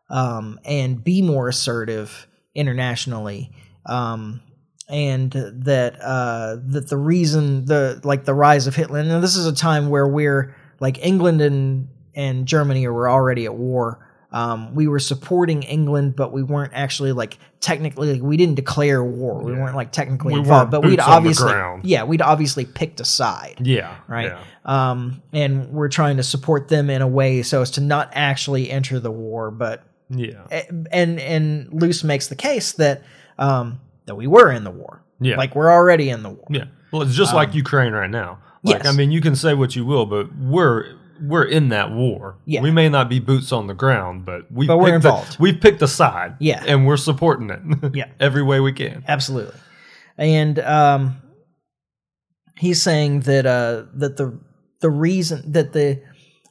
um, 0.09 0.59
and 0.65 1.03
be 1.03 1.21
more 1.21 1.47
assertive 1.49 2.27
internationally, 2.55 3.51
um, 3.85 4.41
and 4.89 5.31
that 5.31 5.99
uh, 6.01 6.57
that 6.67 6.87
the 6.89 6.97
reason 6.97 7.65
the 7.65 7.99
like 8.03 8.25
the 8.25 8.33
rise 8.33 8.67
of 8.67 8.75
Hitler. 8.75 8.99
And 8.99 9.23
this 9.23 9.35
is 9.35 9.45
a 9.45 9.53
time 9.55 9.89
where 9.89 10.07
we're 10.07 10.55
like 10.79 11.03
England 11.05 11.41
and 11.41 11.87
and 12.15 12.45
Germany 12.47 12.87
were 12.87 13.09
already 13.09 13.45
at 13.45 13.55
war. 13.55 14.05
Um, 14.31 14.75
we 14.75 14.87
were 14.87 14.99
supporting 14.99 15.63
England, 15.63 16.15
but 16.15 16.31
we 16.31 16.43
weren't 16.43 16.73
actually 16.75 17.13
like 17.13 17.39
technically 17.61 18.13
like, 18.13 18.21
we 18.21 18.37
didn't 18.37 18.55
declare 18.55 19.03
war. 19.03 19.41
We 19.43 19.53
Yeah. 19.53 19.59
weren't 19.63 19.75
like 19.75 19.91
technically 19.91 20.33
We 20.35 20.39
involved, 20.41 20.69
but 20.69 20.81
we'd 20.83 20.97
boots 20.97 21.03
on 21.03 21.09
the 21.09 21.15
obviously 21.29 21.53
yeah 21.83 22.03
we'd 22.03 22.21
obviously 22.21 22.65
picked 22.65 22.99
a 22.99 23.05
side 23.05 23.55
Yeah. 23.59 23.95
right? 24.07 24.31
Yeah. 24.33 24.39
Um, 24.65 25.23
and 25.33 25.69
we're 25.71 25.87
trying 25.89 26.17
to 26.17 26.23
support 26.23 26.67
them 26.67 26.89
in 26.91 27.01
a 27.01 27.07
way 27.07 27.41
so 27.41 27.61
as 27.63 27.71
to 27.71 27.81
not 27.81 28.11
actually 28.13 28.69
enter 28.69 28.99
the 28.99 29.09
war, 29.11 29.49
but 29.49 29.83
Yeah. 30.09 30.43
and 30.91 31.19
and 31.19 31.69
Luce 31.73 32.03
makes 32.03 32.27
the 32.27 32.35
case 32.35 32.73
that 32.73 33.01
um, 33.39 33.79
that 34.05 34.15
we 34.15 34.27
were 34.27 34.51
in 34.51 34.63
the 34.63 34.71
war, 34.71 35.01
Yeah. 35.19 35.37
like 35.37 35.55
we're 35.55 35.71
already 35.71 36.09
in 36.09 36.21
the 36.23 36.29
war. 36.29 36.45
Yeah. 36.51 36.65
Well, 36.91 37.01
it's 37.03 37.15
just 37.15 37.33
like 37.33 37.53
Ukraine 37.55 37.93
right 37.93 38.09
now. 38.09 38.39
Like, 38.63 38.83
yes. 38.83 38.93
I 38.93 38.97
mean, 38.97 39.11
you 39.11 39.21
can 39.21 39.35
say 39.35 39.53
what 39.53 39.75
you 39.75 39.85
will, 39.85 40.05
but 40.05 40.35
we're 40.37 40.95
we're 41.21 41.43
in 41.45 41.69
that 41.69 41.91
war. 41.91 42.37
Yeah. 42.45 42.61
We 42.61 42.71
may 42.71 42.87
not 42.89 43.09
be 43.09 43.19
boots 43.19 43.51
on 43.51 43.67
the 43.67 43.73
ground, 43.73 44.25
but 44.25 44.51
we 44.51 44.67
But 44.67 44.77
we're 44.77 44.95
involved. 44.95 45.37
we've 45.39 45.59
picked 45.59 45.81
a 45.81 45.87
side. 45.87 46.35
Yeah. 46.39 46.63
And 46.65 46.87
we're 46.87 46.97
supporting 46.97 47.49
it. 47.49 47.93
Yeah. 47.95 48.05
Every 48.19 48.43
way 48.43 48.59
we 48.59 48.71
can. 48.73 49.03
Absolutely. 49.07 49.59
And 50.17 50.59
um, 50.59 51.21
he's 52.57 52.81
saying 52.81 53.21
that 53.21 53.45
uh, 53.45 53.83
that 53.95 54.17
the 54.17 54.39
the 54.81 54.89
reason 54.89 55.51
that 55.51 55.73
the 55.73 56.01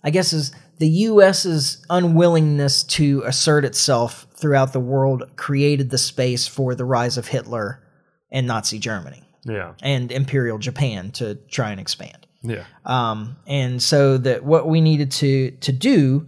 I 0.05 0.11
guess 0.11 0.33
is 0.33 0.53
the 0.79 0.89
U.S.'s 0.89 1.85
unwillingness 1.91 2.83
to 2.85 3.23
assert 3.27 3.65
itself 3.65 4.27
throughout 4.35 4.73
the 4.73 4.81
world 4.81 5.25
created 5.37 5.91
the 5.91 5.99
space 5.99 6.47
for 6.47 6.75
the 6.75 6.85
rise 6.85 7.19
of 7.19 7.29
Hitler 7.29 7.83
and 8.31 8.47
Nazi 8.47 8.79
Germany 8.79 9.28
Yeah. 9.45 9.75
and 9.83 10.11
Imperial 10.13 10.59
Japan 10.59 11.11
to 11.13 11.37
try 11.51 11.71
and 11.71 11.81
expand. 11.81 12.27
Yeah. 12.43 12.65
Um, 12.85 13.37
and 13.47 13.83
so 13.83 14.17
that 14.19 14.45
what 14.45 14.69
we 14.69 14.81
needed 14.81 15.11
to 15.13 15.51
to 15.53 15.73
do, 15.73 16.27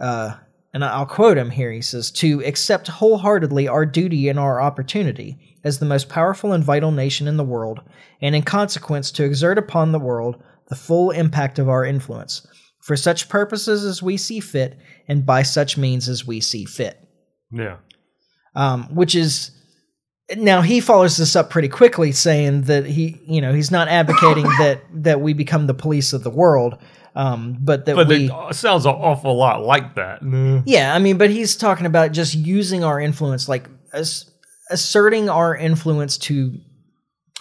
uh, 0.00 0.34
and 0.72 0.84
I'll 0.84 1.06
quote 1.06 1.36
him 1.36 1.50
here. 1.50 1.72
He 1.72 1.82
says, 1.82 2.10
"To 2.12 2.42
accept 2.44 2.88
wholeheartedly 2.88 3.66
our 3.68 3.84
duty 3.84 4.28
and 4.28 4.38
our 4.38 4.60
opportunity 4.60 5.56
as 5.64 5.78
the 5.78 5.86
most 5.86 6.08
powerful 6.08 6.52
and 6.52 6.62
vital 6.62 6.92
nation 6.92 7.26
in 7.26 7.36
the 7.36 7.44
world, 7.44 7.80
and 8.22 8.36
in 8.36 8.42
consequence 8.42 9.10
to 9.12 9.24
exert 9.24 9.58
upon 9.58 9.90
the 9.92 9.98
world 9.98 10.40
the 10.68 10.76
full 10.76 11.10
impact 11.10 11.58
of 11.58 11.68
our 11.68 11.84
influence, 11.84 12.46
for 12.82 12.96
such 12.96 13.28
purposes 13.28 13.84
as 13.84 14.02
we 14.02 14.16
see 14.16 14.38
fit, 14.38 14.78
and 15.08 15.26
by 15.26 15.42
such 15.42 15.76
means 15.76 16.08
as 16.08 16.26
we 16.26 16.40
see 16.40 16.64
fit." 16.64 17.00
Yeah. 17.50 17.76
um, 18.54 18.94
which 18.94 19.14
is 19.14 19.50
now 20.36 20.60
he 20.60 20.80
follows 20.80 21.16
this 21.16 21.34
up 21.36 21.50
pretty 21.50 21.68
quickly, 21.68 22.12
saying 22.12 22.62
that 22.62 22.86
he, 22.86 23.20
you 23.26 23.40
know, 23.40 23.52
he's 23.52 23.70
not 23.70 23.88
advocating 23.88 24.44
that 24.58 24.82
that 24.92 25.20
we 25.20 25.32
become 25.32 25.66
the 25.66 25.74
police 25.74 26.12
of 26.12 26.22
the 26.22 26.30
world, 26.30 26.78
um, 27.14 27.56
but 27.60 27.86
that 27.86 27.96
But 27.96 28.08
we, 28.08 28.30
it 28.30 28.54
sounds 28.54 28.84
an 28.84 28.92
awful 28.92 29.36
lot 29.36 29.62
like 29.64 29.94
that. 29.94 30.20
yeah, 30.66 30.94
I 30.94 30.98
mean, 30.98 31.16
but 31.18 31.30
he's 31.30 31.56
talking 31.56 31.86
about 31.86 32.12
just 32.12 32.34
using 32.34 32.84
our 32.84 33.00
influence, 33.00 33.48
like 33.48 33.68
as, 33.92 34.30
asserting 34.70 35.30
our 35.30 35.56
influence 35.56 36.18
to 36.18 36.58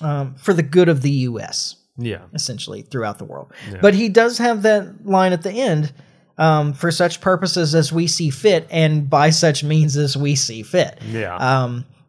um, 0.02 0.36
for 0.36 0.54
the 0.54 0.64
good 0.64 0.88
of 0.90 1.02
the 1.02 1.12
U.S. 1.12 1.76
Yeah. 1.98 2.22
essentially 2.34 2.84
throughout 2.84 3.18
the 3.18 3.26
world. 3.26 3.52
Yeah. 3.72 3.80
But 3.82 3.96
he 3.96 4.08
does 4.08 4.38
have 4.38 4.62
that 4.62 5.06
line 5.06 5.34
at 5.34 5.42
the 5.42 5.52
end. 5.52 5.92
Um, 6.40 6.74
for 6.74 6.92
such 6.92 7.20
purposes 7.20 7.74
as 7.74 7.92
we 7.92 8.06
see 8.06 8.30
fit, 8.30 8.68
and 8.70 9.10
by 9.10 9.32
such 9.32 9.64
means 9.64 9.98
as 9.98 10.16
we 10.16 10.36
see 10.36 10.62
fit. 10.62 11.00
Yeah. 11.10 11.36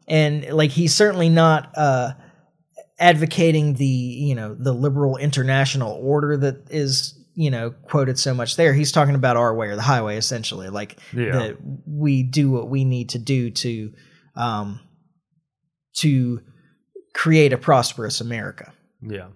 And 0.09 0.45
like 0.53 0.71
he's 0.71 0.95
certainly 0.95 1.29
not 1.29 1.71
uh, 1.77 2.13
advocating 2.99 3.75
the 3.75 3.85
you 3.87 4.35
know 4.35 4.55
the 4.55 4.73
liberal 4.73 5.17
international 5.17 5.93
order 6.03 6.37
that 6.39 6.71
is 6.71 7.15
you 7.35 7.51
know 7.51 7.71
quoted 7.71 8.19
so 8.19 8.35
much 8.35 8.57
there. 8.57 8.73
He's 8.75 8.91
talking 8.93 9.15
about 9.15 9.37
our 9.37 9.55
way 9.55 9.69
or 9.69 9.77
the 9.77 9.83
highway 9.83 10.17
essentially, 10.17 10.69
like 10.69 10.99
Yeah. 11.13 11.33
that 11.33 11.57
we 11.87 12.23
do 12.23 12.51
what 12.51 12.69
we 12.69 12.85
need 12.85 13.11
to 13.11 13.19
do 13.19 13.51
to 13.51 13.93
um, 14.35 14.81
to 15.99 16.41
create 17.15 17.53
a 17.53 17.59
prosperous 17.59 18.21
America, 18.21 18.73
yeah. 19.03 19.27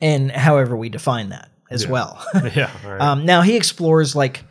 and 0.00 0.30
however 0.32 0.76
we 0.76 0.88
define 0.88 1.28
that 1.30 1.50
as 1.70 1.84
Yeah. 1.84 1.90
well. 1.90 2.26
Yeah. 2.54 2.70
Right. 2.84 3.00
Um, 3.00 3.24
now 3.24 3.42
he 3.42 3.56
explores 3.56 4.14
like 4.16 4.44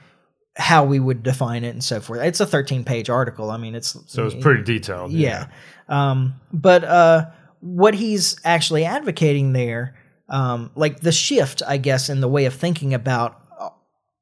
how 0.62 0.86
we 0.86 1.00
would 1.00 1.24
define 1.24 1.64
it 1.64 1.70
and 1.70 1.84
so 1.84 2.00
forth. 2.00 2.22
It's 2.22 2.40
a 2.40 2.46
13 2.46 2.84
page 2.84 3.10
article. 3.10 3.50
I 3.50 3.58
mean, 3.58 3.74
it's 3.76 3.98
so 4.06 4.26
it's 4.26 4.36
pretty 4.36 4.64
detailed. 4.64 5.12
yeah. 5.12 5.48
Um, 5.90 6.36
but 6.54 6.84
uh, 6.84 7.32
what 7.60 7.96
he's 7.96 8.38
actually 8.46 8.86
advocating 8.86 9.54
there, 9.54 9.96
um, 10.30 10.72
like 10.76 11.02
the 11.02 11.12
shift, 11.12 11.62
I 11.68 11.78
guess, 11.78 12.10
in 12.10 12.22
the 12.22 12.30
way 12.30 12.46
of 12.46 12.54
thinking 12.54 12.94
about 12.94 13.42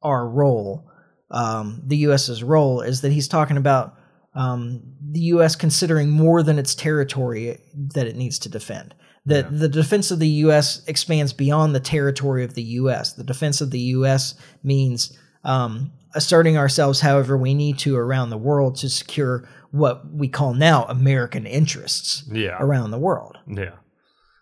our 0.02 0.28
role, 0.28 0.90
um, 1.30 1.82
the 1.86 1.98
U.S.'s 1.98 2.42
role, 2.42 2.82
is 2.82 3.02
that 3.02 3.12
he's 3.12 3.28
talking 3.28 3.58
about 3.58 3.96
um, 4.34 4.82
the 5.12 5.20
U.S. 5.20 5.56
considering 5.56 6.10
more 6.10 6.42
than 6.42 6.58
its 6.58 6.74
territory 6.74 7.60
that 7.94 8.08
it 8.08 8.16
needs 8.16 8.40
to 8.40 8.50
defend. 8.50 8.96
That 9.26 9.60
the 9.60 9.70
defense 9.70 10.10
of 10.10 10.20
the 10.20 10.28
U.S. 10.28 10.82
expands 10.88 11.34
beyond 11.34 11.76
the 11.76 11.80
territory 11.82 12.46
of 12.46 12.54
the 12.54 12.64
U.S. 12.64 13.14
The 13.14 13.24
defense 13.24 13.60
of 13.60 13.70
the 13.70 13.80
U.S. 13.80 14.36
means 14.64 15.18
um, 15.44 15.92
asserting 16.16 16.58
ourselves 16.58 17.00
however 17.02 17.38
we 17.38 17.54
need 17.54 17.78
to 17.80 17.96
around 17.96 18.30
the 18.30 18.38
world 18.38 18.76
to 18.78 18.90
secure 18.90 19.48
what 19.72 20.12
we 20.12 20.28
call 20.28 20.54
now 20.54 20.86
American 20.86 21.46
interests 21.46 22.24
Yeah. 22.32 22.58
around 22.60 22.92
the 22.92 22.98
world. 23.00 23.38
Yeah. 23.48 23.76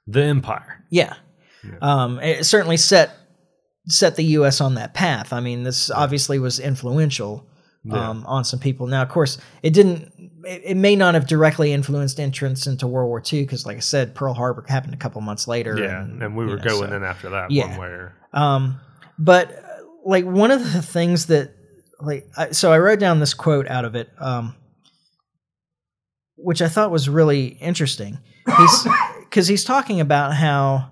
The 0.07 0.23
empire. 0.23 0.85
Yeah. 0.89 1.15
Um, 1.81 2.19
it 2.19 2.45
certainly 2.45 2.77
set 2.77 3.11
set 3.89 4.15
the 4.15 4.23
U.S. 4.23 4.61
on 4.61 4.75
that 4.75 4.93
path. 4.93 5.33
I 5.33 5.39
mean, 5.41 5.63
this 5.63 5.89
obviously 5.91 6.39
was 6.39 6.59
influential 6.59 7.45
um, 7.91 8.25
on 8.25 8.43
some 8.45 8.59
people. 8.59 8.87
Now, 8.87 9.01
of 9.01 9.09
course, 9.09 9.37
it 9.63 9.71
didn't. 9.73 10.11
It, 10.45 10.61
it 10.65 10.77
may 10.77 10.95
not 10.95 11.13
have 11.13 11.27
directly 11.27 11.73
influenced 11.73 12.19
entrance 12.19 12.67
into 12.67 12.87
World 12.87 13.07
War 13.09 13.21
II 13.33 13.43
because, 13.43 13.65
like 13.65 13.77
I 13.77 13.81
said, 13.81 14.13
Pearl 14.15 14.33
Harbor 14.33 14.63
happened 14.67 14.93
a 14.93 14.97
couple 14.97 15.19
months 15.21 15.47
later. 15.47 15.77
Yeah. 15.77 16.01
and, 16.03 16.21
And, 16.23 16.35
we 16.37 16.45
were 16.45 16.57
know, 16.57 16.63
going 16.63 16.89
so- 16.89 16.95
in 16.95 17.03
after 17.03 17.29
that 17.31 17.51
Yeah. 17.51 17.67
one 17.69 17.77
way. 17.79 17.87
Or, 17.87 18.13
Um, 18.33 18.79
but 19.19 19.51
uh, 19.51 19.83
like 20.05 20.23
one 20.25 20.51
of 20.51 20.61
the 20.73 20.81
things 20.81 21.25
that 21.27 21.51
like 22.01 22.27
I, 22.37 22.51
so 22.51 22.71
I 22.71 22.79
wrote 22.79 22.99
down 22.99 23.19
this 23.19 23.33
quote 23.33 23.67
out 23.67 23.85
of 23.85 23.95
it, 23.95 24.09
um, 24.19 24.55
which 26.35 26.61
I 26.61 26.67
thought 26.67 26.91
was 26.91 27.09
really 27.09 27.47
interesting. 27.47 28.19
He's 28.57 28.87
because 29.19 29.47
he's 29.47 29.63
talking 29.63 29.99
about 30.01 30.33
how 30.33 30.91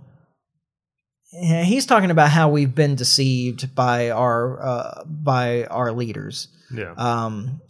he's 1.32 1.86
talking 1.86 2.12
about 2.12 2.30
how 2.30 2.50
we've 2.50 2.74
been 2.74 2.96
deceived 2.96 3.76
by 3.76 4.10
our 4.10 4.64
uh, 4.64 5.04
by 5.06 5.66
our 5.66 5.92
leaders. 5.92 6.48
yeah. 6.72 6.94
Um, 6.98 7.62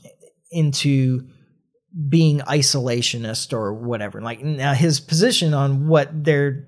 into 0.51 1.27
being 2.09 2.39
isolationist 2.39 3.53
or 3.53 3.73
whatever. 3.73 4.21
Like 4.21 4.43
now 4.43 4.73
his 4.73 4.99
position 4.99 5.53
on 5.53 5.87
what 5.87 6.23
they're 6.23 6.67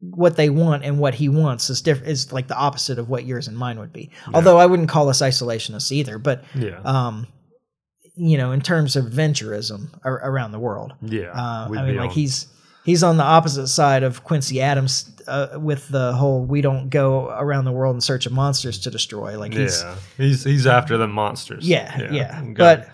what 0.00 0.36
they 0.36 0.48
want 0.50 0.84
and 0.84 0.98
what 1.00 1.14
he 1.14 1.28
wants 1.28 1.68
is 1.70 1.82
different 1.82 2.08
is 2.10 2.32
like 2.32 2.46
the 2.48 2.56
opposite 2.56 2.98
of 2.98 3.08
what 3.08 3.24
yours 3.26 3.48
and 3.48 3.56
mine 3.56 3.78
would 3.80 3.92
be. 3.92 4.10
Although 4.32 4.58
I 4.58 4.66
wouldn't 4.66 4.88
call 4.88 5.08
us 5.08 5.20
isolationists 5.22 5.90
either, 5.92 6.18
but 6.18 6.44
Yeah. 6.54 6.80
um 6.84 7.26
you 8.20 8.36
know, 8.36 8.50
in 8.50 8.60
terms 8.60 8.96
of 8.96 9.04
venturism 9.06 9.90
ar- 10.04 10.20
around 10.24 10.50
the 10.52 10.58
world. 10.58 10.92
yeah. 11.02 11.30
Uh, 11.30 11.68
I 11.70 11.82
mean, 11.86 11.96
like 11.96 12.08
on- 12.10 12.14
he's 12.14 12.46
he's 12.84 13.02
on 13.04 13.16
the 13.16 13.22
opposite 13.22 13.68
side 13.68 14.02
of 14.02 14.24
Quincy 14.24 14.60
Adams 14.60 15.08
uh, 15.28 15.58
with 15.60 15.86
the 15.88 16.12
whole 16.14 16.44
"we 16.44 16.60
don't 16.60 16.88
go 16.90 17.28
around 17.30 17.64
the 17.64 17.70
world 17.72 17.94
in 17.94 18.00
search 18.00 18.26
of 18.26 18.32
monsters 18.32 18.78
to 18.80 18.90
destroy." 18.90 19.38
Like 19.38 19.52
he's 19.54 19.82
yeah. 19.82 19.94
He's 20.16 20.42
he's 20.44 20.66
after 20.66 20.96
the 20.96 21.06
monsters. 21.06 21.68
yeah, 21.68 22.10
yeah. 22.12 22.40
Gotta, 22.52 22.54
But 22.54 22.88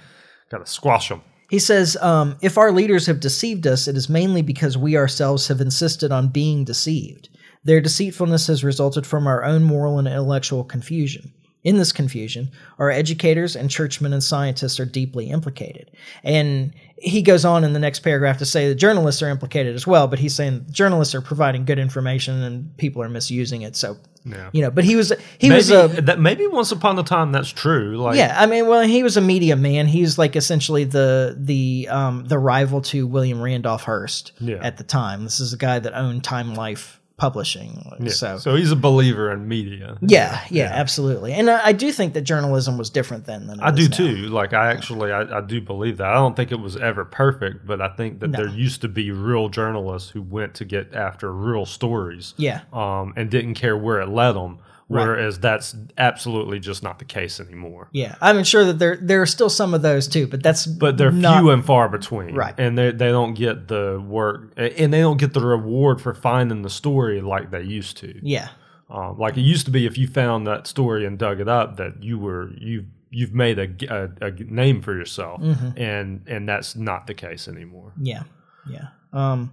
gotta 0.50 0.66
squash 0.66 1.08
them. 1.08 1.22
He 1.54 1.60
says, 1.60 1.96
um, 2.00 2.36
"If 2.42 2.58
our 2.58 2.72
leaders 2.72 3.06
have 3.06 3.20
deceived 3.20 3.64
us, 3.64 3.86
it 3.86 3.96
is 3.96 4.08
mainly 4.08 4.42
because 4.42 4.76
we 4.76 4.96
ourselves 4.96 5.46
have 5.46 5.60
insisted 5.60 6.10
on 6.10 6.28
being 6.28 6.64
deceived. 6.64 7.28
Their 7.62 7.80
deceitfulness 7.80 8.48
has 8.48 8.64
resulted 8.64 9.06
from 9.06 9.28
our 9.28 9.44
own 9.44 9.62
moral 9.62 10.00
and 10.00 10.08
intellectual 10.08 10.64
confusion." 10.64 11.32
In 11.62 11.78
this 11.78 11.92
confusion, 11.92 12.50
our 12.78 12.90
educators 12.90 13.54
and 13.54 13.70
churchmen 13.70 14.12
and 14.12 14.22
scientists 14.22 14.80
are 14.80 14.84
deeply 14.84 15.30
implicated. 15.30 15.92
And 16.24 16.74
he 17.04 17.22
goes 17.22 17.44
on 17.44 17.64
in 17.64 17.72
the 17.72 17.78
next 17.78 18.00
paragraph 18.00 18.38
to 18.38 18.46
say 18.46 18.68
that 18.68 18.76
journalists 18.76 19.22
are 19.22 19.28
implicated 19.28 19.74
as 19.74 19.86
well, 19.86 20.06
but 20.08 20.18
he's 20.18 20.34
saying 20.34 20.66
journalists 20.70 21.14
are 21.14 21.20
providing 21.20 21.64
good 21.64 21.78
information 21.78 22.42
and 22.42 22.76
people 22.78 23.02
are 23.02 23.08
misusing 23.08 23.62
it. 23.62 23.76
So, 23.76 23.96
Yeah. 24.24 24.48
you 24.52 24.62
know, 24.62 24.70
but 24.70 24.84
he 24.84 24.96
was 24.96 25.12
he 25.38 25.48
Maybe 25.50 25.56
was 25.58 25.70
a 25.70 25.88
that 26.02 26.18
maybe 26.18 26.46
once 26.46 26.72
upon 26.72 26.98
a 26.98 27.02
time 27.02 27.30
that's 27.30 27.50
true. 27.50 27.98
Like 27.98 28.16
yeah, 28.16 28.34
I 28.38 28.46
mean, 28.46 28.66
well, 28.66 28.80
he 28.82 29.02
was 29.02 29.16
a 29.16 29.20
media 29.20 29.54
man. 29.54 29.86
He's 29.86 30.16
like 30.18 30.34
essentially 30.34 30.84
the 30.84 31.36
the 31.38 31.88
um 31.90 32.24
the 32.24 32.38
rival 32.38 32.80
to 32.82 33.06
William 33.06 33.40
Randolph 33.42 33.84
Hearst 33.84 34.32
Yeah. 34.40 34.56
at 34.62 34.78
the 34.78 34.84
time. 34.84 35.24
This 35.24 35.40
is 35.40 35.52
a 35.52 35.58
guy 35.58 35.78
that 35.78 35.94
owned 35.94 36.24
Time 36.24 36.54
Life 36.54 37.00
Publishing. 37.16 37.80
Yeah. 38.00 38.08
So, 38.10 38.38
So 38.38 38.56
he's 38.56 38.72
a 38.72 38.76
believer 38.76 39.30
in 39.32 39.46
media. 39.46 39.96
yeah, 40.00 40.44
yeah, 40.50 40.70
absolutely. 40.72 41.32
And 41.32 41.48
I, 41.48 41.66
I 41.66 41.72
do 41.72 41.92
think 41.92 42.12
that 42.14 42.22
journalism 42.22 42.76
was 42.76 42.90
different 42.90 43.24
then 43.26 43.46
than 43.46 43.60
I 43.60 43.70
do 43.70 43.88
now. 43.88 43.96
too. 43.96 44.16
Like 44.28 44.52
I 44.52 44.70
actually, 44.72 45.12
I, 45.12 45.38
I 45.38 45.40
do 45.40 45.60
believe 45.60 45.98
that. 45.98 46.08
I 46.08 46.14
don't 46.14 46.34
think 46.34 46.50
it 46.50 46.58
was 46.58 46.76
ever 46.76 47.04
perfect, 47.04 47.66
but 47.66 47.80
I 47.80 47.88
think 47.88 48.18
that 48.18 48.32
there 48.32 48.48
used 48.48 48.80
to 48.80 48.88
be 48.88 49.12
real 49.12 49.48
journalists 49.48 50.10
who 50.10 50.22
went 50.22 50.54
to 50.54 50.64
get 50.64 50.92
after 50.92 51.32
real 51.32 51.66
stories, 51.66 52.34
Yeah, 52.36 52.62
um, 52.72 53.12
and 53.16 53.30
didn't 53.30 53.54
care 53.54 53.76
where 53.76 54.00
it 54.00 54.08
led 54.08 54.32
them. 54.32 54.58
Whereas 54.88 55.38
that's 55.38 55.74
absolutely 55.96 56.60
just 56.60 56.82
not 56.82 56.98
the 56.98 57.04
case 57.06 57.40
anymore. 57.40 57.88
yeah. 57.92 58.16
I'm 58.20 58.44
sure 58.44 58.64
that 58.66 58.78
there 58.78 58.96
there 59.00 59.22
are 59.22 59.26
still 59.26 59.48
some 59.50 59.72
of 59.74 59.82
those 59.82 60.06
too, 60.06 60.26
but 60.26 60.42
that's 60.42 60.66
But 60.66 60.98
they're 60.98 61.10
not, 61.10 61.40
few 61.40 61.50
and 61.50 61.64
far 61.64 61.88
between, 61.88 62.34
Right. 62.34 62.54
And 62.58 62.76
they 62.76 62.90
they 62.92 63.08
don't 63.08 63.34
get 63.34 63.68
the 63.68 64.02
work, 64.06 64.52
and 64.56 64.92
they 64.92 65.00
don't 65.00 65.16
get 65.16 65.32
the 65.32 65.40
reward 65.40 66.00
for 66.00 66.12
finding 66.14 66.62
the 66.62 66.70
story 66.70 67.20
like 67.22 67.50
they 67.50 67.62
used 67.62 67.96
to. 67.98 68.18
Yeah, 68.22 68.48
Um, 68.90 69.18
like 69.18 69.36
it 69.38 69.42
used 69.42 69.64
to 69.66 69.70
be, 69.72 69.86
if 69.86 69.96
you 69.96 70.06
found 70.06 70.46
that 70.46 70.66
story 70.66 71.06
and 71.06 71.18
dug 71.18 71.40
it 71.40 71.48
up, 71.48 71.76
that 71.78 72.02
you 72.02 72.18
were 72.18 72.50
you 72.58 72.84
you've 73.10 73.32
made 73.32 73.58
a 73.58 74.32
name 74.50 74.82
for 74.82 74.92
yourself, 74.94 75.40
Mm-hmm. 75.40 75.78
and 75.80 76.22
and 76.28 76.48
that's 76.48 76.76
not 76.76 77.06
the 77.06 77.14
case 77.14 77.48
anymore. 77.48 77.92
Yeah, 78.00 78.24
yeah. 78.68 78.88
Um, 79.12 79.52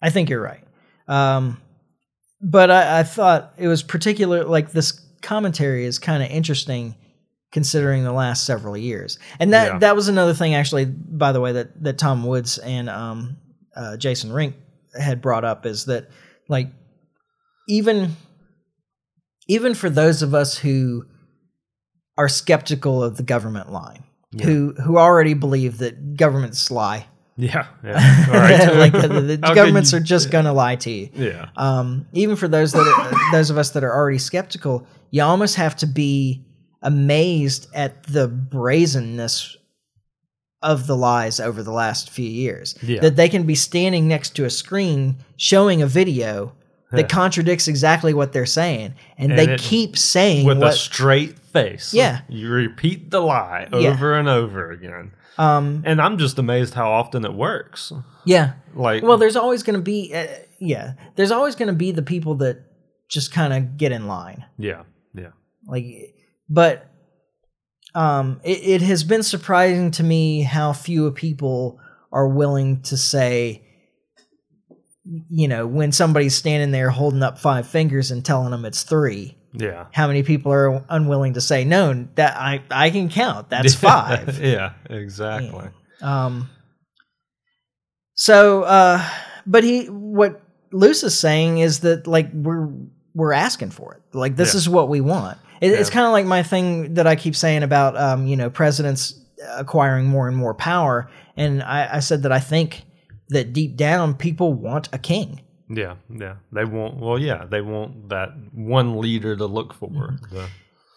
I 0.00 0.10
think 0.10 0.28
you're 0.30 0.40
right. 0.42 0.62
Um, 1.08 1.60
but 2.40 2.70
I, 2.70 3.00
I 3.00 3.02
thought 3.02 3.54
it 3.58 3.68
was 3.68 3.82
particular. 3.82 4.44
Like 4.44 4.72
this 4.72 4.92
commentary 5.22 5.84
is 5.84 5.98
kind 5.98 6.22
of 6.22 6.30
interesting, 6.30 6.94
considering 7.52 8.04
the 8.04 8.12
last 8.12 8.44
several 8.46 8.76
years. 8.76 9.18
And 9.40 9.52
that 9.52 9.66
Yeah. 9.72 9.78
that 9.80 9.96
was 9.96 10.08
another 10.08 10.34
thing, 10.34 10.54
actually. 10.54 10.84
By 10.86 11.32
the 11.32 11.40
way, 11.40 11.52
that 11.52 11.82
that 11.82 11.98
Tom 11.98 12.24
Woods 12.24 12.58
and 12.58 12.88
um, 12.88 13.36
uh, 13.76 13.96
Jason 13.96 14.32
Rink 14.32 14.54
had 14.98 15.20
brought 15.20 15.44
up 15.44 15.66
is 15.66 15.84
that 15.86 16.08
like 16.48 16.68
even 17.68 18.16
even 19.48 19.74
for 19.74 19.90
those 19.90 20.22
of 20.22 20.34
us 20.34 20.56
who 20.58 21.04
are 22.16 22.28
skeptical 22.28 23.02
of 23.02 23.16
the 23.16 23.22
government 23.22 23.70
line. 23.72 24.04
Who 24.42 24.74
who 24.74 24.98
already 24.98 25.32
believe 25.32 25.78
that 25.78 26.16
governments 26.16 26.70
lie, 26.70 27.06
Yeah, 27.38 27.66
yeah. 27.84 28.26
All 28.28 28.34
right. 28.34 28.74
like 28.92 28.92
the, 28.92 29.20
the 29.20 29.36
governments 29.54 29.92
you- 29.92 29.98
are 29.98 30.02
just 30.02 30.30
gonna 30.30 30.52
lie 30.52 30.76
to 30.76 30.90
you. 30.90 31.08
Yeah, 31.14 31.48
Um, 31.56 32.06
even 32.12 32.34
for 32.36 32.48
those 32.48 32.72
that 32.72 32.80
are, 32.86 33.32
those 33.32 33.48
of 33.50 33.56
us 33.56 33.70
that 33.70 33.84
are 33.84 33.94
already 33.94 34.18
skeptical, 34.18 34.86
you 35.10 35.22
almost 35.22 35.54
have 35.54 35.76
to 35.76 35.86
be 35.86 36.44
amazed 36.82 37.68
at 37.74 38.02
the 38.04 38.28
brazenness 38.28 39.56
of 40.62 40.86
the 40.88 40.96
lies 40.96 41.38
over 41.38 41.62
the 41.62 41.70
last 41.72 42.10
few 42.10 42.28
years. 42.28 42.74
Yeah. 42.82 43.00
That 43.00 43.14
they 43.16 43.28
can 43.28 43.44
be 43.44 43.54
standing 43.54 44.08
next 44.08 44.30
to 44.36 44.44
a 44.44 44.50
screen 44.50 45.16
showing 45.36 45.80
a 45.82 45.86
video 45.86 46.52
that 46.90 47.08
contradicts 47.08 47.68
exactly 47.68 48.14
what 48.14 48.32
they're 48.32 48.46
saying, 48.46 48.94
and, 49.18 49.30
And 49.32 49.38
they 49.38 49.52
it- 49.54 49.60
keep 49.60 49.96
saying 49.98 50.46
with 50.46 50.62
a 50.62 50.72
straight 50.72 51.38
face. 51.38 51.92
Yeah. 51.92 52.20
you 52.28 52.50
repeat 52.50 53.10
the 53.10 53.20
lie 53.20 53.68
Yeah. 53.72 53.90
over 53.90 54.14
and 54.18 54.28
over 54.28 54.70
again, 54.70 55.12
um, 55.36 55.82
and 55.84 56.00
I'm 56.00 56.16
just 56.18 56.38
amazed 56.38 56.74
how 56.74 56.90
often 56.90 57.24
it 57.24 57.34
works. 57.34 57.92
yeah. 58.24 58.52
Like, 58.74 59.02
Well, 59.02 59.18
there's 59.18 59.36
always 59.36 59.62
going 59.62 59.76
to 59.76 59.82
be, 59.82 60.12
uh, 60.14 60.26
yeah. 60.60 60.92
There's 61.16 61.30
always 61.30 61.54
going 61.56 61.68
to 61.68 61.74
be 61.74 61.90
the 61.92 62.02
people 62.02 62.34
that 62.36 62.58
just 63.08 63.32
kind 63.32 63.52
of 63.52 63.76
get 63.76 63.90
in 63.92 64.06
line. 64.06 64.44
yeah, 64.58 64.82
yeah, 65.14 65.30
like 65.66 66.14
but 66.48 66.86
um 67.94 68.40
it, 68.44 68.58
it 68.64 68.82
has 68.82 69.02
been 69.04 69.22
surprising 69.22 69.90
to 69.90 70.02
me 70.02 70.42
how 70.42 70.72
few 70.72 71.10
people 71.12 71.78
are 72.12 72.28
willing 72.28 72.80
to 72.82 72.96
say 72.96 73.62
you 75.28 75.48
know 75.48 75.66
when 75.66 75.92
somebody's 75.92 76.34
standing 76.34 76.70
there 76.70 76.90
holding 76.90 77.22
up 77.22 77.38
five 77.38 77.66
fingers 77.66 78.10
and 78.10 78.24
telling 78.24 78.50
them 78.50 78.64
it's 78.64 78.82
three 78.82 79.36
yeah. 79.54 79.86
how 79.92 80.06
many 80.06 80.22
people 80.22 80.52
are 80.52 80.84
unwilling 80.90 81.32
to 81.34 81.40
say 81.40 81.64
no 81.64 82.06
that 82.16 82.36
i 82.36 82.62
i 82.70 82.90
can 82.90 83.08
count. 83.08 83.48
That's 83.48 83.74
five. 83.90 84.38
Yeah, 84.42 84.72
exactly. 84.90 85.68
um 86.02 86.50
so 88.14 88.62
uh 88.64 89.02
but 89.46 89.64
he 89.64 89.86
what 89.86 90.42
luce 90.72 91.02
is 91.02 91.18
saying 91.18 91.58
is 91.58 91.80
that 91.80 92.06
like 92.06 92.28
we're 92.32 92.68
we're 93.14 93.32
asking 93.32 93.70
for 93.70 93.94
it. 93.94 94.02
Like 94.16 94.36
this 94.36 94.54
Yeah. 94.54 94.58
is 94.58 94.68
what 94.68 94.88
we 94.88 95.00
want. 95.00 95.38
It, 95.60 95.72
it's 95.72 95.90
kind 95.90 96.06
of 96.06 96.12
like 96.12 96.26
my 96.26 96.42
thing 96.42 96.94
that 96.94 97.06
i 97.06 97.16
keep 97.16 97.34
saying 97.34 97.62
about 97.62 97.96
um 97.96 98.26
you 98.26 98.36
know 98.36 98.50
presidents 98.50 99.18
acquiring 99.56 100.06
more 100.06 100.28
and 100.28 100.36
more 100.36 100.54
power. 100.54 101.10
And 101.36 101.62
i 101.62 101.96
i 101.96 102.00
said 102.00 102.24
that 102.24 102.32
i 102.32 102.40
think 102.40 102.82
that 103.28 103.52
deep 103.52 103.76
down 103.76 104.14
people 104.14 104.52
want 104.54 104.88
a 104.92 104.98
king 104.98 105.40
Yeah, 105.68 105.96
yeah. 106.08 106.36
They 106.52 106.64
want 106.64 106.96
well, 106.96 107.18
yeah, 107.18 107.44
they 107.44 107.60
want 107.60 108.08
that 108.08 108.30
one 108.52 108.98
leader 108.98 109.36
to 109.36 109.46
look 109.46 109.74
for. 109.74 109.88
Mm-hmm. 109.90 110.44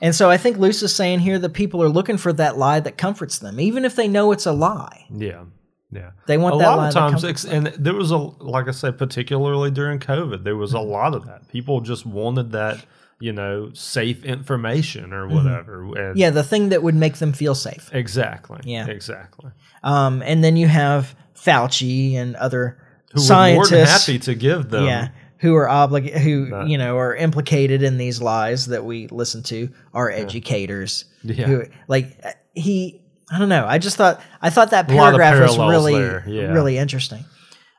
And 0.02 0.16
so 0.16 0.32
i 0.32 0.38
think 0.38 0.58
luce 0.58 0.82
is 0.82 0.96
saying 0.96 1.20
here 1.20 1.38
that 1.38 1.54
people 1.54 1.84
are 1.84 1.90
looking 1.90 2.18
for 2.18 2.34
that 2.34 2.58
lie 2.58 2.80
that 2.80 2.98
comforts 2.98 3.38
them 3.38 3.60
even 3.60 3.86
if 3.86 3.96
they 3.96 4.08
know 4.08 4.32
it's 4.32 4.48
a 4.48 4.52
lie 4.52 5.06
yeah, 5.16 5.44
yeah. 5.92 6.12
they 6.26 6.38
want 6.38 6.56
a 6.56 6.58
that 6.58 6.70
lot 6.70 6.78
lie 6.78 6.88
of 6.88 6.94
times, 6.94 7.24
ex- 7.24 7.46
and 7.46 7.68
there 7.68 7.94
was 7.94 8.12
a 8.12 8.18
like 8.18 8.68
I 8.68 8.72
said, 8.72 8.98
particularly 8.98 9.72
during 9.72 10.00
COVID, 10.00 10.44
there 10.44 10.56
was 10.56 10.74
a 10.74 10.80
lot 10.80 11.14
of 11.14 11.26
that. 11.26 11.48
People 11.50 11.82
just 11.82 12.06
wanted 12.06 12.52
that, 12.54 12.84
you 13.20 13.34
know, 13.34 13.72
safe 13.74 14.24
information 14.26 15.14
or 15.14 15.28
whatever. 15.28 15.84
Mm-hmm. 15.84 16.18
yeah 16.18 16.30
the 16.30 16.44
thing 16.44 16.70
that 16.70 16.82
would 16.82 16.96
make 16.96 17.18
them 17.18 17.34
feel 17.34 17.56
safe 17.56 17.90
exactly. 17.94 18.60
Yeah. 18.64 18.88
exactly. 18.88 19.52
Um, 19.84 20.22
and 20.24 20.44
then 20.44 20.56
you 20.58 20.68
have 20.68 21.16
Fauci 21.44 22.16
and 22.16 22.36
other 22.36 22.78
Who 23.14 23.22
were 23.28 23.54
more 23.56 23.68
than 23.68 23.86
happy 23.88 24.20
to 24.20 24.36
give 24.36 24.70
them. 24.70 24.86
yeah, 24.86 25.10
who 25.40 25.56
are 25.56 25.68
oblig- 25.68 26.16
who 26.18 26.50
That- 26.50 26.68
you 26.68 26.78
know 26.78 26.98
are 26.98 27.16
implicated 27.16 27.82
in 27.84 27.98
these 27.98 28.22
lies 28.22 28.68
that 28.68 28.86
we 28.86 29.08
listen 29.08 29.44
to, 29.44 29.70
are 29.94 30.10
educators. 30.12 31.06
Yeah. 31.24 31.46
Who 31.46 31.64
like 31.88 32.24
he? 32.54 33.02
I 33.32 33.40
don't 33.40 33.50
know. 33.50 33.66
I 33.68 33.78
just 33.78 33.96
thought 33.98 34.22
I 34.42 34.50
thought 34.50 34.72
that 34.72 34.92
A 34.92 34.94
lot 34.94 35.14
of 35.14 35.20
paragraph 35.20 35.58
was 35.58 35.58
really 35.58 35.94
yeah. 35.94 36.52
really 36.52 36.78
interesting, 36.78 37.24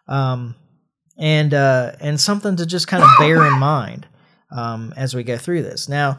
um, 0.09 0.55
and 1.19 1.53
uh, 1.53 1.93
and 2.01 2.21
something 2.21 2.57
to 2.57 2.65
just 2.67 2.89
kind 2.89 3.03
of 3.03 3.11
bear 3.19 3.47
in 3.47 3.59
mind 3.59 4.07
um, 4.51 4.95
as 4.97 5.15
we 5.15 5.23
go 5.25 5.37
through 5.37 5.63
this. 5.63 5.89
Now, 5.91 6.19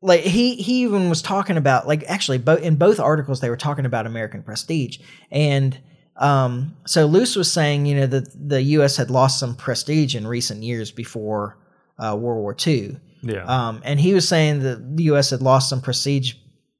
like 0.00 0.22
he 0.22 0.56
he 0.56 0.82
even 0.82 1.08
was 1.08 1.22
talking 1.22 1.56
about 1.56 1.86
like 1.86 2.04
actually 2.08 2.38
both 2.38 2.60
in 2.62 2.76
both 2.76 2.98
articles 2.98 3.40
they 3.40 3.50
were 3.50 3.56
talking 3.56 3.86
about 3.86 4.06
American 4.06 4.42
prestige 4.42 4.98
and 5.30 5.78
um 6.22 6.76
so 6.86 7.06
Luce 7.06 7.36
was 7.36 7.52
saying 7.52 7.86
you 7.86 7.96
know 7.96 8.06
that 8.06 8.48
the 8.48 8.62
U.S. 8.62 8.96
had 8.96 9.10
lost 9.10 9.38
some 9.38 9.54
prestige 9.54 10.14
in 10.14 10.26
recent 10.26 10.62
years 10.62 10.90
before 10.90 11.58
uh, 11.98 12.16
World 12.16 12.40
War 12.40 12.56
II 12.66 12.96
yeah, 13.22 13.44
um 13.44 13.82
and 13.84 14.00
he 14.00 14.14
was 14.14 14.26
saying 14.26 14.60
that 14.60 14.96
the 14.96 15.04
U.S. 15.04 15.30
had 15.30 15.42
lost 15.42 15.68
some 15.68 15.80
prestige 15.80 16.34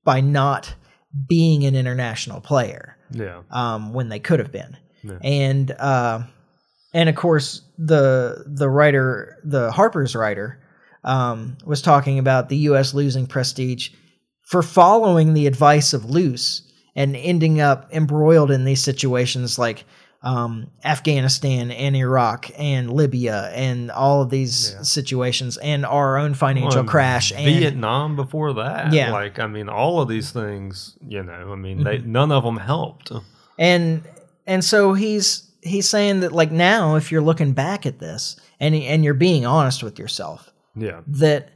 by 0.05 0.21
not 0.21 0.75
being 1.29 1.65
an 1.65 1.75
international 1.75 2.41
player 2.41 2.97
yeah, 3.15 3.43
um, 3.51 3.93
when 3.93 4.09
they 4.09 4.19
could 4.19 4.39
have 4.39 4.53
been. 4.53 4.77
Yeah. 5.03 5.19
And 5.23 5.71
uh, 5.73 6.23
and 6.95 7.09
of 7.09 7.15
course 7.15 7.63
the 7.79 8.45
the 8.47 8.69
writer, 8.69 9.39
the 9.45 9.71
Harper's 9.73 10.15
writer, 10.15 10.63
um, 11.05 11.57
was 11.65 11.83
talking 11.83 12.19
about 12.19 12.49
the 12.49 12.57
U.S. 12.59 12.95
losing 12.95 13.27
prestige 13.27 13.91
for 14.43 14.63
following 14.63 15.35
the 15.35 15.47
advice 15.47 15.93
of 15.93 16.05
Luce 16.05 16.63
and 16.95 17.17
ending 17.17 17.61
up 17.61 17.89
embroiled 17.93 18.51
in 18.51 18.65
these 18.65 18.83
situations 18.83 19.59
like 19.59 19.85
um, 20.25 20.69
Afghanistan 20.85 21.73
and 21.73 21.97
Iraq 21.97 22.49
and 22.57 22.93
Libya 22.93 23.51
and 23.55 23.91
all 23.91 24.23
of 24.23 24.31
these 24.31 24.73
Yeah. 24.77 24.83
situations 24.83 25.57
and 25.57 25.85
our 25.85 26.17
own 26.17 26.35
financial 26.35 26.83
Well, 26.83 26.91
crash 26.91 27.33
and 27.33 27.45
Vietnam 27.45 28.15
before 28.15 28.53
that. 28.55 28.93
Yeah. 28.93 29.11
Like, 29.11 29.41
I 29.41 29.49
mean, 29.49 29.69
all 29.69 30.01
of 30.01 30.09
these 30.09 30.31
things, 30.31 30.97
you 31.09 31.25
know, 31.25 31.51
I 31.53 31.57
mean, 31.57 31.83
they, 31.83 31.99
none 31.99 32.31
of 32.31 32.45
them 32.45 32.57
helped. 32.59 33.11
and 33.59 34.03
and 34.47 34.65
so 34.65 34.93
he's 34.95 35.51
he's 35.63 35.89
saying 35.89 36.21
that 36.21 36.31
like 36.33 36.53
now 36.53 36.95
if 36.97 37.11
you're 37.11 37.21
looking 37.23 37.53
back 37.53 37.85
at 37.87 37.99
this 37.99 38.37
and 38.61 38.75
and 38.77 39.05
you're 39.05 39.15
being 39.15 39.45
honest 39.45 39.83
with 39.83 39.99
yourself 39.99 40.53
Yeah. 40.77 41.01
that 41.09 41.51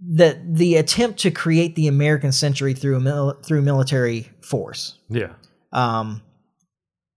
that 0.00 0.54
the 0.56 0.76
attempt 0.76 1.20
to 1.20 1.30
create 1.30 1.76
the 1.76 1.86
American 1.86 2.32
century 2.32 2.74
through 2.74 3.00
mil- 3.00 3.40
through 3.44 3.62
military 3.62 4.30
force 4.42 4.98
Yeah. 5.08 5.32
um 5.72 6.20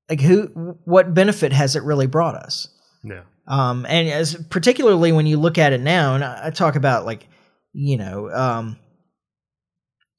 like 0.09 0.21
who 0.21 0.47
what 0.86 1.13
benefit 1.13 1.51
has 1.53 1.75
it 1.75 1.84
really 1.84 2.07
brought 2.07 2.36
us 2.36 2.69
Yeah. 3.03 3.23
um 3.47 3.86
and 3.89 4.07
as 4.07 4.36
particularly 4.49 5.11
when 5.11 5.25
you 5.25 5.38
look 5.38 5.57
at 5.57 5.73
it 5.73 5.82
now 5.82 6.15
and 6.15 6.23
I, 6.23 6.47
I 6.47 6.49
talk 6.51 6.75
about 6.75 7.05
like 7.05 7.28
you 7.73 7.97
know 7.97 8.30
um 8.32 8.78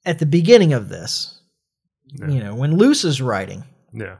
at 0.05 0.19
the 0.19 0.25
beginning 0.25 0.73
of 0.73 0.89
this 0.89 1.39
Yeah. 2.19 2.27
you 2.27 2.39
know 2.43 2.55
when 2.55 2.75
Luce 2.77 3.03
is 3.05 3.21
writing 3.21 3.63
Yeah. 3.93 4.17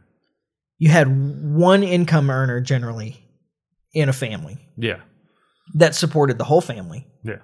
you 0.77 0.89
had 0.89 1.07
one 1.55 1.83
income 1.83 2.29
earner 2.29 2.61
generally 2.61 3.23
in 3.93 4.07
a 4.09 4.13
family 4.13 4.57
Yeah. 4.77 5.01
that 5.75 5.93
supported 5.93 6.37
the 6.37 6.45
whole 6.45 6.61
family 6.61 7.05
Yeah. 7.23 7.39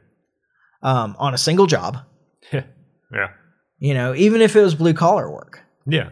Um, 0.86 1.16
on 1.20 1.34
a 1.34 1.38
single 1.38 1.66
job. 1.68 1.98
Yeah. 2.54 2.64
Yeah. 3.14 3.30
You 3.80 3.94
know, 3.94 4.16
even 4.16 4.42
if 4.42 4.56
it 4.56 4.62
was 4.62 4.74
blue 4.76 4.94
collar 4.94 5.30
work. 5.32 5.62
Yeah. 5.86 6.10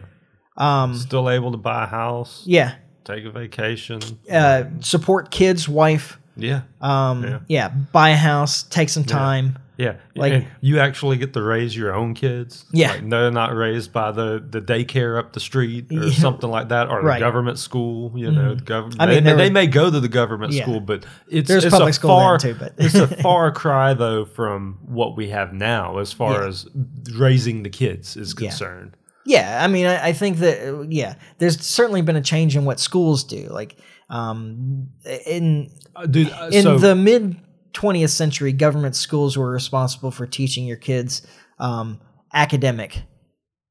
Um, 0.56 0.94
Still 0.94 1.28
able 1.28 1.50
to 1.50 1.58
buy 1.58 1.84
a 1.84 1.86
house, 1.86 2.42
yeah, 2.46 2.76
take 3.04 3.24
a 3.24 3.30
vacation. 3.30 4.00
uh, 4.30 4.64
support 4.80 5.30
kids, 5.32 5.68
wife. 5.68 6.18
yeah. 6.36 6.62
Um, 6.80 7.24
Yeah. 7.24 7.38
yeah. 7.48 7.68
buy 7.68 8.10
a 8.10 8.16
house, 8.16 8.62
take 8.62 8.88
some 8.88 9.04
time. 9.04 9.58
Yeah. 9.76 9.94
Like- 10.14 10.32
and 10.32 10.46
you 10.60 10.78
actually 10.78 11.16
get 11.16 11.32
to 11.34 11.42
raise 11.42 11.76
your 11.76 11.94
own 11.94 12.14
kids. 12.14 12.64
Yeah. 12.72 12.92
Like, 12.92 13.08
they're 13.10 13.30
not 13.30 13.54
raised 13.56 13.92
by 13.92 14.12
the, 14.12 14.44
the 14.48 14.60
daycare 14.60 15.18
up 15.18 15.32
the 15.32 15.40
street 15.40 15.86
or 15.90 15.94
Yeah. 16.06 16.12
something 16.12 16.48
like 16.48 16.68
that 16.68 16.88
or 16.88 17.02
Right. 17.02 17.18
the 17.18 17.24
government 17.26 17.58
school, 17.58 18.12
you 18.16 18.30
know, 18.30 18.54
the 18.54 18.62
government. 18.62 19.00
I 19.00 19.06
mean, 19.06 19.24
they, 19.24 19.34
they 19.34 19.50
may 19.50 19.66
go 19.66 19.90
to 19.90 19.98
the 20.00 20.08
government 20.08 20.52
Yeah. 20.52 20.62
school, 20.62 20.80
but 20.80 21.04
it's, 21.28 21.48
There's 21.48 21.64
it's 21.64 21.72
public 21.74 21.90
a 21.90 21.94
school 21.94 22.10
far, 22.10 22.38
too, 22.38 22.54
but- 22.58 22.74
it's 22.78 22.94
a 22.94 23.08
far 23.22 23.50
cry 23.50 23.94
though 23.94 24.24
from 24.24 24.78
what 24.86 25.16
we 25.16 25.28
have 25.30 25.52
now 25.52 25.98
as 25.98 26.12
far 26.12 26.42
Yeah. 26.42 26.48
as 26.48 26.68
raising 27.14 27.62
the 27.64 27.70
kids 27.70 28.16
is 28.16 28.32
concerned. 28.34 28.96
Yeah, 29.26 29.60
I 29.64 29.68
mean, 29.68 29.86
I, 29.86 30.08
I 30.08 30.12
think 30.12 30.36
that 30.38 30.86
yeah, 30.90 31.14
there's 31.38 31.58
certainly 31.64 32.02
been 32.02 32.16
a 32.16 32.20
change 32.20 32.56
in 32.56 32.64
what 32.66 32.78
schools 32.78 33.24
do. 33.24 33.48
Like, 33.50 33.76
um, 34.10 34.88
in 35.26 35.70
Uh, 35.96 36.04
dude, 36.06 36.30
uh, 36.30 36.50
in 36.52 36.62
so, 36.62 36.76
the 36.78 36.94
mid 36.94 37.36
20th 37.74 38.10
century, 38.10 38.52
government 38.52 38.96
schools 38.96 39.36
were 39.36 39.50
responsible 39.50 40.10
for 40.10 40.26
teaching 40.26 40.64
your 40.66 40.76
kids 40.78 41.26
um, 41.58 42.00
academic 42.32 43.02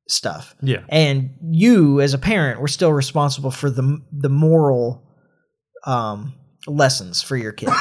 stuff. 0.08 0.56
yeah. 0.62 0.84
and 0.90 1.32
you 1.50 2.02
as 2.02 2.14
a 2.14 2.18
parent 2.18 2.60
were 2.62 2.68
still 2.68 2.92
responsible 2.94 3.52
for 3.52 3.70
the 3.70 4.00
the 4.12 4.30
moral 4.30 5.02
um, 5.86 6.34
lessons 6.68 7.22
for 7.22 7.36
your 7.38 7.52
kids 7.54 7.72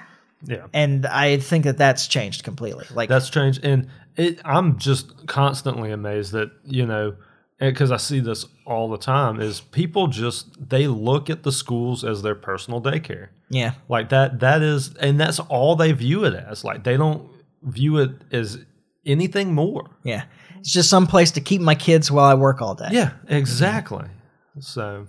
Yeah. 0.46 0.66
and 0.72 1.04
i 1.06 1.38
think 1.38 1.64
that 1.64 1.78
that's 1.78 2.06
changed 2.06 2.44
completely 2.44 2.84
like 2.94 3.08
That's 3.08 3.30
changed, 3.30 3.64
and 3.64 3.88
it. 4.16 4.40
I'm 4.44 4.78
just 4.78 5.26
constantly 5.26 5.90
amazed 5.92 6.32
that 6.32 6.50
you 6.64 6.84
know, 6.86 7.14
because 7.60 7.90
I 7.92 7.96
see 7.96 8.20
this 8.20 8.46
all 8.66 8.88
the 8.88 8.98
time. 8.98 9.40
Is 9.40 9.60
people 9.60 10.06
just 10.08 10.46
they 10.68 10.86
look 10.88 11.28
at 11.30 11.42
the 11.44 11.50
schools 11.52 12.04
as 12.04 12.22
their 12.22 12.34
personal 12.36 12.80
daycare, 12.80 13.28
yeah 13.50 13.72
like 13.88 14.08
that. 14.10 14.40
That 14.40 14.62
is, 14.62 14.94
and 14.96 15.18
that's 15.20 15.38
all 15.40 15.76
they 15.76 15.92
view 15.92 16.24
it 16.24 16.34
as. 16.34 16.64
Like 16.64 16.84
they 16.84 16.96
don't 16.96 17.30
view 17.62 17.98
it 17.98 18.10
as 18.32 18.58
anything 19.06 19.54
more. 19.54 19.90
yeah 20.04 20.24
it's 20.60 20.72
just 20.72 20.90
some 20.90 21.06
place 21.06 21.30
to 21.32 21.40
keep 21.40 21.60
my 21.60 21.74
kids 21.74 22.10
while 22.10 22.24
i 22.26 22.34
work 22.34 22.60
all 22.60 22.74
day 22.74 22.88
Yeah, 22.90 23.12
exactly. 23.28 24.06
So 24.60 25.06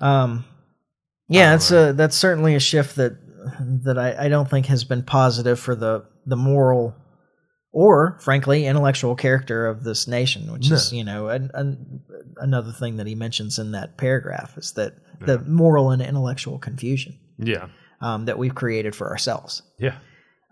um 0.00 0.44
yeah 1.28 1.50
that's 1.50 1.70
a 1.70 1.92
that's 1.92 2.16
certainly 2.16 2.54
a 2.54 2.60
shift 2.60 2.96
that 2.96 3.18
that 3.84 3.98
I, 3.98 4.26
I 4.26 4.28
don't 4.28 4.48
think 4.48 4.66
has 4.66 4.84
been 4.84 5.02
positive 5.02 5.58
for 5.60 5.74
the 5.74 6.04
the 6.24 6.36
moral 6.36 6.94
or 7.72 8.18
frankly 8.20 8.64
intellectual 8.66 9.14
character 9.16 9.66
of 9.66 9.84
this 9.84 10.06
nation 10.08 10.52
which 10.52 10.70
is 10.70 10.92
you 10.92 11.04
know 11.04 11.28
an, 11.28 11.50
an, 11.54 12.00
another 12.38 12.72
thing 12.72 12.96
that 12.96 13.06
he 13.06 13.14
mentions 13.14 13.58
in 13.58 13.72
that 13.72 13.96
paragraph 13.96 14.56
is 14.56 14.72
that 14.72 14.94
the 15.20 15.38
moral 15.40 15.90
and 15.90 16.00
intellectual 16.02 16.58
confusion 16.58 17.18
yeah, 17.38 17.68
um, 18.00 18.24
that 18.26 18.38
we've 18.38 18.54
created 18.54 18.94
for 18.94 19.10
ourselves 19.10 19.62
yeah, 19.78 19.98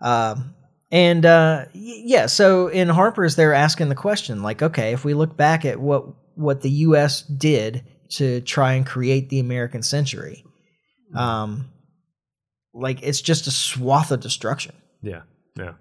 um, 0.01 0.53
and 0.91 1.25
uh, 1.25 1.65
y- 1.73 2.01
yeah, 2.05 2.25
so 2.27 2.67
in 2.67 2.89
Harper's, 2.89 3.35
they're 3.35 3.53
asking 3.53 3.89
the 3.89 3.95
question 3.95 4.43
like, 4.43 4.61
okay, 4.61 4.93
if 4.93 5.03
we 5.03 5.13
look 5.13 5.35
back 5.35 5.65
at 5.65 5.79
what 5.79 6.05
what 6.35 6.61
the 6.61 6.69
U.S. 6.69 7.21
did 7.23 7.83
to 8.11 8.41
try 8.41 8.73
and 8.73 8.85
create 8.85 9.29
the 9.29 9.39
American 9.39 9.81
century, 9.81 10.45
um, 11.15 11.71
like 12.73 13.01
it's 13.01 13.21
just 13.21 13.47
a 13.47 13.51
swath 13.51 14.11
of 14.11 14.19
destruction. 14.19 14.75
yeah, 15.01 15.23
yeah, 15.57 15.73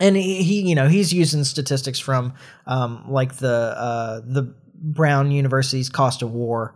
And 0.00 0.16
he, 0.16 0.42
he 0.42 0.62
you 0.68 0.74
know, 0.74 0.88
he's 0.88 1.12
using 1.12 1.44
statistics 1.44 1.98
from 2.00 2.34
um, 2.66 3.04
like 3.08 3.36
the 3.36 3.48
uh, 3.78 4.20
the 4.24 4.54
Brown 4.74 5.30
University's 5.30 5.88
cost 5.88 6.22
of 6.22 6.32
war 6.32 6.74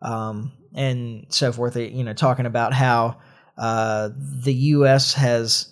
um, 0.00 0.52
and 0.74 1.26
so 1.28 1.52
forth. 1.52 1.76
You 1.76 2.04
know, 2.04 2.12
talking 2.12 2.46
about 2.46 2.72
how 2.72 3.18
uh, 3.56 4.10
the 4.16 4.54
U.S. 4.54 5.14
has 5.14 5.68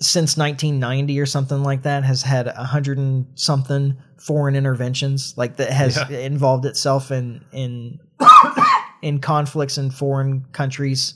since 0.00 0.36
1990 0.36 1.20
or 1.20 1.26
something 1.26 1.62
like 1.62 1.82
that 1.82 2.04
has 2.04 2.22
had 2.22 2.46
a 2.46 2.64
hundred 2.64 2.96
and 2.98 3.26
something 3.34 3.96
foreign 4.18 4.56
interventions 4.56 5.34
like 5.36 5.56
that 5.56 5.70
has 5.70 5.98
Yeah. 6.10 6.18
involved 6.20 6.64
itself 6.64 7.10
in 7.10 7.44
in 7.52 7.98
in 9.02 9.18
conflicts 9.20 9.76
in 9.78 9.90
foreign 9.90 10.46
countries 10.52 11.14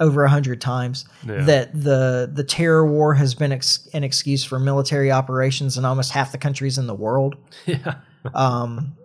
over 0.00 0.24
a 0.24 0.30
hundred 0.30 0.60
times 0.60 1.04
yeah. 1.26 1.42
that 1.42 1.72
the 1.72 2.30
the 2.32 2.42
terror 2.44 2.84
war 2.86 3.14
has 3.14 3.34
been 3.34 3.52
ex- 3.52 3.88
an 3.92 4.02
excuse 4.04 4.44
for 4.44 4.58
military 4.58 5.10
operations 5.12 5.76
in 5.78 5.84
almost 5.84 6.10
half 6.12 6.30
the 6.32 6.38
countries 6.38 6.78
in 6.78 6.86
the 6.88 6.94
world 6.94 7.36
yeah, 7.66 7.96
um, 8.34 8.96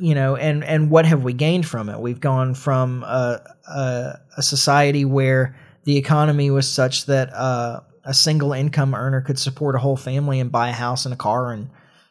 you 0.00 0.14
know, 0.14 0.36
and 0.36 0.64
and 0.64 0.90
what 0.90 1.06
have 1.06 1.22
we 1.24 1.32
gained 1.32 1.66
from 1.66 1.88
it? 1.88 2.00
We've 2.00 2.20
gone 2.20 2.54
from 2.54 3.02
a 3.04 3.40
a, 3.68 4.18
a 4.36 4.42
society 4.42 5.04
where 5.04 5.56
the 5.84 5.96
economy 5.96 6.50
was 6.50 6.68
such 6.70 7.06
that 7.06 7.32
uh, 7.34 7.80
a 8.04 8.14
single 8.14 8.52
income 8.52 8.94
earner 8.94 9.20
could 9.20 9.38
support 9.38 9.74
a 9.76 9.78
whole 9.78 9.96
family 9.96 10.40
and 10.40 10.50
buy 10.50 10.68
a 10.70 10.72
house 10.72 11.04
and 11.04 11.12
a 11.14 11.16
car 11.16 11.52
and 11.52 11.70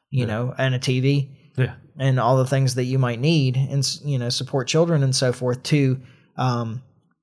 you 0.10 0.22
Yeah. 0.22 0.26
know 0.26 0.54
and 0.58 0.76
a 0.76 0.80
TV 0.80 1.30
yeah, 1.58 1.74
and 1.98 2.20
all 2.20 2.38
the 2.38 2.46
things 2.48 2.76
that 2.76 2.86
you 2.86 2.98
might 3.00 3.20
need 3.20 3.56
and 3.58 3.84
you 4.04 4.18
know 4.20 4.30
support 4.30 4.68
children 4.68 5.04
and 5.04 5.16
so 5.16 5.32
forth. 5.34 5.62
To 5.64 6.00
um, 6.38 6.82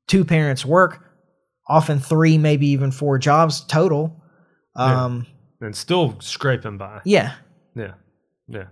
two 0.08 0.24
parents 0.24 0.64
work, 0.64 1.04
often 1.68 1.98
three, 2.00 2.38
maybe 2.38 2.66
even 2.68 2.90
four 2.92 3.18
jobs 3.18 3.60
total. 3.62 4.22
Yeah. 4.76 5.04
Um, 5.04 5.26
and 5.60 5.74
still 5.76 6.16
scraping 6.20 6.78
by. 6.78 7.00
yeah. 7.04 7.34
Yeah, 7.76 7.92
yeah. 8.48 8.64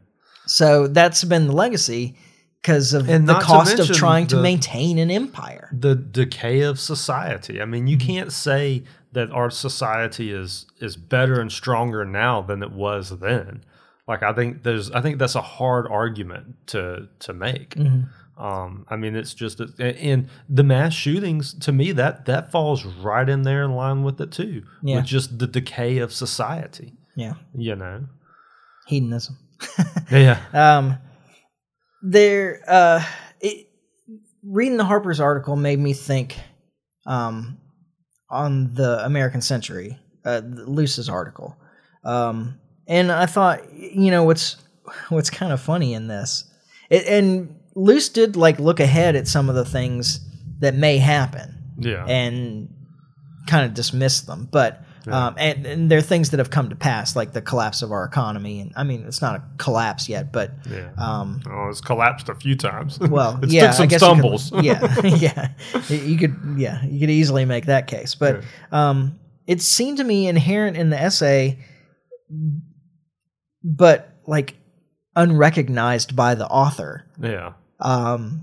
So 0.49 0.87
that's 0.87 1.23
been 1.25 1.47
the 1.47 1.53
legacy 1.53 2.17
because 2.63 2.95
of 2.95 3.09
And 3.09 3.29
the 3.29 3.35
to 3.35 3.41
cost 3.45 3.79
of 3.79 3.89
trying 3.93 4.27
to 4.29 4.41
maintain 4.41 4.99
an 4.99 5.11
empire. 5.11 5.69
the 5.73 5.95
decay 5.95 6.61
of 6.63 6.81
society. 6.81 7.61
I 7.61 7.65
mean, 7.67 7.87
you 7.87 7.97
Mm-hmm. 7.97 8.07
can't 8.07 8.33
say 8.33 8.83
that 9.13 9.31
our 9.31 9.51
society 9.51 10.33
is 10.33 10.67
is 10.81 10.97
better 10.97 11.41
and 11.41 11.51
stronger 11.53 12.05
now 12.05 12.43
than 12.43 12.63
it 12.63 12.73
was 12.73 13.19
then. 13.21 13.65
Like 14.07 14.23
I 14.23 14.33
think 14.33 14.63
there's 14.63 14.91
I 14.91 15.01
think 15.03 15.19
that's 15.19 15.35
a 15.35 15.43
hard 15.43 15.87
argument 15.87 16.67
to 16.69 17.09
to 17.21 17.33
make. 17.33 17.75
Mm-hmm. 17.77 18.43
Um, 18.43 18.87
I 18.89 18.95
mean, 18.97 19.17
it's 19.17 19.35
just 19.35 19.61
and 19.81 20.29
the 20.49 20.63
mass 20.63 20.93
shootings 20.95 21.55
to 21.61 21.73
me 21.73 21.91
that 21.93 22.25
that 22.27 22.53
falls 22.53 22.85
right 22.85 23.29
in 23.29 23.43
there 23.43 23.65
in 23.65 23.73
line 23.73 24.03
with 24.05 24.21
it 24.21 24.31
too. 24.31 24.63
Yeah. 24.83 24.97
With 24.97 25.07
just 25.07 25.39
the 25.39 25.47
decay 25.49 25.99
of 25.99 26.13
society. 26.13 26.95
Yeah, 27.17 27.35
You 27.55 27.75
know. 27.77 28.07
hedonism. 28.87 29.37
Yeah. 30.11 30.41
Um, 30.55 30.97
there, 32.03 32.63
uh, 32.67 33.05
it, 33.41 33.69
reading 34.43 34.79
the 34.79 34.85
Harper's 34.85 35.21
article 35.21 35.55
made 35.57 35.79
me 35.79 35.93
think, 35.93 36.39
um, 37.07 37.59
on 38.31 38.75
the 38.75 39.05
American 39.05 39.43
Century, 39.43 39.99
uh, 40.25 40.41
Luce's 40.45 41.09
article, 41.09 41.57
um, 42.05 42.59
and 42.87 43.13
I 43.13 43.27
thought, 43.27 43.71
you 43.75 44.11
know, 44.11 44.25
what's 44.25 44.57
what's 45.11 45.29
kind 45.29 45.53
of 45.53 45.61
funny 45.61 45.93
in 45.93 46.09
this, 46.09 46.51
it, 46.89 47.07
and 47.07 47.55
Luce 47.75 48.09
did 48.09 48.37
like 48.37 48.59
look 48.59 48.81
ahead 48.81 49.15
at 49.17 49.29
some 49.29 49.49
of 49.51 49.55
the 49.55 49.65
things 49.65 50.21
that 50.61 50.75
may 50.75 50.99
happen. 50.99 51.55
Yeah. 51.81 52.05
and 52.07 52.69
kind 53.49 53.65
of 53.65 53.75
dismiss 53.75 54.21
them. 54.23 54.49
But 54.51 54.83
Um, 55.13 55.35
and, 55.39 55.67
and 55.67 55.91
there 55.91 55.99
are 55.99 56.03
things 56.03 56.31
that 56.31 56.39
have 56.39 56.51
come 56.51 56.69
to 56.71 56.77
pass, 56.77 57.15
like 57.17 57.33
the 57.33 57.41
collapse 57.43 57.83
of 57.83 57.93
our 57.93 58.05
economy. 58.05 58.61
And 58.61 58.73
I 58.77 58.85
mean, 58.85 59.05
it's 59.07 59.21
not 59.21 59.37
a 59.37 59.43
collapse 59.59 60.09
yet, 60.09 60.33
but 60.33 60.53
Yeah. 60.71 60.91
um, 60.99 61.41
oh, 61.51 61.69
it's 61.69 61.81
collapsed 61.81 62.29
a 62.29 62.35
few 62.35 62.57
times. 62.57 62.99
well, 63.01 63.39
it's 63.43 63.53
yeah, 63.53 63.67
took 63.69 63.75
some 63.75 63.83
I 63.83 63.87
guess 63.87 64.03
you 64.03 64.09
could- 64.09 64.41
stumbles. 64.41 64.53
yeah, 64.63 65.01
yeah, 65.17 65.49
you 65.89 66.17
could, 66.19 66.37
yeah, 66.57 66.85
you 66.85 67.01
could 67.01 67.11
easily 67.11 67.45
make 67.45 67.67
that 67.67 67.87
case. 67.87 68.15
But 68.15 68.43
um, 68.73 69.19
it 69.47 69.63
seemed 69.63 69.99
to 69.99 70.05
me 70.05 70.29
inherent 70.29 70.77
in 70.77 70.91
the 70.91 71.01
essay, 71.01 71.59
but 73.65 74.13
like 74.27 74.57
unrecognized 75.17 76.15
by 76.15 76.35
the 76.35 76.47
author, 76.47 77.07
yeah. 77.21 77.53
um, 77.81 78.43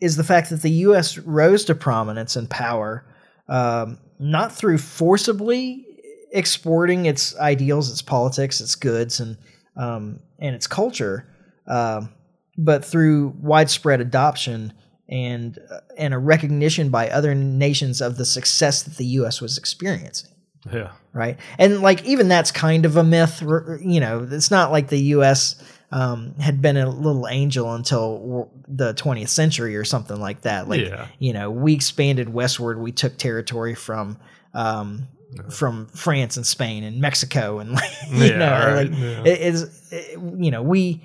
is 0.00 0.16
the 0.16 0.24
fact 0.24 0.50
that 0.50 0.62
the 0.62 0.70
U.S. 0.70 1.18
rose 1.18 1.64
to 1.66 1.74
prominence 1.74 2.36
and 2.36 2.48
power 2.50 3.06
um, 3.48 3.98
not 4.18 4.52
through 4.52 4.78
forcibly 4.78 5.86
exporting 6.32 7.06
its 7.06 7.36
ideals, 7.38 7.90
its 7.90 8.02
politics, 8.02 8.60
its 8.60 8.74
goods, 8.74 9.20
and 9.20 9.36
um, 9.76 10.20
and 10.38 10.54
its 10.54 10.66
culture, 10.66 11.26
um, 11.66 12.10
but 12.56 12.84
through 12.84 13.34
widespread 13.40 14.00
adoption 14.00 14.72
and 15.08 15.58
uh, 15.70 15.80
and 15.98 16.14
a 16.14 16.18
recognition 16.18 16.90
by 16.90 17.08
other 17.10 17.34
nations 17.34 18.00
of 18.00 18.16
the 18.16 18.24
success 18.24 18.82
that 18.84 18.96
the 18.96 19.06
U.S. 19.18 19.40
was 19.40 19.58
experiencing 19.58 20.30
Yeah. 20.72 20.92
right? 21.12 21.38
And 21.58 21.80
like 21.82 22.04
even 22.04 22.28
that's 22.28 22.50
kind 22.50 22.86
of 22.86 22.96
a 22.96 23.04
myth. 23.04 23.42
You 23.42 24.00
know, 24.00 24.26
it's 24.30 24.50
not 24.50 24.70
like 24.70 24.88
the 24.88 25.00
U.S. 25.16 25.56
Um, 25.92 26.34
had 26.40 26.60
been 26.60 26.76
a 26.76 26.88
little 26.90 27.28
angel 27.28 27.72
until 27.72 28.50
the 28.66 28.94
20th 28.94 29.28
century 29.28 29.76
or 29.76 29.84
something 29.84 30.18
like 30.18 30.40
that. 30.42 30.68
Like 30.68 30.80
Yeah. 30.80 31.06
you 31.20 31.32
know, 31.32 31.50
we 31.50 31.72
expanded 31.74 32.32
westward. 32.32 32.80
We 32.80 32.90
took 32.90 33.16
territory 33.16 33.74
from 33.76 34.18
um, 34.54 35.06
from 35.52 35.86
France 35.88 36.36
and 36.36 36.44
Spain 36.46 36.82
and 36.84 37.00
Mexico 37.00 37.58
and 37.60 37.72
like, 37.78 37.90
you 38.10 38.24
Yeah, 38.24 38.38
know, 38.38 38.50
right, 38.74 38.90
like 38.90 38.98
yeah. 38.98 39.22
it 39.24 39.40
is 39.40 39.92
it- 39.92 40.18
you 40.38 40.50
know 40.50 40.62
we 40.62 41.02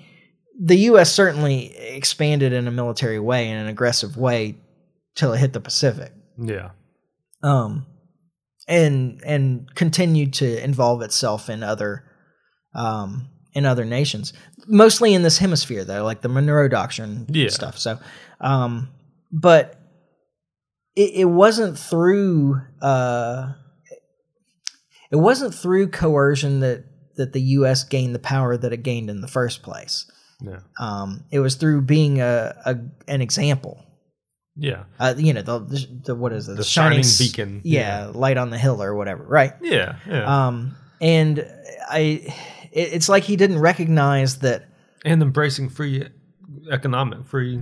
the 0.61 0.75
U.S. 0.91 1.11
certainly 1.13 1.75
expanded 1.77 2.51
in 2.51 2.67
a 2.67 2.71
military 2.71 3.19
way 3.19 3.47
in 3.49 3.57
an 3.57 3.67
aggressive 3.67 4.17
way 4.17 4.57
till 5.15 5.33
it 5.33 5.37
hit 5.39 5.53
the 5.53 5.61
Pacific 5.61 6.11
Yeah. 6.41 6.71
um, 7.43 7.85
and 8.67 9.21
and 9.25 9.73
continued 9.75 10.33
to 10.35 10.63
involve 10.63 11.01
itself 11.01 11.49
in 11.49 11.63
other 11.63 12.03
um, 12.75 13.29
in 13.53 13.65
other 13.65 13.85
nations, 13.85 14.33
mostly 14.67 15.13
in 15.13 15.23
this 15.23 15.37
hemisphere 15.39 15.83
though, 15.83 16.03
like 16.03 16.21
the 16.21 16.29
Monroe 16.29 16.67
Doctrine 16.67 17.25
Yeah. 17.29 17.49
stuff. 17.49 17.77
So, 17.77 17.99
um, 18.41 18.89
but 19.31 19.75
it, 20.95 21.11
it 21.21 21.25
wasn't 21.25 21.77
through 21.77 22.61
uh, 22.81 23.53
it 25.11 25.15
wasn't 25.15 25.53
through 25.53 25.89
coercion 25.89 26.59
that 26.59 26.85
that 27.15 27.33
the 27.33 27.41
U.S. 27.41 27.83
gained 27.83 28.15
the 28.15 28.19
power 28.19 28.55
that 28.55 28.71
it 28.71 28.83
gained 28.83 29.09
in 29.09 29.21
the 29.21 29.27
first 29.27 29.61
place. 29.63 30.09
Yeah. 30.41 30.59
Um, 30.79 31.25
it 31.31 31.39
was 31.39 31.55
through 31.55 31.81
being 31.81 32.21
a, 32.21 32.55
a 32.65 32.77
an 33.07 33.21
example. 33.21 33.83
Yeah. 34.55 34.83
Uh, 34.99 35.13
you 35.17 35.33
know 35.33 35.41
the, 35.41 35.59
the, 35.59 35.87
the 36.05 36.15
what 36.15 36.31
is 36.33 36.47
it? 36.47 36.57
The 36.57 36.63
shining 36.63 36.99
s- 36.99 37.17
beacon. 37.17 37.61
Yeah, 37.63 38.11
light 38.13 38.37
on 38.37 38.49
the 38.51 38.57
hill 38.57 38.81
or 38.81 38.95
whatever, 38.95 39.23
right? 39.23 39.53
Yeah. 39.61 39.95
Yeah. 40.07 40.47
Um, 40.47 40.75
and 41.01 41.45
I, 41.89 42.33
it, 42.71 42.93
it's 42.93 43.09
like 43.09 43.23
he 43.23 43.35
didn't 43.35 43.59
recognize 43.59 44.39
that 44.39 44.65
and 45.05 45.21
embracing 45.21 45.69
free 45.69 46.07
economic 46.71 47.25
free 47.25 47.61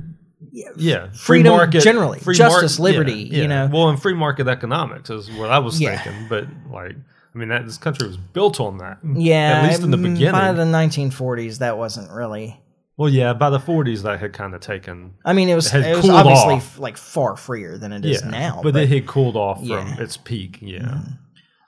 yeah 0.76 1.10
free 1.12 1.42
market 1.44 1.82
generally, 1.82 2.20
free 2.20 2.36
justice, 2.36 2.78
yeah, 2.78 2.84
liberty, 2.84 3.14
yeah. 3.32 3.42
you 3.42 3.48
know? 3.48 3.70
well 3.72 3.90
and 3.90 4.02
free 4.02 4.14
market 4.14 4.48
economics 4.48 5.10
is 5.10 5.32
what 5.32 5.50
i 5.50 5.60
was 5.60 5.80
Yeah. 5.82 5.98
thinking 6.00 6.28
but 6.30 6.46
like 6.72 6.96
i 7.34 7.38
mean 7.38 7.50
that 7.50 7.66
this 7.66 7.78
country 7.78 8.08
was 8.08 8.18
built 8.18 8.60
on 8.60 8.78
that 8.80 9.00
yeah, 9.16 9.62
at 9.64 9.70
least 9.70 9.82
in 9.84 9.92
the 9.92 9.98
mm, 9.98 10.14
beginning 10.14 10.32
By 10.34 10.52
the 10.54 10.64
1940s, 10.64 11.60
that 11.60 11.78
wasn't 11.78 12.12
really. 12.12 12.60
well 12.98 13.10
yeah 13.10 13.34
by 13.34 13.50
the 13.50 13.60
40s 13.60 14.04
that 14.04 14.20
had 14.20 14.34
kind 14.34 14.54
of 14.54 14.62
taken 14.62 15.14
I 15.26 15.34
mean, 15.34 15.50
it 15.50 15.56
was 15.56 15.74
It 15.74 15.86
it 15.86 15.96
was 15.96 16.10
obviously 16.10 16.56
off. 16.56 16.78
like 16.80 16.98
far 16.98 17.36
freer 17.36 17.78
than 17.78 17.92
it 17.92 18.06
is 18.06 18.22
yeah 18.24 18.30
now. 18.30 18.60
but, 18.64 18.76
it 18.76 18.90
had 18.90 19.08
cooled 19.08 19.36
off 19.36 19.60
Yeah. 19.62 19.84
from 19.96 20.04
its 20.04 20.18
peak 20.18 20.60
yeah 20.62 21.02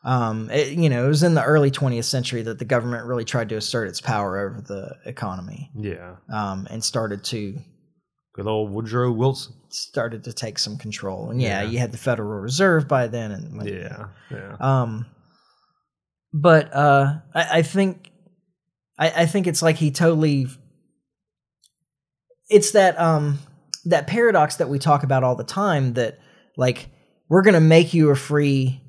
um, 0.04 0.50
it, 0.50 0.78
you 0.78 0.90
know, 0.90 1.06
it 1.06 1.08
was 1.10 1.24
in 1.24 1.34
the 1.34 1.44
early 1.44 1.72
20th 1.72 2.06
century 2.06 2.42
that 2.44 2.58
the 2.60 2.66
government 2.66 3.06
really 3.06 3.26
tried 3.26 3.50
to 3.50 3.56
assert 3.56 3.88
its 3.90 4.00
power 4.02 4.38
over 4.40 4.62
the 4.62 4.96
economy, 5.06 5.70
yeah 5.76 6.16
um, 6.32 6.68
and 6.70 6.84
started 6.84 7.24
to 7.26 7.58
good 8.34 8.48
old 8.48 8.72
woodrow 8.72 9.12
wilson 9.12 9.54
started 9.70 10.24
to 10.24 10.34
take 10.34 10.58
some 10.58 10.78
control. 10.78 11.30
And 11.30 11.42
yeah, 11.42 11.62
Yeah. 11.62 11.70
you 11.70 11.80
had 11.80 11.92
the 11.92 11.98
Federal 11.98 12.40
Reserve 12.40 12.88
by 12.88 13.08
then, 13.08 13.32
and 13.32 13.58
like, 13.58 13.70
yeah 13.70 14.06
yeah 14.32 14.56
Um, 14.60 15.06
but 16.34 16.74
uh, 16.74 17.16
I, 17.36 17.60
I 17.60 17.62
think 17.62 18.10
I, 18.98 19.24
I 19.24 19.26
think 19.26 19.48
it's 19.48 19.62
like 19.62 19.76
he 19.78 19.92
totally. 19.92 20.48
It's 22.50 22.72
that 22.72 23.00
um 23.00 23.40
that 23.86 24.08
paradox 24.08 24.56
that 24.58 24.70
we 24.70 24.80
talk 24.80 25.04
about 25.04 25.24
all 25.24 25.36
the 25.36 25.44
time 25.44 25.94
that 25.94 26.20
like 26.58 26.90
we're 27.30 27.42
gonna 27.44 27.62
make 27.62 27.94
you 27.94 28.10
a 28.10 28.16
free 28.16 28.82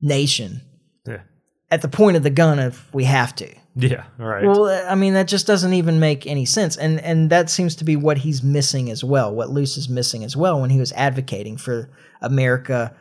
nation 0.00 0.60
yeah 1.06 1.22
at 1.70 1.82
the 1.82 1.88
point 1.88 2.16
of 2.16 2.22
the 2.22 2.30
gun 2.30 2.58
if 2.58 2.92
we 2.94 3.04
have 3.04 3.34
to. 3.36 3.54
yeah 3.74 4.04
right. 4.18 4.44
Well, 4.44 4.66
I 4.88 4.94
mean 4.94 5.14
that 5.14 5.28
just 5.28 5.46
doesn't 5.46 5.72
even 5.72 6.00
make 6.00 6.26
any 6.26 6.44
sense, 6.44 6.76
and 6.76 7.00
and 7.00 7.30
that 7.30 7.50
seems 7.50 7.76
to 7.76 7.84
be 7.84 7.96
what 7.96 8.18
he's 8.18 8.42
missing 8.42 8.90
as 8.90 9.04
well. 9.04 9.34
What 9.34 9.50
Luce 9.50 9.76
is 9.76 9.88
missing 9.88 10.24
as 10.24 10.36
well 10.36 10.60
when 10.60 10.70
he 10.70 10.78
was 10.78 10.92
advocating 10.92 11.56
for 11.56 11.90
America 12.20 12.94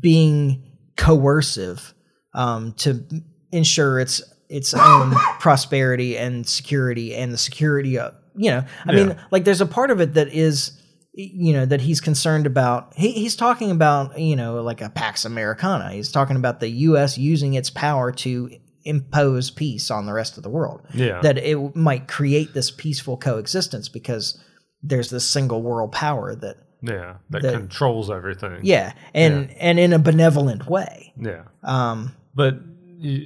being 0.00 0.70
coercive 0.96 1.94
um, 2.34 2.72
to 2.74 3.04
ensure 3.50 3.98
its 3.98 4.22
its 4.48 4.74
own 4.74 5.12
prosperity 5.40 6.16
and 6.16 6.46
security 6.46 7.14
and 7.14 7.32
the 7.32 7.38
security 7.38 7.98
of 7.98 8.14
you 8.34 8.50
know. 8.50 8.64
I 8.86 8.92
mean, 8.92 9.16
like 9.30 9.44
there's 9.44 9.60
a 9.60 9.66
part 9.66 9.90
of 9.90 10.00
it 10.00 10.14
that 10.14 10.28
is 10.28 10.80
you 11.14 11.52
know 11.52 11.66
that 11.66 11.80
he's 11.82 12.00
concerned 12.00 12.46
about 12.46 12.92
he, 12.96 13.12
he's 13.12 13.36
talking 13.36 13.70
about 13.70 14.18
you 14.18 14.34
know 14.36 14.62
like 14.62 14.80
a 14.80 14.88
pax 14.90 15.24
americana. 15.24 15.92
He's 15.92 16.10
talking 16.10 16.36
about 16.36 16.60
the 16.60 16.68
us 16.70 17.18
using 17.18 17.54
its 17.54 17.68
power 17.70 18.12
to 18.12 18.50
impose 18.84 19.50
peace 19.50 19.90
on 19.90 20.06
the 20.06 20.12
rest 20.12 20.36
of 20.36 20.42
the 20.42 20.50
world. 20.50 20.80
Yeah. 20.92 21.20
That 21.20 21.38
it 21.38 21.76
might 21.76 22.08
create 22.08 22.52
this 22.54 22.70
peaceful 22.70 23.16
coexistence 23.16 23.88
because 23.88 24.42
there's 24.82 25.10
this 25.10 25.28
single 25.28 25.62
world 25.62 25.92
power 25.92 26.34
that 26.34 26.56
yeah 26.82 27.16
that 27.30 27.42
the- 27.42 27.52
controls 27.52 28.10
everything. 28.10 28.60
Yeah 28.62 28.92
and 29.14 29.50
and 29.52 29.78
in 29.78 29.92
a 29.92 29.98
benevolent 29.98 30.66
way. 30.66 31.12
Yeah. 31.16 31.42
Um 31.62 32.16
But 32.34 32.58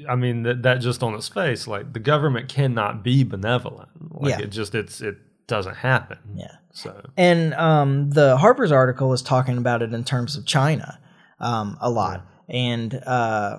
I 0.09 0.17
mean 0.17 0.43
that 0.43 0.63
that 0.65 0.79
just 0.79 1.03
on 1.03 1.15
its 1.15 1.29
face, 1.29 1.67
like 1.67 1.93
the 1.93 2.01
government 2.01 2.49
cannot 2.49 3.03
be 3.05 3.25
benevolent. 3.25 3.89
Like 4.21 4.31
Yeah. 4.39 4.45
it 4.45 4.49
just 4.49 4.75
it's 4.75 5.01
it 5.01 5.17
doesn't 5.47 5.77
happen. 5.77 6.19
yeah. 6.35 6.57
So. 6.73 7.09
And 7.17 7.55
um 7.55 8.11
the 8.11 8.37
harper's 8.37 8.73
article 8.73 9.13
is 9.13 9.23
talking 9.23 9.57
about 9.59 9.83
it 9.83 9.93
in 9.95 10.05
terms 10.05 10.37
of 10.37 10.45
china 10.45 10.99
um 11.41 11.79
a 11.81 11.91
lot. 11.91 12.27
And 12.49 12.95
uh 12.95 13.59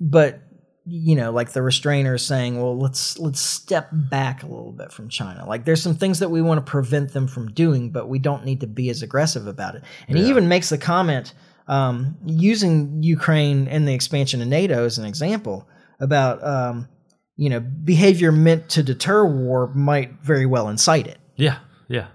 but 0.00 0.40
you 0.84 1.16
know 1.16 1.30
like 1.30 1.52
the 1.52 1.62
restrainer 1.62 2.14
is 2.14 2.24
saying 2.24 2.58
well 2.60 2.78
let's 2.78 3.18
let's 3.18 3.40
step 3.40 3.88
back 3.92 4.42
a 4.42 4.46
little 4.46 4.72
bit 4.72 4.92
from 4.92 5.08
china. 5.08 5.46
Like 5.46 5.64
there's 5.64 5.82
some 5.82 5.94
things 5.94 6.18
that 6.18 6.30
we 6.30 6.42
want 6.42 6.64
to 6.64 6.70
prevent 6.70 7.12
them 7.12 7.26
from 7.26 7.52
doing 7.52 7.90
but 7.90 8.08
we 8.08 8.18
don't 8.18 8.44
need 8.44 8.60
to 8.60 8.66
be 8.66 8.90
as 8.90 9.02
aggressive 9.02 9.46
about 9.46 9.74
it. 9.74 9.82
And 10.08 10.18
he 10.18 10.28
even 10.28 10.48
makes 10.48 10.68
the 10.68 10.78
comment 10.78 11.34
um, 11.68 12.16
using 12.24 13.02
ukraine 13.02 13.68
and 13.68 13.86
the 13.86 13.94
expansion 13.94 14.40
of 14.40 14.48
nato 14.48 14.84
as 14.84 14.98
an 14.98 15.04
example 15.04 15.68
about 16.00 16.42
um, 16.42 16.88
you 17.36 17.50
know 17.50 17.60
behavior 17.60 18.32
meant 18.32 18.68
to 18.70 18.82
deter 18.82 19.26
war 19.26 19.72
might 19.74 20.12
very 20.22 20.46
well 20.46 20.68
incite 20.68 21.06
it 21.06 21.18
yeah, 21.38 21.58
yeah, 21.88 22.08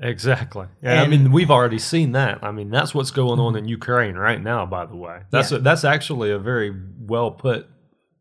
exactly. 0.00 0.66
Yeah, 0.82 1.02
I 1.02 1.06
mean 1.06 1.30
we've 1.30 1.50
already 1.50 1.78
seen 1.78 2.12
that. 2.12 2.42
I 2.42 2.50
mean 2.50 2.70
that's 2.70 2.92
what's 2.94 3.10
going 3.12 3.38
on 3.38 3.54
in 3.56 3.68
Ukraine 3.68 4.16
right 4.16 4.42
now. 4.42 4.66
By 4.66 4.86
the 4.86 4.96
way, 4.96 5.20
that's 5.30 5.52
Yeah. 5.52 5.58
a, 5.58 5.60
that's 5.60 5.84
actually 5.84 6.30
a 6.32 6.38
very 6.38 6.74
well 6.98 7.30
put 7.30 7.68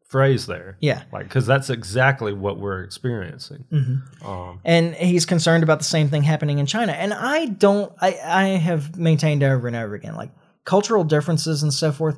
phrase 0.10 0.46
there. 0.46 0.76
yeah 0.82 1.04
Like 1.14 1.24
because 1.24 1.46
that's 1.48 1.70
exactly 1.70 2.34
what 2.34 2.60
we're 2.60 2.84
experiencing. 2.84 3.64
hmm 3.72 4.28
Um, 4.30 4.60
and 4.66 4.94
he's 4.96 5.26
concerned 5.26 5.64
about 5.64 5.80
the 5.80 5.86
same 5.86 6.10
thing 6.10 6.24
happening 6.24 6.60
in 6.60 6.66
China. 6.66 6.92
And 6.92 7.14
I 7.14 7.46
don't. 7.46 7.92
I 8.02 8.10
I 8.26 8.44
have 8.70 8.98
maintained 8.98 9.42
over 9.44 9.68
and 9.68 9.76
over 9.76 9.96
again, 9.96 10.16
like 10.16 10.32
cultural 10.66 11.04
differences 11.06 11.64
and 11.64 11.74
so 11.74 11.92
forth, 11.92 12.18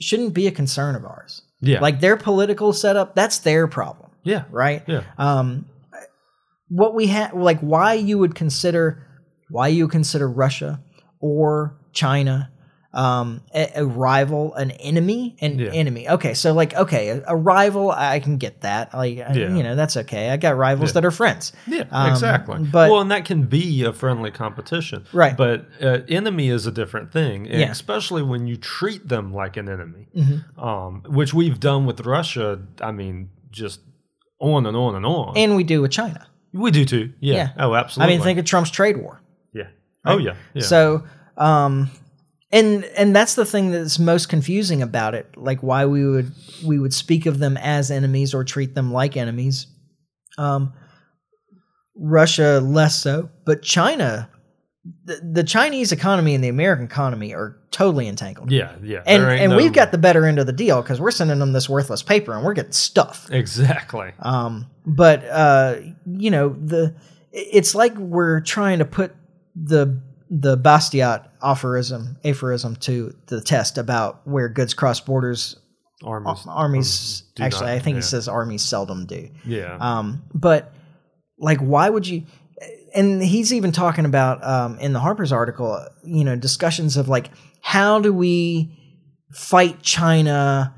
shouldn't 0.00 0.34
be 0.34 0.46
a 0.46 0.50
concern 0.50 0.94
of 0.96 1.04
ours. 1.04 1.42
yeah, 1.60 1.80
Like 1.80 2.00
their 2.00 2.16
political 2.16 2.72
setup, 2.72 3.14
that's 3.14 3.38
their 3.38 3.66
problem, 3.66 4.10
yeah, 4.24 4.44
right? 4.50 4.82
yeah, 4.86 5.02
Um, 5.16 5.64
what 6.68 6.94
we 6.94 7.06
have, 7.08 7.34
like, 7.34 7.60
why 7.60 7.94
you 7.94 8.18
would 8.18 8.34
consider, 8.34 9.06
why 9.50 9.68
you 9.68 9.88
consider 9.88 10.28
Russia 10.28 10.80
or 11.20 11.78
China 11.92 12.50
um, 12.94 13.42
a, 13.54 13.70
a 13.76 13.84
rival, 13.84 14.54
an 14.54 14.70
enemy, 14.70 15.36
an 15.42 15.58
Yeah. 15.58 15.70
enemy. 15.72 16.08
Okay, 16.08 16.32
so 16.32 16.54
like, 16.54 16.74
okay, 16.74 17.10
a, 17.10 17.22
a 17.28 17.36
rival, 17.36 17.90
I 17.90 18.18
can 18.18 18.38
get 18.38 18.62
that. 18.62 18.94
Like, 18.94 19.18
I- 19.18 19.34
Yeah. 19.34 19.54
you 19.54 19.62
know, 19.62 19.76
that's 19.76 19.96
okay. 19.98 20.30
I 20.30 20.38
got 20.38 20.56
rivals 20.56 20.90
Yeah. 20.90 20.94
that 20.94 21.04
are 21.04 21.10
friends. 21.10 21.52
Yeah, 21.66 21.84
Um, 21.90 22.10
exactly. 22.10 22.64
but- 22.72 22.90
well, 22.90 23.02
and 23.02 23.10
that 23.10 23.26
can 23.26 23.42
be 23.44 23.84
a 23.84 23.92
friendly 23.92 24.30
competition, 24.30 25.04
Right. 25.12 25.36
But 25.36 25.66
uh, 25.82 25.98
enemy 26.08 26.48
is 26.48 26.66
a 26.66 26.72
different 26.72 27.12
thing, 27.12 27.44
Yeah. 27.44 27.52
Mm-hmm. 27.64 27.72
especially 27.72 28.22
when 28.22 28.46
you 28.46 28.56
treat 28.56 29.06
them 29.06 29.34
like 29.34 29.58
an 29.58 29.68
enemy, 29.68 30.08
um, 30.56 31.02
which 31.08 31.34
we've 31.34 31.60
done 31.60 31.84
with 31.84 32.00
Russia. 32.06 32.58
I 32.80 32.90
mean, 32.92 33.28
just 33.50 33.80
on 34.40 34.64
and 34.66 34.76
on 34.76 34.94
and 34.96 35.04
on. 35.04 35.36
And 35.36 35.56
we 35.56 35.62
do 35.62 35.82
with 35.82 35.90
China. 35.90 36.26
We 36.52 36.70
do 36.70 36.84
too. 36.84 37.12
Yeah. 37.20 37.34
Yeah. 37.34 37.52
Oh, 37.58 37.74
absolutely. 37.74 38.14
I 38.14 38.16
mean, 38.16 38.24
think 38.24 38.38
of 38.38 38.44
Trump's 38.44 38.70
trade 38.70 38.96
war. 38.96 39.20
yeah. 39.52 39.68
Oh 40.04 40.18
yeah. 40.18 40.34
Yeah. 40.54 40.62
So, 40.62 41.04
um, 41.36 41.90
and 42.50 42.84
and 42.84 43.14
that's 43.14 43.34
the 43.34 43.44
thing 43.44 43.70
that's 43.70 43.98
most 43.98 44.28
confusing 44.28 44.82
about 44.82 45.14
it. 45.14 45.36
Like 45.36 45.62
why 45.62 45.86
we 45.86 46.06
would 46.08 46.32
we 46.64 46.78
would 46.78 46.94
speak 46.94 47.26
of 47.26 47.38
them 47.38 47.56
as 47.56 47.90
enemies 47.90 48.34
or 48.34 48.44
treat 48.44 48.74
them 48.74 48.92
like 48.92 49.16
enemies. 49.16 49.66
Um, 50.38 50.72
Russia 51.96 52.60
less 52.62 53.00
so, 53.02 53.28
but 53.44 53.62
China, 53.62 54.30
the, 55.04 55.20
the 55.32 55.44
Chinese 55.44 55.90
economy 55.90 56.34
and 56.34 56.44
the 56.44 56.48
American 56.48 56.84
economy 56.84 57.34
are 57.34 57.58
totally 57.78 58.08
entangled. 58.08 58.50
yeah. 58.50 58.74
Yeah. 58.82 59.02
And 59.06 59.22
and 59.22 59.50
no- 59.52 59.56
we've 59.56 59.72
got 59.72 59.92
the 59.92 59.98
better 59.98 60.26
end 60.26 60.40
of 60.40 60.46
the 60.46 60.52
deal 60.52 60.82
because 60.82 61.00
we're 61.00 61.12
sending 61.12 61.38
them 61.38 61.52
this 61.52 61.68
worthless 61.68 62.02
paper 62.02 62.34
and 62.34 62.44
we're 62.44 62.54
getting 62.54 62.72
stuff. 62.72 63.28
exactly. 63.30 64.12
Um, 64.18 64.66
but 64.84 65.24
uh, 65.24 65.76
you 66.06 66.30
know, 66.30 66.48
the 66.48 66.96
it's 67.32 67.74
like 67.76 67.96
we're 67.96 68.40
trying 68.40 68.80
to 68.80 68.84
put 68.84 69.14
the 69.54 70.02
the 70.28 70.58
Bastiat 70.58 71.28
aphorism 71.40 72.16
aphorism 72.24 72.74
to 72.76 73.14
the 73.26 73.40
test 73.40 73.78
about 73.78 74.26
where 74.26 74.48
goods 74.48 74.74
cross 74.74 75.00
borders. 75.00 75.56
Armies. 76.04 76.44
Armies, 76.46 77.22
do 77.34 77.42
actually, 77.42 77.66
not- 77.66 77.74
I 77.74 77.78
think 77.80 77.94
yeah. 77.94 77.98
he 77.98 78.02
says 78.02 78.28
armies 78.28 78.62
seldom 78.62 79.06
do. 79.06 79.30
Yeah. 79.44 79.76
Um, 79.80 80.22
but 80.34 80.72
like, 81.38 81.58
why 81.58 81.88
would 81.88 82.06
you? 82.06 82.24
And 82.94 83.22
he's 83.22 83.52
even 83.52 83.72
talking 83.72 84.04
about 84.04 84.42
um, 84.44 84.78
in 84.78 84.92
the 84.92 85.00
Harper's 85.00 85.32
article, 85.32 85.84
you 86.04 86.24
know, 86.24 86.36
discussions 86.36 86.96
of 86.96 87.08
like 87.08 87.30
how 87.60 88.00
do 88.00 88.12
we 88.12 88.70
fight 89.32 89.82
China 89.82 90.74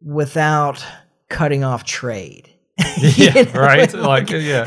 without 0.00 0.84
cutting 1.28 1.64
off 1.64 1.84
trade? 1.84 2.48
yeah. 2.98 3.42
Know? 3.42 3.60
Right. 3.60 3.92
Like 3.92 4.30
yeah. 4.30 4.64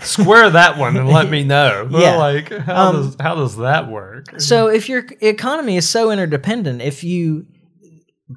Square 0.00 0.50
that 0.50 0.78
one 0.78 0.96
and 0.96 1.08
let 1.08 1.28
me 1.30 1.44
know. 1.44 1.88
Yeah. 1.90 2.16
Like 2.16 2.50
how 2.52 2.88
Um, 2.90 2.96
does 2.96 3.16
how 3.20 3.34
does 3.34 3.56
that 3.58 3.88
work? 3.88 4.40
So 4.40 4.68
if 4.68 4.88
your 4.88 5.04
economy 5.20 5.76
is 5.76 5.88
so 5.88 6.10
interdependent, 6.10 6.80
if 6.82 7.02
you 7.04 7.46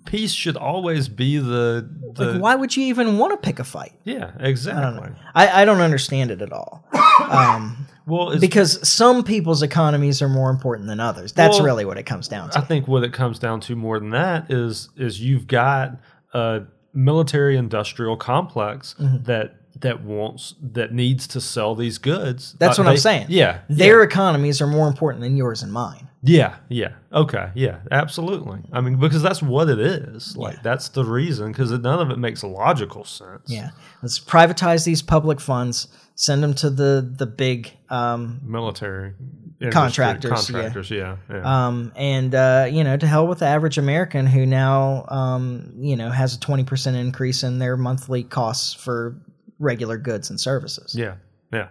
Peace 0.06 0.32
should 0.32 0.58
always 0.58 1.08
be 1.08 1.38
the 1.38 1.88
the 2.16 2.34
like, 2.34 2.42
why 2.42 2.56
would 2.56 2.76
you 2.76 2.86
even 2.86 3.20
want 3.20 3.32
to 3.32 3.38
pick 3.38 3.60
a 3.60 3.64
fight? 3.64 3.94
yeah 4.04 4.32
I 4.40 4.48
exactly. 4.48 4.82
don't 4.84 4.96
know. 5.12 5.16
I, 5.36 5.62
I 5.62 5.66
don't 5.66 5.82
understand 5.82 6.32
it 6.32 6.42
at 6.42 6.52
all. 6.52 6.84
Um, 7.30 7.86
Well, 8.06 8.32
it's, 8.32 8.42
because 8.42 8.88
some 8.88 9.24
people's 9.24 9.62
economies 9.64 10.22
are 10.22 10.30
more 10.30 10.50
important 10.50 10.88
than 10.88 11.00
others. 11.00 11.32
That's 11.32 11.58
Well, 11.58 11.66
really 11.66 11.86
what 11.86 11.98
it 11.98 12.04
comes 12.04 12.28
down 12.28 12.50
to. 12.52 12.58
I 12.58 12.62
think 12.62 12.88
what 12.88 13.04
it 13.04 13.14
comes 13.14 13.40
down 13.40 13.62
to 13.62 13.76
more 13.76 14.00
than 14.00 14.10
that 14.12 14.52
is 14.52 14.90
is 14.98 15.22
you've 15.22 15.48
got 15.48 15.98
a 16.34 16.64
military 16.94 17.56
industrial 17.58 18.18
complex 18.18 18.96
Mm-hmm. 19.00 19.24
that 19.24 19.56
that 19.82 20.04
wants 20.04 20.56
that 20.62 20.94
needs 20.94 21.28
to 21.28 21.42
sell 21.42 21.76
these 21.76 21.98
goods. 21.98 22.56
That's 22.60 22.78
Uh, 22.80 22.84
what 22.84 22.92
I'm 22.92 22.98
saying. 22.98 23.28
Yeah, 23.30 23.60
Their 23.70 24.00
yeah, 24.00 24.06
economies 24.06 24.62
are 24.62 24.68
more 24.68 24.88
important 24.88 25.22
than 25.24 25.36
yours 25.36 25.64
and 25.64 25.72
mine. 25.74 26.08
yeah, 26.22 26.56
yeah. 26.70 26.90
Okay, 27.12 27.50
yeah, 27.56 27.78
absolutely. 27.92 28.60
I 28.72 28.82
mean, 28.82 28.98
because 28.98 29.22
that's 29.22 29.42
what 29.42 29.70
it 29.70 29.80
is. 29.80 30.38
Like 30.38 30.56
Yeah. 30.56 30.60
that's 30.64 30.90
the 30.90 31.04
reason. 31.04 31.52
Because 31.52 31.72
none 31.72 32.00
of 32.00 32.10
it 32.12 32.18
makes 32.20 32.44
logical 32.44 33.04
sense. 33.04 33.42
Yeah, 33.48 33.70
let's 34.02 34.20
privatize 34.20 34.86
these 34.86 35.02
public 35.02 35.42
funds, 35.42 35.88
send 36.16 36.44
them 36.44 36.54
to 36.56 36.70
the 36.70 37.08
the 37.18 37.26
big, 37.26 37.72
um, 37.90 38.40
military 38.46 39.14
industry- 39.60 39.72
Contractors, 39.72 40.32
yeah. 40.32 40.36
contractors. 40.56 40.92
Yeah, 40.92 41.16
yeah. 41.32 41.68
um, 41.68 41.92
and 41.96 42.36
uh, 42.36 42.68
you 42.70 42.84
know, 42.84 42.96
to 42.98 43.08
hell 43.08 43.28
with 43.28 43.40
the 43.40 43.46
average 43.48 43.78
American 43.78 44.28
who 44.28 44.46
now, 44.46 45.06
um, 45.10 45.74
you 45.78 45.96
know, 45.96 46.10
has 46.10 46.36
a 46.36 46.40
twenty 46.40 46.64
percent 46.64 46.96
increase 46.98 47.44
in 47.44 47.60
their 47.60 47.76
monthly 47.78 48.24
costs 48.24 48.74
for 48.74 49.16
regular 49.64 49.98
goods 49.98 50.30
and 50.30 50.40
services. 50.40 50.96
Yeah, 50.96 51.16
yeah. 51.52 51.70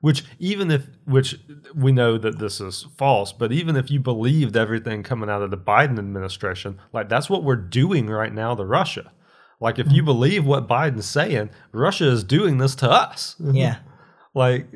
Which 0.00 0.24
even 0.38 0.70
if 0.70 0.86
which 1.06 1.40
we 1.74 1.90
know 1.90 2.18
that 2.18 2.38
this 2.38 2.60
is 2.60 2.86
false, 2.96 3.32
but 3.32 3.50
even 3.52 3.76
if 3.76 3.90
you 3.90 3.98
believed 3.98 4.56
everything 4.56 5.02
coming 5.02 5.28
out 5.28 5.42
of 5.42 5.50
the 5.50 5.56
Biden 5.56 5.98
administration, 5.98 6.78
like 6.92 7.08
that's 7.08 7.28
what 7.28 7.42
we're 7.42 7.56
doing 7.56 8.06
right 8.08 8.32
now 8.32 8.54
to 8.54 8.64
Russia. 8.64 9.12
Like 9.60 9.78
if 9.78 9.90
you 9.90 10.02
mm-hmm. 10.02 10.06
believe 10.06 10.46
what 10.46 10.68
Biden's 10.68 11.06
saying, 11.06 11.50
Russia 11.72 12.08
is 12.08 12.22
doing 12.22 12.58
this 12.58 12.74
to 12.76 12.90
us. 12.90 13.36
Yeah. 13.40 13.78
Like 14.34 14.68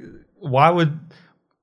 why 0.42 0.70
would 0.70 0.98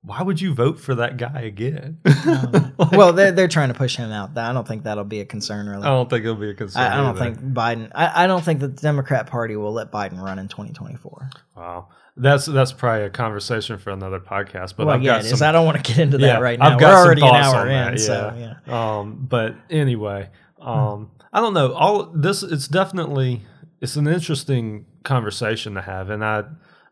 why 0.02 0.22
would 0.22 0.39
you 0.39 0.54
vote 0.54 0.80
for 0.80 0.95
that 0.95 1.18
guy 1.18 1.41
again? 1.41 2.00
well, 2.91 3.12
they're 3.12 3.32
they're 3.32 3.47
trying 3.47 3.68
to 3.68 3.74
push 3.74 3.97
him 3.97 4.12
out. 4.12 4.38
I 4.38 4.54
don't 4.54 4.68
think 4.68 4.84
that'll 4.84 5.04
be 5.04 5.20
a 5.20 5.26
concern 5.26 5.68
really. 5.68 5.84
I 5.84 5.89
don't 5.89 6.10
think 6.10 6.24
it'll 6.24 6.36
be 6.36 6.52
a 6.52 6.56
concern. 6.56 6.84
I, 6.84 7.00
I 7.00 7.04
don't 7.04 7.18
think 7.18 7.39
Biden. 7.54 7.91
I, 7.93 8.24
I 8.24 8.28
don't 8.28 8.43
think 8.43 8.62
that 8.62 8.76
the 8.76 8.82
Democrat 8.82 9.28
Party 9.28 9.56
will 9.56 9.74
let 9.74 9.91
Biden 9.91 10.22
run 10.22 10.39
in 10.39 10.47
2024. 10.47 11.30
Wow. 11.56 11.89
That's 12.16 12.45
that's 12.45 12.74
probably 12.74 13.06
a 13.06 13.10
conversation 13.10 13.78
for 13.78 13.91
another 13.91 14.20
podcast. 14.20 14.76
But 14.76 14.88
Well, 14.88 14.95
I've 14.95 15.02
yeah, 15.02 15.12
got 15.14 15.20
it 15.22 15.32
is. 15.32 15.39
some 15.39 15.47
I 15.47 15.52
don't 15.52 15.66
want 15.66 15.84
to 15.84 15.84
get 15.84 16.00
into 16.00 16.18
that 16.20 16.41
right 16.41 16.60
now. 16.60 16.66
I've 16.66 16.74
We're 16.74 16.80
got 16.80 16.91
some 16.91 17.06
already 17.06 17.22
an 17.22 17.36
hour 17.36 17.62
in, 17.68 17.68
that, 17.68 18.00
so 18.00 18.34
yeah. 18.38 18.56
yeah. 18.68 19.00
Um, 19.00 19.26
but 19.30 19.56
anyway, 19.70 20.30
um, 20.60 21.12
I 21.32 21.39
don't 21.39 21.54
know. 21.54 21.74
All 21.74 22.06
this 22.14 22.43
it's 22.43 22.68
definitely 22.68 23.43
it's 23.80 23.95
an 23.95 24.08
interesting 24.08 24.86
conversation 25.04 25.76
to 25.76 25.82
have, 25.82 26.10
and 26.10 26.26
I, 26.26 26.43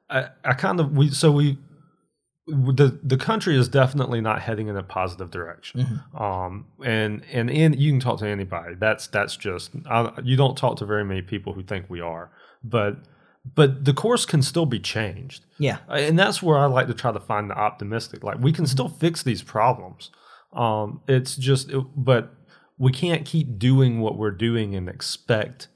I, 0.10 0.30
I 0.46 0.54
kind 0.54 0.80
of 0.80 0.96
we 0.96 1.10
so 1.10 1.32
we 1.32 1.58
the 2.48 3.00
the 3.04 3.18
country 3.18 3.58
is 3.58 3.68
definitely 3.68 4.22
not 4.22 4.42
heading 4.42 4.68
in 4.68 4.78
a 4.78 4.84
positive 4.84 5.32
direction. 5.32 5.82
Mm-hmm. 5.82 6.24
Um, 6.24 6.66
and 6.84 7.24
and 7.32 7.50
in, 7.50 7.74
you 7.74 7.92
can 7.92 8.00
talk 8.00 8.20
to 8.20 8.28
anybody. 8.28 8.76
That's 8.76 9.08
that's 9.08 9.36
just 9.36 9.72
I, 9.90 10.12
you 10.24 10.38
don't 10.38 10.58
talk 10.58 10.78
to 10.78 10.86
very 10.86 11.04
many 11.04 11.22
people 11.22 11.54
who 11.54 11.64
think 11.64 11.90
we 11.90 12.02
are, 12.02 12.32
but 12.64 12.98
but 13.56 13.86
the 13.86 13.94
course 13.94 14.26
can 14.26 14.42
still 14.42 14.66
be 14.66 14.80
changed. 14.80 15.46
Yeah. 15.58 15.78
And 15.90 16.18
that's 16.18 16.42
where 16.42 16.58
I 16.58 16.66
like 16.66 16.88
to 16.88 16.94
try 16.94 17.12
to 17.12 17.20
find 17.20 17.50
the 17.50 17.58
optimistic. 17.58 18.24
Like 18.24 18.40
we 18.40 18.52
can 18.52 18.66
still 18.66 18.90
fix 18.90 19.24
these 19.24 19.42
problems. 19.42 20.12
Um, 20.54 21.02
it's 21.08 21.36
just, 21.36 21.72
but 21.96 22.34
we 22.78 22.92
can't 22.92 23.26
keep 23.26 23.58
doing 23.60 24.00
what 24.00 24.18
we're 24.18 24.32
doing 24.32 24.76
and 24.76 24.90
expect 24.90 25.68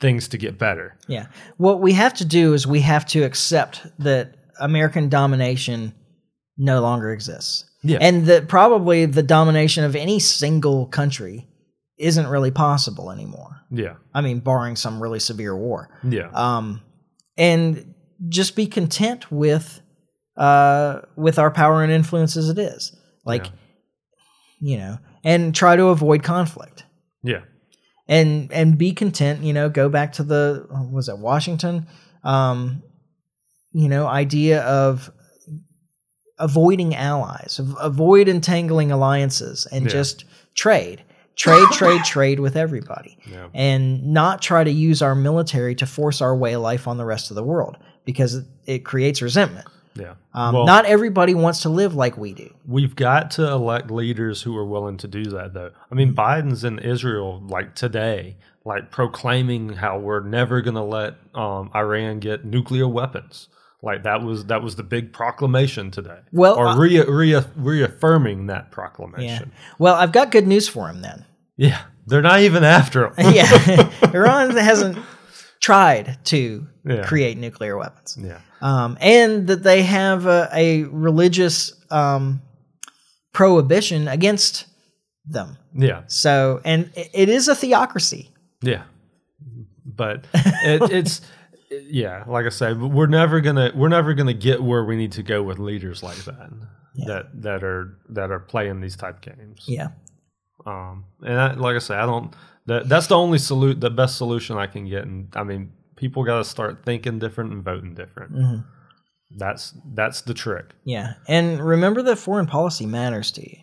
things 0.00 0.28
to 0.28 0.38
get 0.38 0.58
better. 0.58 0.98
Yeah. 1.08 1.26
What 1.56 1.80
we 1.80 1.92
have 1.94 2.14
to 2.14 2.24
do 2.24 2.52
is 2.52 2.66
we 2.66 2.80
have 2.80 3.06
to 3.06 3.22
accept 3.22 3.86
that 3.98 4.36
American 4.60 5.08
domination 5.08 5.94
no 6.58 6.80
longer 6.80 7.12
exists. 7.12 7.64
Yeah. 7.82 7.98
And 8.00 8.26
that 8.26 8.48
probably 8.48 9.06
the 9.06 9.22
domination 9.22 9.84
of 9.84 9.96
any 9.96 10.18
single 10.20 10.86
country 10.86 11.48
isn't 11.98 12.26
really 12.26 12.50
possible 12.50 13.10
anymore. 13.10 13.60
Yeah. 13.70 13.94
I 14.14 14.20
mean, 14.20 14.40
barring 14.40 14.76
some 14.76 15.02
really 15.02 15.18
severe 15.20 15.56
war. 15.56 15.88
Yeah. 16.02 16.28
Um, 16.32 16.80
and 17.36 17.94
just 18.28 18.54
be 18.54 18.66
content 18.66 19.30
with 19.32 19.80
uh, 20.36 21.00
with 21.16 21.38
our 21.38 21.50
power 21.50 21.82
and 21.82 21.92
influence 21.92 22.36
as 22.36 22.48
it 22.48 22.58
is. 22.58 22.96
Like, 23.24 23.46
Yeah. 23.46 23.50
you 24.60 24.76
know, 24.78 24.98
and 25.24 25.54
try 25.54 25.76
to 25.76 25.86
avoid 25.86 26.22
conflict. 26.22 26.84
yeah. 27.22 27.42
and 28.08 28.52
and 28.52 28.76
be 28.78 28.92
content 28.92 29.42
you 29.44 29.52
know 29.52 29.68
go 29.68 29.88
back 29.88 30.12
to 30.14 30.24
the 30.24 30.66
was 30.90 31.08
it 31.08 31.18
washington 31.18 31.86
um 32.24 32.82
you 33.72 33.88
know 33.88 34.06
idea 34.06 34.62
of 34.62 35.10
avoiding 36.38 36.94
allies 36.94 37.60
av- 37.60 37.76
avoid 37.80 38.28
entangling 38.28 38.90
alliances 38.90 39.66
and 39.70 39.84
Yeah. 39.84 39.90
just 39.90 40.24
trade 40.54 41.02
trade 41.36 41.68
trade 41.72 42.04
trade 42.04 42.40
with 42.40 42.56
everybody 42.56 43.18
Yeah. 43.30 43.48
and 43.54 44.06
not 44.12 44.42
try 44.42 44.64
to 44.64 44.70
use 44.70 45.02
our 45.02 45.14
military 45.14 45.74
to 45.76 45.86
force 45.86 46.20
our 46.20 46.36
way 46.36 46.54
of 46.54 46.62
life 46.62 46.86
on 46.88 46.96
the 46.98 47.04
rest 47.04 47.30
of 47.30 47.36
the 47.36 47.42
world 47.44 47.76
because 48.04 48.34
it, 48.34 48.44
it 48.66 48.78
creates 48.80 49.22
resentment 49.22 49.66
Yeah. 49.94 50.14
um, 50.34 50.54
Well- 50.54 50.66
not 50.66 50.84
everybody 50.86 51.34
wants 51.34 51.60
to 51.62 51.68
live 51.68 51.94
like 51.94 52.16
we 52.18 52.32
do 52.34 52.52
We've 52.66 52.96
got 52.96 53.30
to 53.32 53.46
elect 53.50 53.90
leaders 53.90 54.42
who 54.42 54.56
are 54.56 54.64
willing 54.66 54.96
to 54.98 55.08
do 55.08 55.24
that, 55.26 55.52
though. 55.52 55.70
I 55.90 55.94
mean, 55.94 56.14
Biden's 56.14 56.62
in 56.64 56.78
Israel 56.78 57.42
like 57.46 57.74
today, 57.74 58.36
like 58.64 58.90
proclaiming 58.92 59.70
how 59.74 59.98
we're 59.98 60.20
never 60.22 60.60
going 60.60 60.76
to 60.76 60.82
let 60.82 61.14
um, 61.34 61.70
Iran 61.74 62.20
get 62.20 62.44
nuclear 62.44 62.86
weapons. 62.86 63.48
Like 63.82 64.04
that 64.04 64.22
was 64.22 64.46
that 64.46 64.62
was 64.62 64.76
the 64.76 64.82
big 64.84 65.12
proclamation 65.12 65.90
today. 65.90 66.20
Well, 66.30 66.54
or 66.56 66.68
I- 66.68 66.76
rea- 66.76 67.04
rea- 67.04 67.44
reaffirming 67.56 68.46
that 68.46 68.64
yeah 68.68 68.74
proclamation. 68.74 69.52
well 69.78 69.94
i've 69.96 70.12
got 70.12 70.30
good 70.30 70.46
news 70.46 70.68
for 70.68 70.88
him 70.88 71.02
then 71.02 71.24
Yeah. 71.56 71.80
they're 72.06 72.22
not 72.22 72.40
even 72.40 72.62
after 72.64 73.06
him. 73.06 73.14
yeah, 73.34 73.90
Iran 74.14 74.50
hasn't 74.56 74.98
tried 75.60 76.18
to 76.26 76.66
Yeah. 76.84 77.02
create 77.04 77.38
nuclear 77.38 77.76
weapons, 77.76 78.16
yeah, 78.20 78.40
um, 78.60 78.96
and 79.00 79.46
that 79.48 79.62
they 79.62 79.82
have 79.82 80.26
a, 80.26 80.48
a 80.52 80.84
religious 80.84 81.72
um, 81.90 82.40
prohibition 83.32 84.08
against 84.08 84.66
them. 85.26 85.56
Yeah. 85.74 86.02
So, 86.06 86.60
and 86.64 86.90
it, 86.96 87.10
it 87.14 87.28
is 87.28 87.48
a 87.48 87.54
theocracy. 87.54 88.30
Yeah. 88.62 88.82
But 89.84 90.24
it, 90.34 90.90
it's 90.90 91.20
yeah, 91.88 92.24
like 92.26 92.46
I 92.46 92.50
said, 92.50 92.80
we're 92.80 93.06
never 93.06 93.40
gonna 93.40 93.72
we're 93.74 93.88
never 93.88 94.14
gonna 94.14 94.32
get 94.34 94.62
where 94.62 94.84
we 94.84 94.96
need 94.96 95.12
to 95.12 95.22
go 95.22 95.42
with 95.42 95.58
leaders 95.58 96.02
like 96.02 96.16
that 96.24 96.50
that 97.06 97.42
that 97.42 97.64
are 97.64 97.98
that 98.10 98.30
are 98.30 98.40
playing 98.40 98.80
these 98.80 98.96
type 98.96 99.20
games. 99.20 99.64
Yeah. 99.66 99.88
Um, 100.66 101.04
and 101.22 101.40
I, 101.40 101.54
like 101.54 101.74
I 101.76 101.78
said, 101.80 101.98
I 101.98 102.06
don't. 102.06 102.34
That 102.66 102.88
that's 102.88 103.08
the 103.08 103.16
only 103.16 103.38
salute, 103.38 103.80
the 103.80 103.90
best 103.90 104.16
solution 104.16 104.56
I 104.56 104.66
can 104.66 104.88
get. 104.88 105.04
And 105.04 105.28
I 105.34 105.42
mean, 105.42 105.72
people 105.96 106.22
got 106.24 106.38
to 106.38 106.44
start 106.44 106.84
thinking 106.84 107.18
different 107.18 107.52
and 107.52 107.64
voting 107.64 107.94
different. 107.94 108.32
Mm-hmm. 108.32 108.60
That's 109.38 109.74
that's 109.94 110.20
the 110.22 110.34
trick. 110.34 110.66
Yeah. 110.84 111.14
And 111.26 111.60
remember 111.60 112.02
that 112.02 112.16
foreign 112.16 112.46
policy 112.46 112.86
matters 112.86 113.32
to 113.32 113.40
you. 113.40 113.56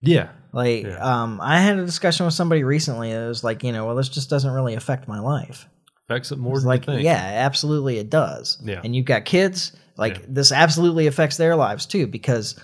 Yeah. 0.00 0.28
Like, 0.52 0.84
Yeah. 0.84 0.96
um, 0.98 1.40
I 1.42 1.58
had 1.60 1.78
a 1.78 1.84
discussion 1.84 2.24
with 2.24 2.34
somebody 2.34 2.62
recently 2.64 3.12
that 3.12 3.26
was 3.26 3.42
like, 3.44 3.62
you 3.64 3.72
know, 3.72 3.84
well, 3.84 3.96
this 3.96 4.08
just 4.08 4.30
doesn't 4.30 4.50
really 4.52 4.74
affect 4.74 5.08
my 5.08 5.18
life. 5.18 5.66
Affects 6.08 6.32
it 6.32 6.38
more 6.38 6.54
It's 6.54 6.62
than 6.62 6.68
like, 6.68 6.86
you 6.86 6.94
think. 6.94 7.04
yeah, 7.04 7.16
absolutely 7.16 7.98
it 7.98 8.08
does. 8.08 8.58
Yeah. 8.64 8.80
And 8.82 8.96
you've 8.96 9.04
got 9.04 9.24
kids, 9.26 9.72
like 9.96 10.18
Yeah. 10.18 10.24
this 10.28 10.52
absolutely 10.52 11.06
affects 11.06 11.36
their 11.36 11.54
lives 11.54 11.84
too, 11.84 12.06
because 12.06 12.58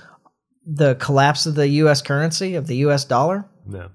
the 0.66 0.94
collapse 0.94 1.44
of 1.44 1.54
the 1.54 1.68
US 1.68 2.00
currency, 2.00 2.54
of 2.54 2.66
the 2.66 2.76
US 2.86 3.04
dollar, 3.04 3.44
Yeah. 3.70 3.88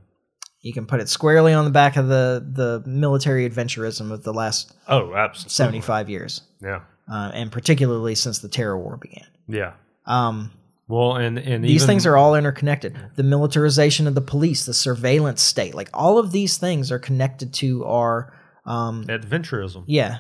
you 0.62 0.72
can 0.72 0.86
put 0.86 1.00
it 1.02 1.10
squarely 1.10 1.52
on 1.54 1.66
the 1.66 1.72
back 1.72 1.97
of 1.97 2.08
the, 2.08 2.45
the 2.47 2.84
military 2.88 3.50
adventurism 3.50 4.12
of 4.12 4.24
the 4.24 4.34
last 4.34 4.72
Oh, 4.88 5.16
absolutely. 5.16 5.50
75 5.50 6.10
years, 6.12 6.41
Yeah. 6.62 6.82
uh, 7.12 7.32
and 7.34 7.52
particularly 7.52 8.14
since 8.14 8.38
the 8.39 8.50
terror 8.50 8.78
war 8.78 8.97
began. 8.97 9.26
Yeah. 9.47 9.72
Um, 10.06 10.52
Well, 10.88 11.16
and 11.16 11.39
and 11.39 11.64
these 11.64 11.82
even, 11.84 11.88
things 11.88 12.06
are 12.06 12.18
all 12.18 12.36
interconnected. 12.36 12.95
The 13.16 13.24
militarization 13.24 14.06
of 14.08 14.14
the 14.14 14.22
police, 14.22 14.66
the 14.66 14.74
surveillance 14.76 15.41
state, 15.41 15.74
like 15.74 15.89
all 15.93 16.20
of 16.20 16.32
these 16.32 16.58
things 16.60 16.91
are 16.91 17.00
connected 17.00 17.52
to 17.56 17.84
our, 17.86 18.32
um, 18.66 19.05
adventurism. 19.05 19.84
yeah, 19.88 20.20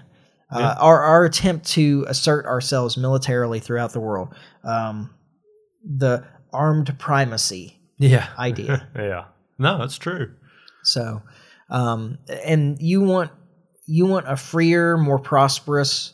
uh, 0.51 0.59
Yeah. 0.59 0.73
our 0.79 1.01
our 1.03 1.25
attempt 1.25 1.67
to 1.69 2.05
assert 2.07 2.45
ourselves 2.45 2.97
militarily 2.97 3.59
throughout 3.59 3.93
the 3.93 3.99
world. 3.99 4.33
Um, 4.63 5.13
the 5.83 6.25
armed 6.51 6.97
primacy 6.99 7.79
Yeah. 7.97 8.27
idea. 8.39 8.87
yeah. 8.95 9.25
No, 9.57 9.77
that's 9.77 9.97
true. 9.97 10.33
so, 10.83 11.21
um, 11.69 12.17
and 12.45 12.77
you 12.81 13.01
want 13.01 13.31
you 13.85 14.05
want 14.05 14.27
a 14.27 14.37
freer, 14.37 14.97
more 14.97 15.19
prosperous, 15.19 16.13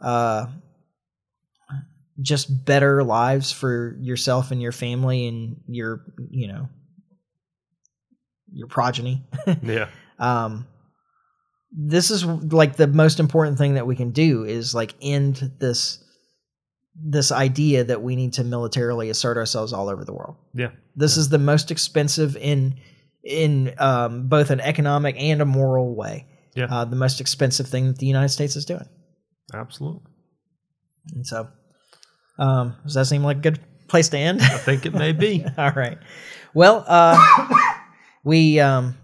uh, 0.00 0.46
just 2.20 2.64
better 2.66 3.02
lives 3.04 3.50
for 3.52 3.96
yourself 4.00 4.50
and 4.50 4.60
your 4.60 4.72
family 4.72 5.26
and 5.26 5.56
your 5.66 6.02
you 6.30 6.48
know 6.48 6.68
your 8.52 8.66
progeny. 8.68 9.24
Yeah. 9.62 9.88
um, 10.18 10.66
this 11.72 12.10
is 12.10 12.24
like 12.24 12.76
the 12.76 12.86
most 12.86 13.20
important 13.20 13.58
thing 13.58 13.74
that 13.74 13.86
we 13.86 13.96
can 13.96 14.10
do 14.10 14.44
is 14.44 14.74
like 14.74 14.94
end 15.00 15.52
this 15.58 16.02
this 17.02 17.32
idea 17.32 17.84
that 17.84 18.02
we 18.02 18.16
need 18.16 18.34
to 18.34 18.44
militarily 18.44 19.08
assert 19.10 19.36
ourselves 19.36 19.72
all 19.72 19.88
over 19.88 20.04
the 20.04 20.12
world. 20.12 20.36
Yeah. 20.52 20.70
This 20.96 21.16
is 21.16 21.28
the 21.28 21.38
most 21.38 21.70
expensive 21.70 22.36
in 22.36 22.78
in 23.22 23.74
um, 23.78 24.28
both 24.28 24.50
an 24.50 24.60
economic 24.60 25.16
and 25.18 25.40
a 25.40 25.44
moral 25.44 25.94
way. 25.94 26.26
Yeah. 26.54 26.66
Uh, 26.70 26.84
the 26.84 26.96
most 26.96 27.20
expensive 27.20 27.68
thing 27.68 27.86
that 27.86 27.98
the 27.98 28.06
United 28.06 28.30
States 28.30 28.56
is 28.56 28.64
doing. 28.64 28.88
Absolutely. 29.54 30.02
And 31.14 31.26
so, 31.26 31.48
um, 32.38 32.76
does 32.84 32.94
that 32.94 33.06
seem 33.06 33.22
like 33.22 33.38
a 33.38 33.40
good 33.40 33.60
place 33.88 34.08
to 34.10 34.18
end? 34.18 34.40
I 34.42 34.58
think 34.58 34.86
it 34.86 34.94
may 34.94 35.12
be. 35.12 35.44
All 35.58 35.70
right. 35.72 35.98
Well, 36.54 36.84
uh, 36.86 37.48
we 38.24 38.58
um, 38.58 38.96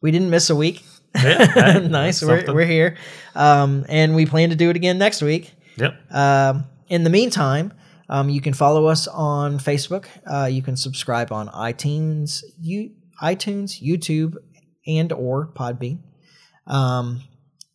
we 0.00 0.10
didn't 0.10 0.30
miss 0.30 0.50
a 0.50 0.56
week. 0.56 0.84
Yeah. 1.14 1.78
nice. 1.90 2.22
We're, 2.22 2.38
something. 2.38 2.54
we're 2.54 2.66
here, 2.66 2.96
um, 3.34 3.84
and 3.88 4.14
we 4.14 4.26
plan 4.26 4.50
to 4.50 4.56
do 4.56 4.70
it 4.70 4.76
again 4.76 4.98
next 4.98 5.22
week. 5.22 5.52
Yep. 5.76 6.12
Um, 6.12 6.64
in 6.88 7.04
the 7.04 7.10
meantime, 7.10 7.72
um, 8.08 8.28
you 8.28 8.40
can 8.40 8.54
follow 8.54 8.86
us 8.86 9.06
on 9.08 9.58
Facebook. 9.58 10.06
Uh, 10.26 10.46
you 10.46 10.62
can 10.62 10.76
subscribe 10.76 11.32
on 11.32 11.48
iTunes, 11.48 12.42
you, 12.60 12.90
iTunes, 13.22 13.82
YouTube, 13.82 14.36
and 14.86 15.12
or 15.12 15.52
Podbean. 15.52 16.00
Um, 16.66 17.22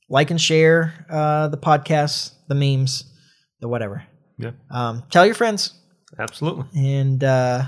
like 0.10 0.32
and 0.32 0.40
share 0.40 1.06
uh, 1.10 1.48
the 1.48 1.58
podcasts, 1.58 2.34
the 2.48 2.56
memes, 2.56 3.06
the 3.60 3.68
whatever. 3.68 4.06
Yeah. 4.38 4.52
Um, 4.70 5.04
tell 5.10 5.26
your 5.26 5.36
friends, 5.36 5.74
Absolutely. 6.20 6.66
and 6.76 7.24
uh, 7.24 7.64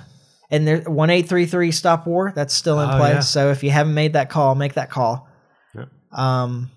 and 0.49 0.67
there 0.67 0.79
one 0.81 1.09
eight 1.09 1.27
three 1.27 1.45
three 1.45 1.71
stop 1.71 2.05
war 2.07 2.31
that's 2.35 2.53
still 2.53 2.79
in 2.81 2.89
Oh, 2.89 2.97
place. 2.97 3.13
yeah. 3.13 3.19
So 3.21 3.51
if 3.51 3.63
you 3.63 3.71
haven't 3.71 3.93
made 3.93 4.13
that 4.13 4.29
call, 4.29 4.55
make 4.55 4.73
that 4.75 4.89
call. 4.89 5.27
Yep. 5.75 5.89
Um, 6.17 6.71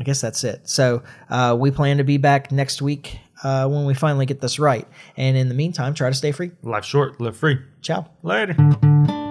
I 0.00 0.04
guess 0.04 0.20
that's 0.20 0.42
it. 0.44 0.68
So 0.68 1.02
uh, 1.28 1.56
we 1.58 1.70
plan 1.70 1.98
to 1.98 2.04
be 2.04 2.16
back 2.16 2.50
next 2.50 2.80
week 2.82 3.18
uh, 3.44 3.68
when 3.68 3.84
we 3.84 3.94
finally 3.94 4.26
get 4.26 4.40
this 4.40 4.58
right. 4.58 4.88
And 5.16 5.36
in 5.36 5.48
the 5.48 5.54
meantime, 5.54 5.92
try 5.94 6.08
to 6.08 6.14
stay 6.16 6.32
free. 6.32 6.50
Life 6.62 6.84
short, 6.84 7.20
live 7.20 7.36
free. 7.36 7.58
Ciao. 7.82 8.08
Later. 8.22 9.21